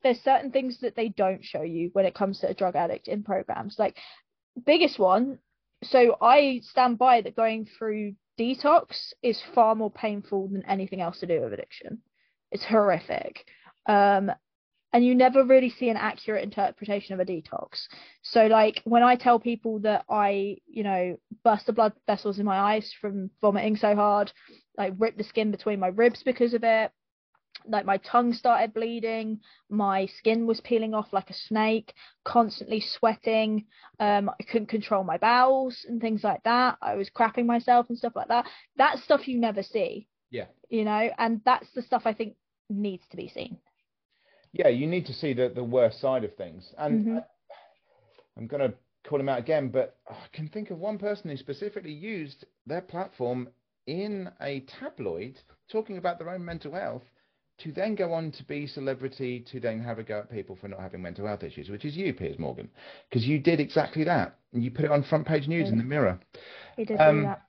[0.03, 3.09] there's certain things that they don't show you when it comes to a drug addict
[3.09, 3.77] in programs.
[3.79, 3.97] Like
[4.65, 5.39] biggest one,
[5.83, 11.20] so I stand by that going through detox is far more painful than anything else
[11.20, 11.99] to do with addiction.
[12.53, 13.45] It's horrific.
[13.87, 14.31] Um,
[14.93, 17.86] and you never really see an accurate interpretation of a detox.
[18.23, 22.47] So like when I tell people that I, you know, burst the blood vessels in
[22.47, 24.32] my eyes from vomiting so hard,
[24.77, 26.90] like ripped the skin between my ribs because of it,
[27.66, 31.93] like my tongue started bleeding, my skin was peeling off like a snake,
[32.24, 33.66] constantly sweating,
[34.01, 36.78] um, I couldn't control my bowels and things like that.
[36.81, 38.47] I was crapping myself and stuff like that.
[38.77, 40.09] That's stuff you never see.
[40.31, 40.47] Yeah.
[40.70, 42.36] You know, and that's the stuff I think
[42.70, 43.59] needs to be seen
[44.53, 46.73] yeah, you need to see the the worst side of things.
[46.79, 47.19] And mm-hmm.
[48.37, 48.75] I'm going to
[49.09, 52.81] call him out again, but I can think of one person who specifically used their
[52.81, 53.49] platform
[53.87, 55.39] in a tabloid
[55.70, 57.03] talking about their own mental health
[57.59, 60.69] to then go on to be celebrity to then have a go at people for
[60.69, 62.69] not having mental health issues, which is you, Piers Morgan,
[63.11, 64.37] because you did exactly that.
[64.53, 66.20] And you put it on front page news in the Mirror.
[66.77, 67.43] He did um, do that.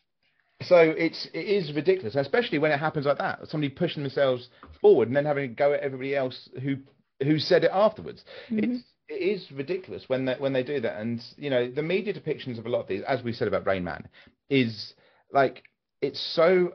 [0.62, 3.48] So it's it is ridiculous, especially when it happens like that.
[3.48, 4.50] Somebody pushing themselves
[4.82, 6.78] forward and then having to go at everybody else who
[7.24, 8.26] who said it afterwards.
[8.52, 8.76] Mm-hmm.
[8.76, 11.00] It's it is ridiculous when they when they do that.
[11.00, 13.66] And you know the media depictions of a lot of these, as we said about
[13.66, 14.08] Rain Man,
[14.50, 14.94] is
[15.32, 15.64] like
[16.02, 16.74] it's so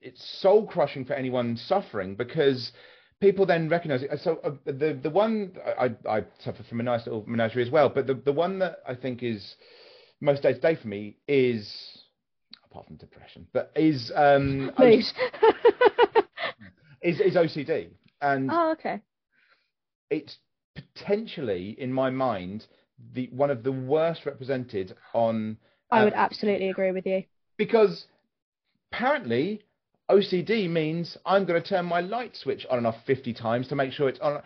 [0.00, 2.72] it's soul crushing for anyone suffering because
[3.20, 4.10] people then recognize it.
[4.20, 7.88] So uh, the the one I I suffer from a nice little menagerie as well,
[7.88, 9.54] but the the one that I think is
[10.20, 12.03] most day to day for me is
[12.74, 15.12] apart from depression, but is um is
[17.02, 17.88] is OCD.
[18.20, 19.00] And oh, okay.
[20.10, 20.36] It's
[20.74, 22.66] potentially, in my mind,
[23.14, 25.56] the one of the worst represented on.
[25.90, 27.24] I would uh, absolutely agree with you.
[27.56, 28.06] Because
[28.92, 29.62] apparently
[30.10, 33.76] OCD means I'm going to turn my light switch on and off 50 times to
[33.76, 34.42] make sure it's on.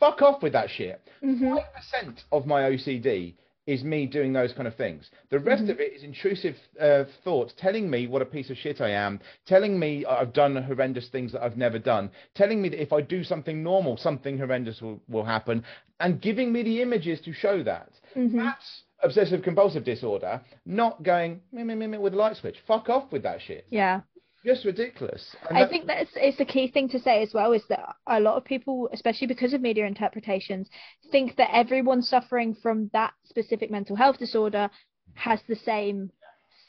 [0.00, 1.00] Fuck off with that shit.
[1.22, 1.54] Mm-hmm.
[1.54, 3.34] 5% of my OCD
[3.68, 5.10] is me doing those kind of things.
[5.28, 5.72] The rest mm-hmm.
[5.72, 9.20] of it is intrusive uh, thoughts telling me what a piece of shit I am,
[9.46, 13.02] telling me I've done horrendous things that I've never done, telling me that if I
[13.02, 15.62] do something normal, something horrendous will, will happen,
[16.00, 17.90] and giving me the images to show that.
[18.16, 18.38] Mm-hmm.
[18.38, 22.56] That's obsessive compulsive disorder, not going me, me, me, me with a light switch.
[22.66, 23.66] Fuck off with that shit.
[23.68, 24.00] Yeah
[24.48, 25.36] just ridiculous.
[25.48, 25.70] And I that...
[25.70, 28.44] think that's it's a key thing to say as well is that a lot of
[28.44, 30.68] people, especially because of media interpretations,
[31.12, 34.70] think that everyone suffering from that specific mental health disorder
[35.14, 36.10] has the same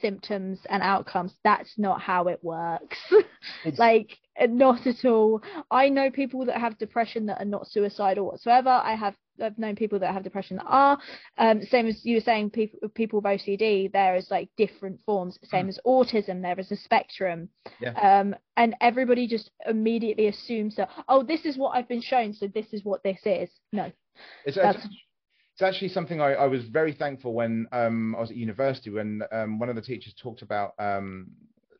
[0.01, 1.33] symptoms and outcomes.
[1.43, 2.97] That's not how it works.
[3.77, 5.41] like not at all.
[5.71, 8.69] I know people that have depression that are not suicidal whatsoever.
[8.69, 10.97] I have I've known people that have depression that are.
[11.37, 15.37] Um, same as you were saying, people people with OCD, there is like different forms.
[15.43, 15.69] Same mm.
[15.69, 17.49] as autism, there is a spectrum.
[17.79, 17.93] Yeah.
[17.93, 22.47] Um, and everybody just immediately assumes that oh, this is what I've been shown, so
[22.47, 23.49] this is what this is.
[23.71, 23.91] No.
[24.45, 24.87] It's, it's,
[25.53, 29.21] it's actually something I, I, was very thankful when um, I was at university when
[29.31, 31.27] um, one of the teachers talked about um,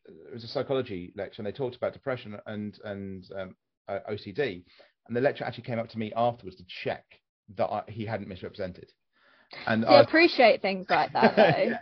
[0.06, 3.56] it was a psychology lecture and they talked about depression and and um,
[3.88, 4.64] uh, OCD
[5.07, 7.06] and the lecturer actually came up to me afterwards to check
[7.57, 8.91] that I, he hadn't misrepresented.
[9.65, 11.71] And I appreciate things like that though.
[11.71, 11.80] yeah.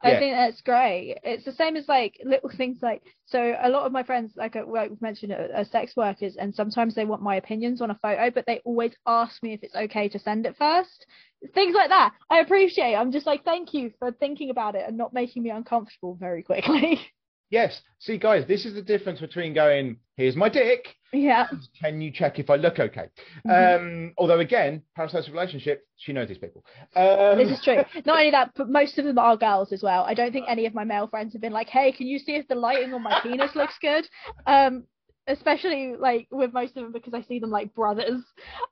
[0.00, 0.18] I yeah.
[0.20, 1.18] think that's great.
[1.24, 3.56] It's the same as like little things like so.
[3.60, 6.94] A lot of my friends, like uh, like we've mentioned, are sex workers, and sometimes
[6.94, 10.08] they want my opinions on a photo, but they always ask me if it's okay
[10.08, 11.06] to send it first.
[11.52, 12.94] Things like that, I appreciate.
[12.94, 16.42] I'm just like, thank you for thinking about it and not making me uncomfortable very
[16.44, 17.00] quickly.
[17.50, 17.80] Yes.
[17.98, 20.94] See, guys, this is the difference between going, here's my dick.
[21.12, 21.46] Yeah.
[21.80, 23.08] Can you check if I look okay?
[23.46, 23.84] Mm-hmm.
[23.84, 26.64] Um, although, again, parasocial relationship, she knows these people.
[26.94, 27.38] Um...
[27.38, 27.82] This is true.
[28.04, 30.04] Not only that, but most of them are girls as well.
[30.04, 32.32] I don't think any of my male friends have been like, hey, can you see
[32.32, 34.06] if the lighting on my penis looks good?
[34.46, 34.84] Um,
[35.28, 38.22] especially like with most of them because I see them like brothers.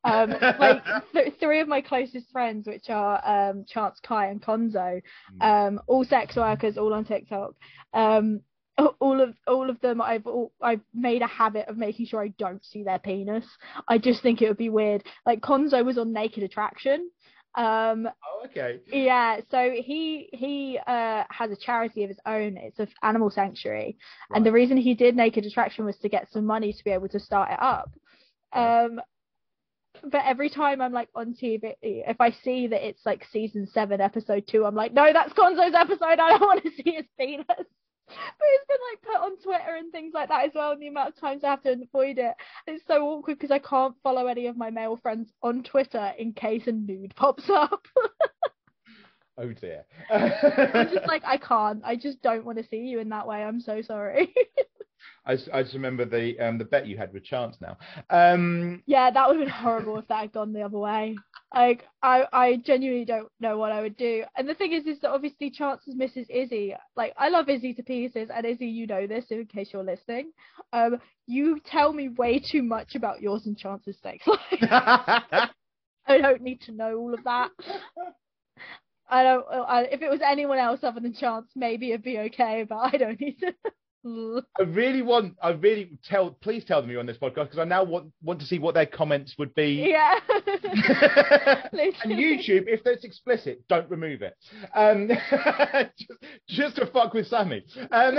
[0.05, 0.83] Um, like
[1.13, 5.01] th- three of my closest friends, which are um, Chance, Kai, and Konzo,
[5.41, 5.43] mm.
[5.43, 7.55] um, all sex workers, all on TikTok.
[7.93, 8.41] Um,
[9.01, 12.29] all of all of them I've all, I've made a habit of making sure I
[12.39, 13.45] don't see their penis.
[13.89, 15.05] I just think it would be weird.
[15.25, 17.11] Like Konzo was on Naked Attraction.
[17.55, 18.81] Um, oh, okay.
[18.93, 22.59] Yeah, so he he uh, has a charity of his own.
[22.59, 23.97] It's an animal sanctuary,
[24.31, 24.37] right.
[24.37, 27.09] and the reason he did Naked Attraction was to get some money to be able
[27.09, 27.91] to start it up.
[28.53, 29.01] Um,
[30.03, 34.03] but every time I'm like on TV, if I see that it's like season seven,
[34.03, 36.03] episode two, I'm like, no, that's Gonzo's episode.
[36.03, 37.47] I don't want to see his penis.
[38.07, 40.73] But it's been like put on Twitter and things like that as well.
[40.73, 42.35] And the amount of times I have to avoid it,
[42.67, 46.33] it's so awkward because I can't follow any of my male friends on Twitter in
[46.33, 47.87] case a nude pops up.
[49.39, 49.85] oh dear.
[50.11, 51.83] I'm just like I can't.
[51.85, 53.43] I just don't want to see you in that way.
[53.43, 54.33] I'm so sorry.
[55.25, 57.77] I just, I just remember the um the bet you had with Chance now.
[58.11, 61.17] Um Yeah, that would have been horrible if that had gone the other way.
[61.55, 64.25] Like I I genuinely don't know what I would do.
[64.37, 66.27] And the thing is is that obviously Chance's Mrs.
[66.31, 66.75] Izzy.
[66.97, 70.33] Like I love Izzy to pieces and Izzy, you know this in case you're listening.
[70.73, 75.51] Um you tell me way too much about yours and Chance's sex life.
[76.09, 77.51] I don't need to know all of that.
[79.09, 79.45] I don't.
[79.51, 82.97] I, if it was anyone else other than Chance, maybe it'd be okay, but I
[82.97, 83.55] don't need to.
[84.59, 87.65] I really want, I really tell, please tell them you're on this podcast because I
[87.65, 89.87] now want want to see what their comments would be.
[89.89, 90.15] Yeah.
[90.29, 94.37] and YouTube, if that's explicit, don't remove it.
[94.75, 95.09] Um,
[95.99, 96.13] just,
[96.49, 97.65] just to fuck with Sammy.
[97.91, 98.19] Um,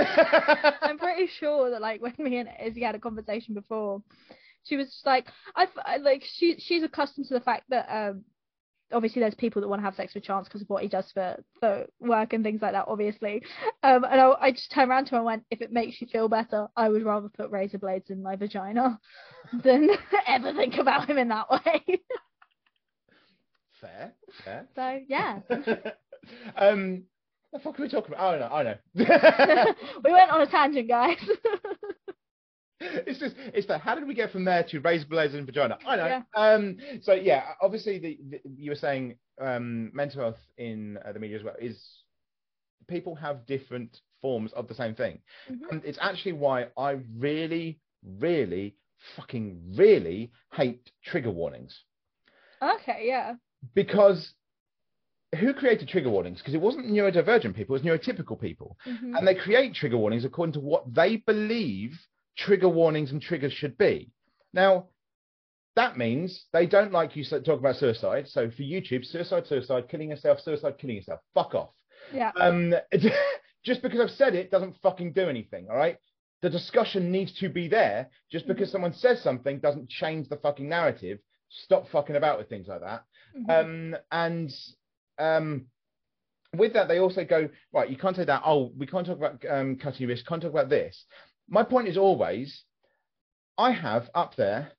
[0.82, 4.02] I'm pretty sure that like when me and Izzy had a conversation before,
[4.64, 8.24] she was just like, I like she she's accustomed to the fact that um
[8.92, 11.10] obviously there's people that want to have sex with Chance because of what he does
[11.12, 13.42] for for work and things like that, obviously.
[13.82, 16.06] Um, and I, I just turned around to him and went, if it makes you
[16.06, 18.98] feel better, I would rather put razor blades in my vagina
[19.64, 19.88] than
[20.26, 22.00] ever think about him in that way.
[23.80, 24.12] fair,
[24.44, 24.66] fair.
[24.74, 25.40] So yeah.
[26.56, 27.04] um,
[27.50, 28.34] what the fuck are we talking about?
[28.34, 29.74] Oh no, I know.
[30.04, 31.16] we went on a tangent, guys
[33.06, 35.76] it's just it's that how did we get from there to razor blades and vagina
[35.86, 36.22] i know yeah.
[36.34, 41.18] um so yeah obviously the, the, you were saying um mental health in uh, the
[41.18, 41.80] media as well is
[42.86, 45.18] people have different forms of the same thing
[45.50, 45.64] mm-hmm.
[45.70, 47.80] and it's actually why i really
[48.20, 48.76] really
[49.16, 51.82] fucking really hate trigger warnings
[52.62, 53.34] okay yeah
[53.74, 54.34] because
[55.38, 56.38] who created trigger warnings?
[56.38, 58.78] Because it wasn't neurodivergent people, it was neurotypical people.
[58.86, 59.14] Mm-hmm.
[59.14, 61.98] And they create trigger warnings according to what they believe
[62.38, 64.10] trigger warnings and triggers should be.
[64.54, 64.86] Now,
[65.76, 68.28] that means they don't like you talk about suicide.
[68.28, 71.20] So for YouTube, suicide, suicide, killing yourself, suicide, killing yourself.
[71.34, 71.70] Fuck off.
[72.12, 72.32] Yeah.
[72.40, 72.74] Um,
[73.64, 75.68] just because I've said it doesn't fucking do anything.
[75.70, 75.96] All right.
[76.40, 78.08] The discussion needs to be there.
[78.30, 78.54] Just mm-hmm.
[78.54, 78.72] because mm-hmm.
[78.72, 81.18] someone says something doesn't change the fucking narrative.
[81.48, 83.04] Stop fucking about with things like that.
[83.36, 83.50] Mm-hmm.
[83.50, 84.50] Um, and
[85.18, 85.66] um,
[86.56, 87.90] with that, they also go right.
[87.90, 88.42] You can't say that.
[88.44, 90.26] Oh, we can't talk about um, cutting your wrist.
[90.26, 91.04] Can't talk about this
[91.48, 92.64] my point is always,
[93.56, 94.72] I have up there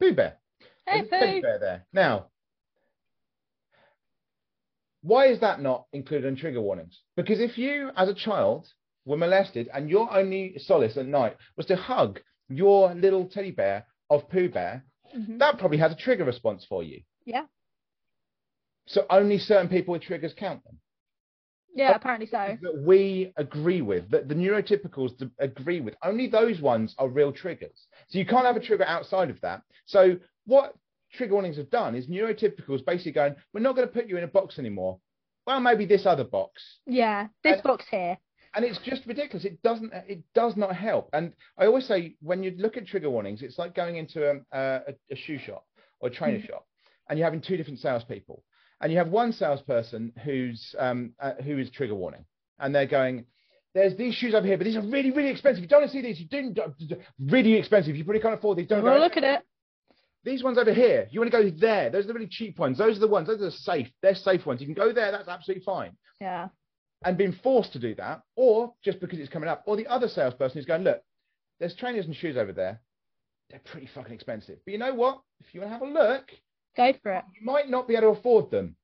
[0.00, 0.38] Pooh Bear.
[0.86, 1.40] Hey, Pooh.
[1.40, 1.86] Bear there.
[1.92, 2.26] Now,
[5.02, 7.00] why is that not included in trigger warnings?
[7.16, 8.66] Because if you, as a child,
[9.04, 13.86] were molested and your only solace at night was to hug your little teddy bear
[14.10, 14.84] of Pooh Bear,
[15.14, 15.38] mm-hmm.
[15.38, 17.00] that probably has a trigger response for you.
[17.24, 17.44] Yeah.
[18.86, 20.78] So only certain people with triggers count them.
[21.74, 22.56] Yeah, apparently so.
[22.62, 25.94] That we agree with, that the neurotypicals agree with.
[26.04, 27.86] Only those ones are real triggers.
[28.08, 29.62] So you can't have a trigger outside of that.
[29.86, 30.74] So what
[31.12, 34.24] trigger warnings have done is neurotypicals basically going, we're not going to put you in
[34.24, 35.00] a box anymore.
[35.46, 36.62] Well, maybe this other box.
[36.86, 38.16] Yeah, this and, box here.
[38.54, 39.44] And it's just ridiculous.
[39.44, 39.92] It doesn't.
[39.92, 41.10] It does not help.
[41.12, 44.36] And I always say when you look at trigger warnings, it's like going into a,
[44.52, 45.66] a, a shoe shop
[46.00, 46.46] or a trainer mm.
[46.46, 46.66] shop,
[47.08, 48.42] and you're having two different salespeople
[48.84, 52.22] and you have one salesperson who's um, uh, who is trigger warning,
[52.58, 53.24] and they're going,
[53.74, 55.62] "There's these shoes over here, but these are really, really expensive.
[55.62, 56.20] You don't want to see these.
[56.20, 56.58] You didn't
[57.18, 57.96] really expensive.
[57.96, 58.68] You probably can't afford these.
[58.68, 59.40] Don't well, look at it.
[60.22, 61.88] These ones over here, you want to go there.
[61.88, 62.76] Those are the really cheap ones.
[62.76, 63.26] Those are the ones.
[63.26, 63.88] Those are safe.
[64.02, 64.60] They're safe ones.
[64.60, 65.10] You can go there.
[65.10, 65.96] That's absolutely fine.
[66.20, 66.48] Yeah.
[67.06, 70.08] And being forced to do that, or just because it's coming up, or the other
[70.08, 71.00] salesperson is going, look,
[71.58, 72.82] there's trainers and shoes over there.
[73.48, 74.58] They're pretty fucking expensive.
[74.66, 75.22] But you know what?
[75.40, 76.30] If you want to have a look,
[76.76, 77.24] Go for it.
[77.38, 78.76] You might not be able to afford them,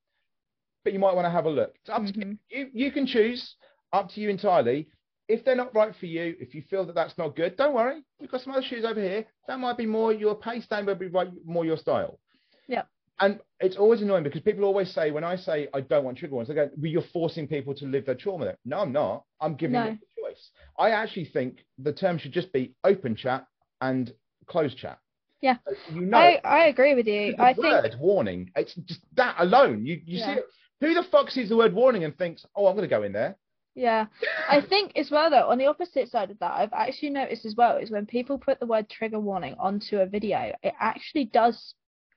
[0.83, 1.75] but you might want to have a look.
[1.81, 2.21] It's up mm-hmm.
[2.21, 2.69] to you.
[2.73, 3.55] You can choose.
[3.93, 4.87] Up to you entirely.
[5.27, 8.03] If they're not right for you, if you feel that that's not good, don't worry.
[8.19, 9.25] We've got some other shoes over here.
[9.47, 10.65] That might be more your pace.
[10.69, 12.19] They might be right, more your style.
[12.67, 12.83] Yeah.
[13.19, 16.35] And it's always annoying because people always say, when I say I don't want trigger
[16.35, 18.45] warnings, they go, well, you're forcing people to live their trauma.
[18.45, 18.57] There.
[18.65, 19.25] No, I'm not.
[19.39, 19.85] I'm giving no.
[19.85, 20.49] them the choice.
[20.79, 23.45] I actually think the term should just be open chat
[23.81, 24.11] and
[24.47, 24.99] closed chat.
[25.41, 25.57] Yeah,
[25.91, 27.35] you know, I, I agree with you.
[27.39, 28.51] I word think warning.
[28.55, 29.85] It's just that alone.
[29.85, 30.35] You you yeah.
[30.35, 30.41] see,
[30.81, 33.11] who the fuck sees the word warning and thinks, oh, I'm going to go in
[33.11, 33.37] there?
[33.73, 34.07] Yeah,
[34.49, 37.55] I think as well though on the opposite side of that, I've actually noticed as
[37.55, 41.73] well is when people put the word trigger warning onto a video, it actually does,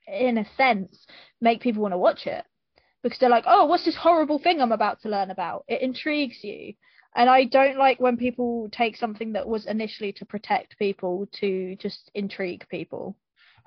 [0.08, 1.06] in a sense,
[1.40, 2.44] make people want to watch it
[3.04, 5.64] because they're like, oh, what's this horrible thing I'm about to learn about?
[5.68, 6.72] It intrigues you.
[7.14, 11.76] And I don't like when people take something that was initially to protect people to
[11.76, 13.16] just intrigue people.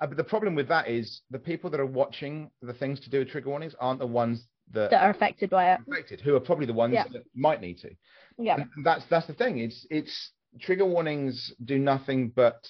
[0.00, 3.10] Uh, but the problem with that is the people that are watching the things to
[3.10, 5.80] do with trigger warnings aren't the ones that, that are affected by it.
[5.88, 7.04] Affected, who are probably the ones yeah.
[7.12, 7.90] that might need to.
[8.36, 8.56] Yeah.
[8.76, 9.58] And that's that's the thing.
[9.58, 10.30] It's it's
[10.60, 12.66] trigger warnings do nothing but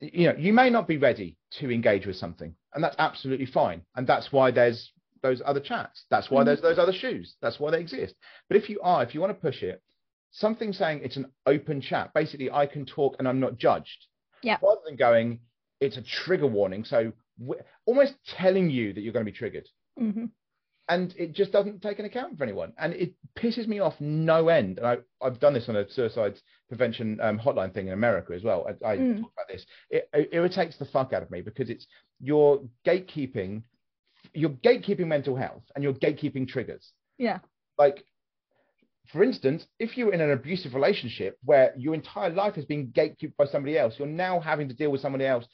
[0.00, 3.82] you know you may not be ready to engage with something and that's absolutely fine
[3.96, 4.92] and that's why there's
[5.22, 6.46] those other chats that's why mm-hmm.
[6.46, 8.14] there's those other shoes that's why they exist
[8.48, 9.82] but if you are if you want to push it
[10.30, 14.06] something saying it's an open chat basically i can talk and i'm not judged
[14.42, 15.40] yeah rather than going
[15.80, 17.12] it's a trigger warning so
[17.86, 19.66] almost telling you that you're going to be triggered
[19.98, 20.26] mm-hmm
[20.88, 24.48] and it just doesn't take an account for anyone, and it pisses me off no
[24.48, 24.78] end.
[24.78, 28.42] And I, have done this on a suicide prevention um, hotline thing in America as
[28.42, 28.66] well.
[28.66, 29.20] I, I mm.
[29.20, 29.66] talk about this.
[29.90, 31.86] It, it, irritates the fuck out of me because it's
[32.20, 33.62] you're gatekeeping,
[34.38, 36.92] you're gatekeeping mental health, and you're gatekeeping triggers.
[37.18, 37.38] Yeah.
[37.76, 38.04] Like,
[39.12, 43.36] for instance, if you're in an abusive relationship where your entire life has been gatekept
[43.36, 45.46] by somebody else, you're now having to deal with somebody else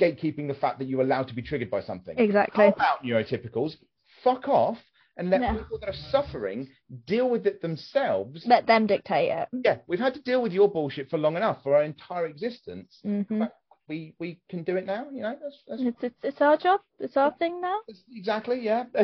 [0.00, 2.18] gatekeeping the fact that you're allowed to be triggered by something.
[2.18, 2.64] Exactly.
[2.64, 3.76] How about neurotypicals?
[4.22, 4.78] fuck off
[5.16, 5.54] and let yeah.
[5.54, 6.68] people that are suffering
[7.06, 8.44] deal with it themselves.
[8.46, 9.48] Let them dictate it.
[9.64, 12.98] Yeah, we've had to deal with your bullshit for long enough for our entire existence.
[13.04, 13.44] Mm-hmm.
[13.92, 15.36] We we can do it now, you know.
[15.42, 15.82] That's, that's...
[15.82, 16.80] It's, it's, it's our job.
[16.98, 17.76] It's our thing now.
[18.10, 18.58] Exactly.
[18.62, 18.84] Yeah.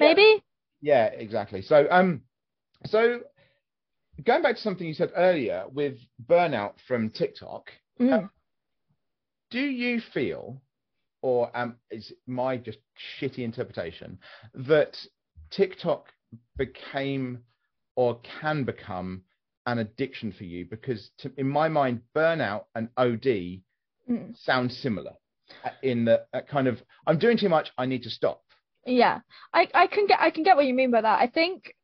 [0.00, 0.42] Maybe.
[0.80, 1.04] Yeah.
[1.04, 1.04] yeah.
[1.08, 1.60] Exactly.
[1.60, 2.22] So um,
[2.86, 3.20] so
[4.24, 7.70] going back to something you said earlier with burnout from TikTok.
[8.00, 8.12] Mm.
[8.12, 8.30] Um,
[9.50, 10.62] do you feel
[11.20, 12.78] or um, is my just
[13.20, 14.18] shitty interpretation
[14.54, 14.96] that
[15.50, 16.06] TikTok
[16.56, 17.40] became
[17.96, 19.24] or can become
[19.66, 23.60] an addiction for you because to, in my mind burnout and OD
[24.10, 24.36] mm.
[24.36, 25.12] sound similar
[25.64, 28.42] uh, in the uh, kind of I'm doing too much I need to stop
[28.86, 29.20] yeah
[29.52, 31.74] I I can get I can get what you mean by that I think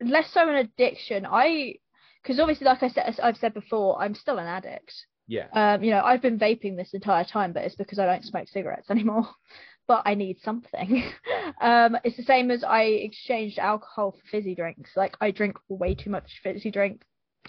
[0.00, 1.76] less so an addiction I
[2.22, 4.92] because obviously like I said I've said before I'm still an addict
[5.26, 5.46] yeah.
[5.52, 8.48] Um, you know, I've been vaping this entire time, but it's because I don't smoke
[8.48, 9.26] cigarettes anymore.
[9.86, 11.04] but I need something.
[11.60, 14.90] um, it's the same as I exchanged alcohol for fizzy drinks.
[14.96, 17.02] Like I drink way too much fizzy drink,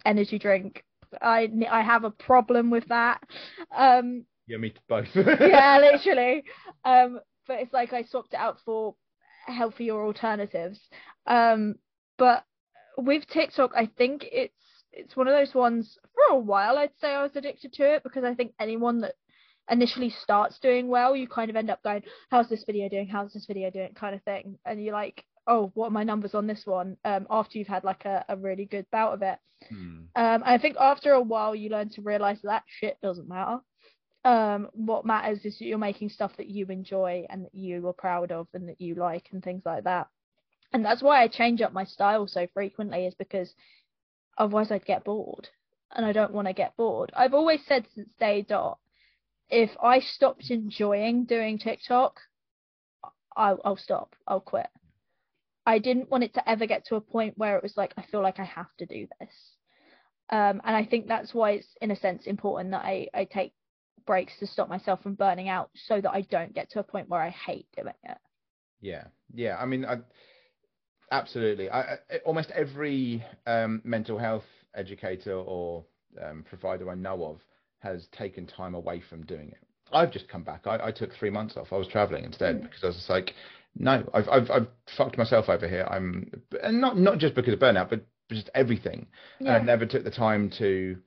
[0.06, 0.84] energy drink.
[1.22, 3.22] I I have a problem with that.
[3.76, 5.08] Um, yeah, me both.
[5.16, 6.44] yeah, literally.
[6.84, 8.96] Um, but it's like I swapped it out for
[9.48, 10.80] healthier alternatives.
[11.28, 11.76] Um,
[12.18, 12.44] but
[12.98, 14.54] with TikTok, I think it's
[14.92, 18.04] it's one of those ones for a while I'd say I was addicted to it
[18.04, 19.16] because I think anyone that
[19.70, 23.08] initially starts doing well, you kind of end up going, How's this video doing?
[23.08, 23.94] How's this video doing?
[23.94, 24.58] kind of thing.
[24.66, 26.98] And you're like, Oh, what are my numbers on this one?
[27.06, 29.38] Um, after you've had like a, a really good bout of it.
[29.70, 30.06] Hmm.
[30.16, 33.60] Um, I think after a while you learn to realise that, that shit doesn't matter.
[34.24, 37.94] Um, what matters is that you're making stuff that you enjoy and that you are
[37.94, 40.08] proud of and that you like and things like that.
[40.74, 43.54] And that's why I change up my style so frequently, is because
[44.38, 45.48] otherwise I'd get bored,
[45.96, 47.12] and I don't want to get bored.
[47.16, 48.80] I've always said since day dot,
[49.50, 52.20] if I stopped enjoying doing TikTok,
[53.38, 54.16] I'll, I'll stop.
[54.28, 54.68] I'll quit.
[55.66, 58.04] I didn't want it to ever get to a point where it was like I
[58.04, 59.30] feel like I have to do this.
[60.30, 63.54] Um, and I think that's why it's in a sense important that I, I take
[64.08, 67.10] breaks to stop myself from burning out so that I don't get to a point
[67.10, 68.18] where I hate doing it.
[68.82, 69.58] Yeah, yeah.
[69.60, 70.00] I mean, I
[71.12, 71.70] Absolutely.
[71.70, 75.86] I, I, almost every um, mental health educator or
[76.22, 77.40] um, provider I know of
[77.80, 79.58] has taken time away from doing it.
[79.92, 80.66] I've just come back.
[80.66, 81.72] I, I took three months off.
[81.72, 82.64] I was traveling instead mm.
[82.64, 83.34] because I was like,
[83.78, 85.88] no, I've, I've, I've fucked myself over here.
[85.90, 86.32] I'm,
[86.64, 89.08] and not not just because of burnout, but just everything.
[89.40, 89.56] Yeah.
[89.56, 90.98] And I never took the time to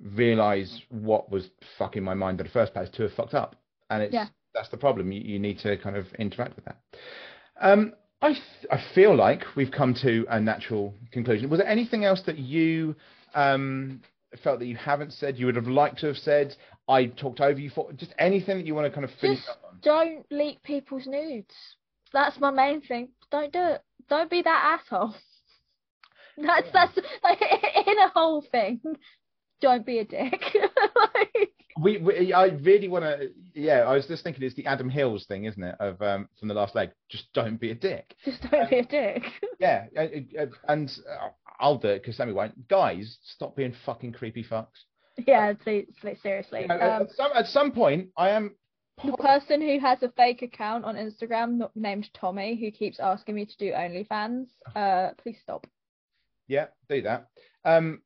[0.00, 1.48] realize what was
[1.78, 3.56] fucking my mind in the first place to have fucked up.
[3.90, 4.26] And it's yeah.
[4.54, 5.12] that's the problem.
[5.12, 6.78] You, you need to kind of interact with that.
[7.60, 11.50] Um, I, th- I feel like we've come to a natural conclusion.
[11.50, 12.96] Was there anything else that you
[13.34, 14.00] um,
[14.42, 16.54] felt that you haven't said, you would have liked to have said?
[16.88, 19.50] I talked over you for just anything that you want to kind of finish just
[19.50, 19.78] up on.
[19.82, 21.54] Don't leak people's nudes.
[22.14, 23.08] That's my main thing.
[23.30, 23.82] Don't do it.
[24.08, 25.14] Don't be that asshole.
[26.36, 26.86] That's yeah.
[26.86, 27.40] that's like
[27.86, 28.80] in a whole thing.
[29.60, 30.42] Don't be a dick.
[30.96, 33.30] like, we, we, I really want to.
[33.54, 35.76] Yeah, I was just thinking it's the Adam Hills thing, isn't it?
[35.78, 36.90] Of um, from the last leg.
[37.08, 38.16] Just don't be a dick.
[38.24, 39.22] Just don't um, be a dick.
[39.60, 39.84] yeah,
[40.66, 41.28] and uh,
[41.60, 42.66] I'll do it because Sammi won't.
[42.66, 44.66] Guys, stop being fucking creepy fucks.
[45.24, 46.62] Yeah, please, please seriously.
[46.62, 48.56] You know, um, at, some, at some point, I am.
[49.02, 53.44] The person who has a fake account on Instagram named Tommy, who keeps asking me
[53.44, 54.46] to do OnlyFans,
[54.76, 55.66] uh, please stop.
[56.46, 57.28] Yeah, do that.
[57.64, 58.02] Um,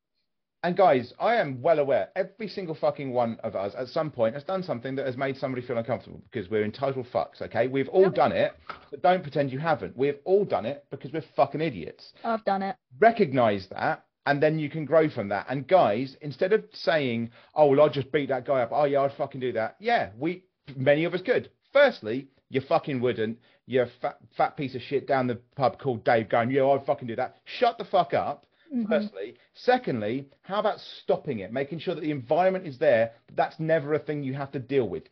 [0.65, 4.35] And guys, I am well aware every single fucking one of us at some point
[4.35, 7.69] has done something that has made somebody feel uncomfortable because we're entitled fucks, okay?
[7.69, 8.55] We've all done it,
[8.91, 9.97] but don't pretend you haven't.
[9.97, 12.13] We've all done it because we're fucking idiots.
[12.25, 12.75] I've done it.
[12.99, 15.47] Recognize that and then you can grow from that.
[15.49, 19.01] And guys, instead of saying, "Oh, well, I'll just beat that guy up," oh yeah,
[19.03, 19.77] I'd fucking do that.
[19.81, 20.45] Yeah, we
[20.77, 21.51] many of us could.
[21.73, 23.39] Firstly, you fucking wouldn't.
[23.67, 27.09] you're fat fat piece of shit down the pub called Dave, going, "Yeah, I'd fucking
[27.09, 28.47] do that." Shut the fuck up.
[28.75, 28.91] Mm-hmm.
[28.91, 33.13] Firstly, secondly, how about stopping it, making sure that the environment is there.
[33.35, 35.05] That's never a thing you have to deal with.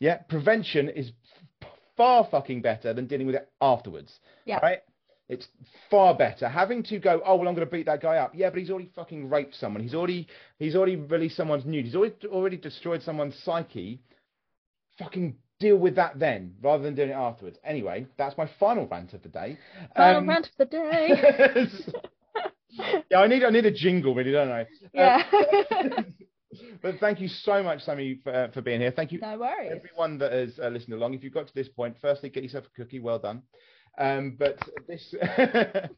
[0.00, 1.12] Yeah, prevention is
[1.96, 4.18] far fucking better than dealing with it afterwards.
[4.46, 4.58] Yeah.
[4.62, 4.78] Right.
[5.28, 5.46] It's
[5.90, 7.20] far better having to go.
[7.24, 8.32] Oh well, I'm going to beat that guy up.
[8.34, 9.82] Yeah, but he's already fucking raped someone.
[9.82, 10.26] He's already
[10.58, 11.84] he's already released someone's nude.
[11.84, 14.00] He's already already destroyed someone's psyche.
[14.98, 17.58] Fucking deal with that then, rather than doing it afterwards.
[17.64, 19.58] Anyway, that's my final rant of the day.
[19.96, 21.68] Final um, rant of the day.
[23.10, 24.66] yeah, I need I need a jingle, really, don't I?
[24.92, 25.22] Yeah.
[25.70, 26.02] Uh,
[26.82, 28.92] but thank you so much, Sammi, for, uh, for being here.
[28.92, 29.72] Thank you, no worries.
[29.74, 31.14] everyone that has uh, listened along.
[31.14, 33.00] If you've got to this point, firstly, get yourself a cookie.
[33.00, 33.42] Well done.
[33.98, 35.12] Um, but this,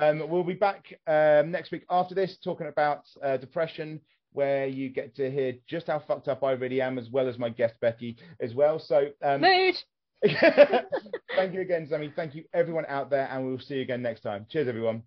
[0.00, 4.00] um, we'll be back um, next week after this, talking about uh, depression,
[4.34, 7.38] where you get to hear just how fucked up I really am, as well as
[7.38, 8.78] my guest Becky as well.
[8.78, 9.76] So, um, mood.
[11.36, 12.14] thank you again, Sammi.
[12.14, 14.46] Thank you everyone out there, and we'll see you again next time.
[14.50, 15.02] Cheers, everyone.